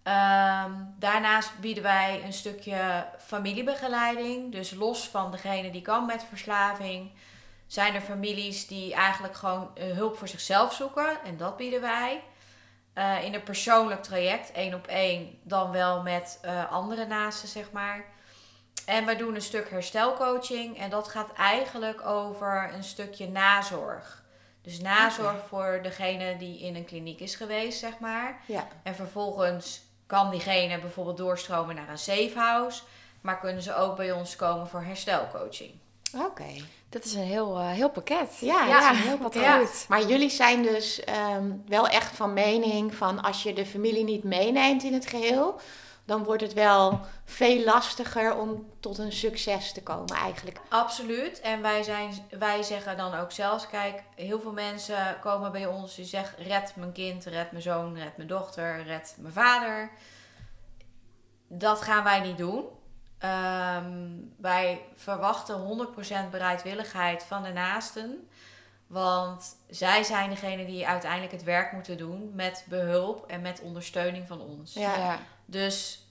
Ehm, 0.03 0.71
daarnaast 0.99 1.59
bieden 1.59 1.83
wij 1.83 2.21
een 2.23 2.33
stukje 2.33 3.05
familiebegeleiding. 3.17 4.51
Dus 4.51 4.71
los 4.71 5.07
van 5.07 5.31
degene 5.31 5.71
die 5.71 5.81
kampt 5.81 6.13
met 6.13 6.23
verslaving, 6.23 7.11
zijn 7.71 7.95
er 7.95 8.01
families 8.01 8.67
die 8.67 8.93
eigenlijk 8.93 9.35
gewoon 9.35 9.71
eh, 9.75 9.91
hulp 9.91 10.17
voor 10.17 10.27
zichzelf 10.27 10.73
zoeken. 10.73 11.23
En 11.23 11.37
dat 11.37 11.57
bieden 11.57 11.81
wij. 11.81 12.23
Eh, 12.93 13.23
in 13.23 13.33
een 13.33 13.43
persoonlijk 13.43 14.03
traject, 14.03 14.51
één 14.51 14.73
op 14.73 14.87
één, 14.87 15.39
dan 15.43 15.71
wel 15.71 16.01
met 16.01 16.39
eh, 16.41 16.71
andere 16.71 17.05
naasten, 17.05 17.47
zeg 17.47 17.71
maar. 17.71 18.05
En 18.85 19.05
we 19.05 19.15
doen 19.15 19.35
een 19.35 19.41
stuk 19.41 19.69
herstelcoaching 19.69 20.79
en 20.79 20.89
dat 20.89 21.07
gaat 21.07 21.33
eigenlijk 21.33 22.05
over 22.05 22.73
een 22.73 22.83
stukje 22.83 23.29
nazorg. 23.29 24.23
Dus 24.61 24.79
nazorg 24.79 25.47
voor 25.47 25.79
degene 25.83 26.37
die 26.37 26.59
in 26.59 26.75
een 26.75 26.85
kliniek 26.85 27.19
is 27.19 27.35
geweest, 27.35 27.79
zeg 27.79 27.99
maar. 27.99 28.41
Ja. 28.45 28.67
En 28.83 28.95
vervolgens 28.95 29.81
kan 30.05 30.29
diegene 30.29 30.79
bijvoorbeeld 30.79 31.17
doorstromen 31.17 31.75
naar 31.75 31.89
een 31.89 31.97
safe 31.97 32.33
house, 32.35 32.83
maar 33.21 33.39
kunnen 33.39 33.63
ze 33.63 33.75
ook 33.75 33.95
bij 33.95 34.11
ons 34.11 34.35
komen 34.35 34.67
voor 34.67 34.81
herstelcoaching. 34.81 35.79
Oké. 36.15 36.45
Dat 36.89 37.03
is 37.05 37.13
een 37.13 37.21
heel, 37.21 37.57
eh, 37.59 37.69
heel 37.69 37.89
pakket. 37.89 38.37
Ja, 38.39 38.65
Ja. 38.65 38.73
dat 38.81 38.91
is 38.91 38.99
een 38.99 39.07
heel 39.07 39.17
wat 39.17 39.33
Ja. 39.33 39.57
goed. 39.57 39.85
Maar 39.87 40.05
jullie 40.05 40.29
zijn 40.29 40.63
dus 40.63 40.99
ehm, 41.03 41.51
wel 41.67 41.87
echt 41.87 42.15
van 42.15 42.33
mening 42.33 42.95
van 42.95 43.21
als 43.21 43.43
je 43.43 43.53
de 43.53 43.65
familie 43.65 44.03
niet 44.03 44.23
meeneemt 44.23 44.83
in 44.83 44.93
het 44.93 45.07
geheel, 45.07 45.59
dan 46.05 46.23
wordt 46.23 46.41
het 46.41 46.53
wel 46.53 46.99
veel 47.25 47.63
lastiger 47.63 48.35
om 48.37 48.67
tot 48.79 48.97
een 48.97 49.11
succes 49.11 49.71
te 49.71 49.83
komen 49.83 50.15
eigenlijk. 50.15 50.59
Absoluut. 50.69 51.39
En 51.41 51.61
wij, 51.61 51.83
zijn, 51.83 52.25
wij 52.39 52.63
zeggen 52.63 52.97
dan 52.97 53.13
ook 53.13 53.31
zelfs, 53.31 53.67
kijk, 53.67 54.03
heel 54.15 54.39
veel 54.39 54.51
mensen 54.51 55.17
komen 55.21 55.51
bij 55.51 55.65
ons 55.65 55.95
die 55.95 56.05
zeggen, 56.05 56.43
red 56.43 56.73
mijn 56.75 56.91
kind, 56.91 57.25
red 57.25 57.51
mijn 57.51 57.63
zoon, 57.63 57.97
red 57.97 58.17
mijn 58.17 58.29
dochter, 58.29 58.83
red 58.83 59.15
mijn 59.19 59.33
vader. 59.33 59.91
Dat 61.47 61.81
gaan 61.81 62.03
wij 62.03 62.19
niet 62.19 62.37
doen. 62.37 62.65
Ehm, 63.21 64.07
wij 64.37 64.81
verwachten 64.95 65.55
100% 65.55 66.29
bereidwilligheid 66.31 67.23
van 67.23 67.43
de 67.43 67.51
naasten. 67.51 68.27
Want 68.87 69.55
zij 69.69 70.03
zijn 70.03 70.29
degene 70.29 70.65
die 70.65 70.87
uiteindelijk 70.87 71.31
het 71.31 71.43
werk 71.43 71.71
moeten 71.71 71.97
doen 71.97 72.31
met 72.35 72.65
behulp 72.69 73.25
en 73.27 73.41
met 73.41 73.61
ondersteuning 73.61 74.27
van 74.27 74.41
ons. 74.41 74.73
Ja. 74.73 74.95
Ja. 74.97 75.19
Dus 75.45 76.05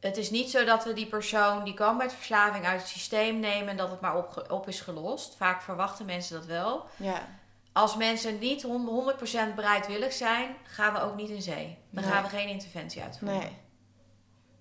het 0.00 0.16
is 0.16 0.30
niet 0.30 0.50
zo 0.50 0.64
dat 0.64 0.84
we 0.84 0.92
die 0.92 1.06
persoon 1.06 1.64
die 1.64 1.74
kan 1.74 1.96
met 1.96 2.12
verslaving 2.12 2.64
uit 2.66 2.80
het 2.80 2.88
systeem 2.88 3.40
nemen 3.40 3.68
en 3.68 3.76
dat 3.76 3.90
het 3.90 4.00
maar 4.00 4.16
op, 4.16 4.46
op 4.50 4.68
is 4.68 4.80
gelost. 4.80 5.34
Vaak 5.36 5.62
verwachten 5.62 6.06
mensen 6.06 6.36
dat 6.36 6.46
wel. 6.46 6.86
Ja. 6.96 7.28
Als 7.72 7.96
mensen 7.96 8.38
niet 8.38 8.62
hon- 8.62 8.86
100% 8.86 9.54
bereidwillig 9.54 10.12
zijn, 10.12 10.56
gaan 10.62 10.92
we 10.92 11.00
ook 11.00 11.16
niet 11.16 11.30
in 11.30 11.42
zee. 11.42 11.78
Dan 11.90 12.02
Nee. 12.04 12.12
gaan 12.12 12.22
we 12.22 12.28
geen 12.28 12.48
interventie 12.48 13.02
uitvoeren. 13.02 13.38
Nee. 13.38 13.56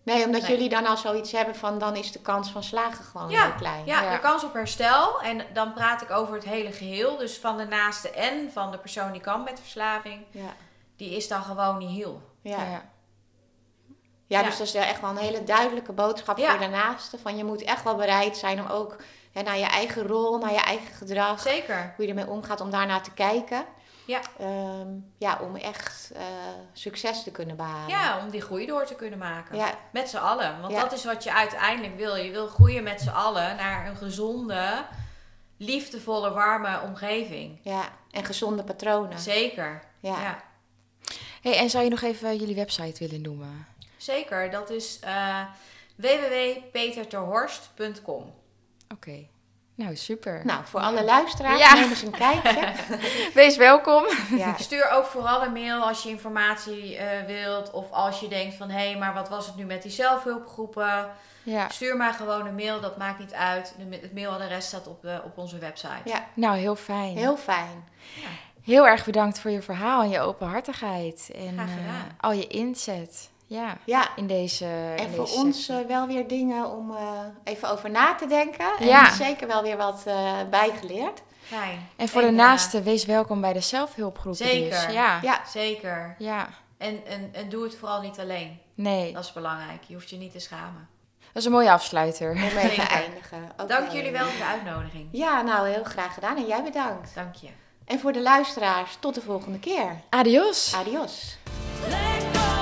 Nee, 0.05 0.25
omdat 0.25 0.41
Nee. 0.41 0.51
jullie 0.51 0.69
dan 0.69 0.85
al 0.85 0.97
zoiets 0.97 1.31
hebben 1.31 1.55
van 1.55 1.77
dan 1.79 1.95
is 1.95 2.11
de 2.11 2.19
kans 2.21 2.49
van 2.51 2.63
slagen 2.63 3.05
gewoon 3.05 3.29
Ja, 3.29 3.43
heel 3.43 3.53
klein. 3.53 3.85
Ja, 3.85 4.01
Ja. 4.03 4.11
de 4.11 4.19
kans 4.19 4.43
op 4.43 4.53
herstel. 4.53 5.21
En 5.21 5.41
dan 5.53 5.73
praat 5.73 6.01
ik 6.01 6.11
over 6.11 6.33
het 6.35 6.43
hele 6.43 6.71
geheel. 6.71 7.17
Dus 7.17 7.37
van 7.37 7.57
de 7.57 7.65
naaste 7.65 8.09
en 8.11 8.51
van 8.51 8.71
de 8.71 8.77
persoon 8.77 9.11
die 9.11 9.21
kan 9.21 9.43
met 9.43 9.59
verslaving. 9.59 10.25
Ja. 10.31 10.53
Die 10.95 11.15
is 11.15 11.27
dan 11.27 11.43
gewoon 11.43 11.77
niet 11.77 11.89
heel. 12.03 12.21
Ja. 12.41 12.57
Ja. 12.57 12.63
Ja, 14.27 14.39
Ja. 14.39 14.43
dus 14.43 14.57
dat 14.57 14.67
is 14.67 14.73
echt 14.73 15.01
wel 15.01 15.09
een 15.09 15.17
hele 15.17 15.43
duidelijke 15.43 15.91
boodschap 15.91 16.37
Ja. 16.37 16.49
voor 16.51 16.59
de 16.59 16.67
naaste. 16.67 17.17
Van 17.17 17.37
je 17.37 17.43
moet 17.43 17.61
echt 17.63 17.83
wel 17.83 17.95
bereid 17.95 18.37
zijn 18.37 18.59
om 18.59 18.67
ook 18.67 18.95
hè, 19.31 19.41
naar 19.41 19.57
je 19.57 19.65
eigen 19.65 20.07
rol, 20.07 20.37
naar 20.37 20.51
je 20.53 20.59
eigen 20.61 20.95
gedrag, 20.95 21.39
Zeker. 21.41 21.93
hoe 21.95 22.05
je 22.05 22.11
ermee 22.11 22.29
omgaat, 22.29 22.61
om 22.61 22.69
daarnaar 22.69 23.01
te 23.03 23.11
kijken. 23.11 23.65
Ja. 24.05 24.21
Ehm, 24.39 24.87
ja, 25.17 25.39
om 25.41 25.55
echt 25.55 26.11
eh, 26.15 26.23
succes 26.73 27.23
te 27.23 27.31
kunnen 27.31 27.55
behalen. 27.55 27.89
Ja, 27.89 28.19
om 28.19 28.29
die 28.29 28.41
groei 28.41 28.65
door 28.65 28.85
te 28.85 28.95
kunnen 28.95 29.19
maken. 29.19 29.57
Ja, 29.57 29.73
Met 29.91 30.09
z'n 30.09 30.17
allen. 30.17 30.61
Want 30.61 30.73
Ja. 30.73 30.81
dat 30.81 30.91
is 30.93 31.05
wat 31.05 31.23
je 31.23 31.33
uiteindelijk 31.33 31.95
wil. 31.97 32.15
Je 32.15 32.31
wil 32.31 32.47
groeien 32.47 32.83
met 32.83 33.01
z'n 33.01 33.09
allen 33.09 33.55
naar 33.55 33.87
een 33.87 33.95
gezonde, 33.95 34.85
liefdevolle, 35.57 36.31
warme 36.31 36.81
omgeving. 36.81 37.59
ja. 37.63 37.83
en 38.11 38.25
gezonde 38.25 38.63
patronen. 38.63 39.19
Zeker. 39.19 39.81
Ja. 39.99 40.21
ja. 40.21 40.43
Hey, 41.41 41.57
en 41.57 41.69
zou 41.69 41.83
je 41.83 41.89
nog 41.89 42.01
even 42.01 42.37
jullie 42.37 42.55
website 42.55 43.07
willen 43.07 43.21
noemen? 43.21 43.67
Zeker. 43.97 44.51
Dat 44.51 44.69
is 44.69 44.99
eh 44.99 45.41
www.peterterhorst.com. 45.95 48.33
Oké. 48.93 49.27
Nou, 49.75 49.95
super. 49.95 50.41
Nou, 50.43 50.59
voor 50.65 50.79
alle 50.79 51.03
luisteraars, 51.03 51.59
Ja. 51.59 51.73
neem 51.73 51.89
eens 51.89 52.01
een 52.01 52.11
kijkje. 52.11 52.71
Wees 53.33 53.57
welkom. 53.57 54.03
Ja, 54.37 54.57
Stuur 54.57 54.89
ook 54.91 55.05
vooral 55.05 55.43
een 55.43 55.51
mail 55.53 55.81
als 55.87 56.03
je 56.03 56.09
informatie 56.09 56.97
eh, 56.97 57.25
wilt. 57.25 57.71
Of 57.71 57.91
als 57.91 58.19
je 58.19 58.27
denkt 58.27 58.55
van, 58.55 58.69
hé, 58.69 58.97
maar 58.97 59.13
wat 59.13 59.29
was 59.29 59.45
het 59.45 59.55
nu 59.55 59.63
met 59.65 59.81
die 59.81 59.91
zelfhulpgroepen? 59.91 61.09
Ja. 61.43 61.69
Stuur 61.69 61.97
maar 61.97 62.13
gewoon 62.13 62.45
een 62.47 62.55
mail, 62.55 62.81
dat 62.81 62.97
maakt 62.97 63.19
niet 63.19 63.33
uit. 63.33 63.75
De, 63.89 63.97
het 64.01 64.13
mailadres 64.13 64.65
staat 64.65 64.87
op, 64.87 65.01
de, 65.01 65.21
op 65.25 65.37
onze 65.37 65.57
website. 65.57 66.01
ja, 66.05 66.25
Nou, 66.33 66.57
heel 66.57 66.75
fijn. 66.75 67.17
heel 67.17 67.37
fijn. 67.37 67.87
Heel 68.63 68.87
erg 68.87 69.05
bedankt 69.05 69.39
voor 69.39 69.51
je 69.51 69.61
verhaal 69.61 70.01
en 70.03 70.09
je 70.09 70.19
openhartigheid. 70.19 71.31
En 71.35 71.53
Graag 71.53 71.67
eh, 71.67 71.93
al 72.19 72.31
je 72.31 72.47
inzet. 72.47 73.29
Ja, 73.47 73.77
Ja, 73.85 74.07
in 74.15 74.27
deze. 74.27 74.65
en 74.65 74.97
in 75.07 75.13
voor 75.13 75.25
deze 75.25 75.37
ons 75.37 75.55
sessie. 75.65 75.83
eh, 75.83 75.87
wel 75.87 76.07
weer 76.07 76.27
dingen 76.27 76.71
om 76.71 76.95
eh, 76.95 77.19
even 77.43 77.69
over 77.69 77.89
na 77.91 78.15
te 78.15 78.27
denken. 78.27 78.65
En 78.79 78.85
Ja. 78.85 79.13
zeker 79.13 79.47
wel 79.47 79.61
weer 79.61 79.77
wat 79.77 80.03
eh, 80.05 80.33
bijgeleerd. 80.49 81.21
Fijn. 81.41 81.87
En 81.95 82.07
voor 82.07 82.21
de 82.21 82.31
naasten, 82.31 82.83
wees 82.83 83.05
welkom 83.05 83.41
bij 83.41 83.53
de 83.53 83.59
zelfhulpgroepen. 83.59 84.45
Zeker. 84.47 84.69
Dus. 84.85 84.93
Ja. 84.93 85.19
Ja, 85.21 85.41
Zeker. 85.47 86.15
ja. 86.17 86.47
En, 86.77 87.05
en, 87.05 87.29
en 87.33 87.49
doe 87.49 87.63
het 87.63 87.75
vooral 87.75 88.01
niet 88.01 88.19
alleen. 88.19 88.59
Nee, 88.75 89.13
Dat 89.13 89.23
is 89.23 89.33
belangrijk. 89.33 89.83
Je 89.87 89.93
hoeft 89.93 90.09
je 90.09 90.17
niet 90.17 90.31
te 90.31 90.39
schamen. 90.39 90.87
dat 91.19 91.35
is 91.35 91.45
een 91.45 91.51
mooie 91.51 91.71
afsluiter. 91.71 92.31
om 92.31 92.39
mee 92.53 92.73
te 92.75 92.81
eindigen. 92.81 93.51
Dank 93.67 93.91
jullie 93.91 94.11
wel 94.11 94.25
voor 94.25 94.37
de 94.37 94.45
uitnodiging. 94.45 95.07
Ja, 95.11 95.41
nou 95.41 95.67
heel 95.67 95.83
graag 95.83 96.13
gedaan 96.13 96.35
en 96.37 96.45
jij 96.45 96.63
bedankt. 96.63 97.15
Dank 97.15 97.35
je. 97.35 97.47
En 97.85 97.99
voor 97.99 98.11
de 98.13 98.21
luisteraars, 98.21 98.97
tot 98.99 99.15
de 99.15 99.21
volgende 99.21 99.59
keer. 99.59 100.01
Adios. 100.09 100.73
Adios. 100.75 101.37
Let 101.89 102.23
go. 102.33 102.54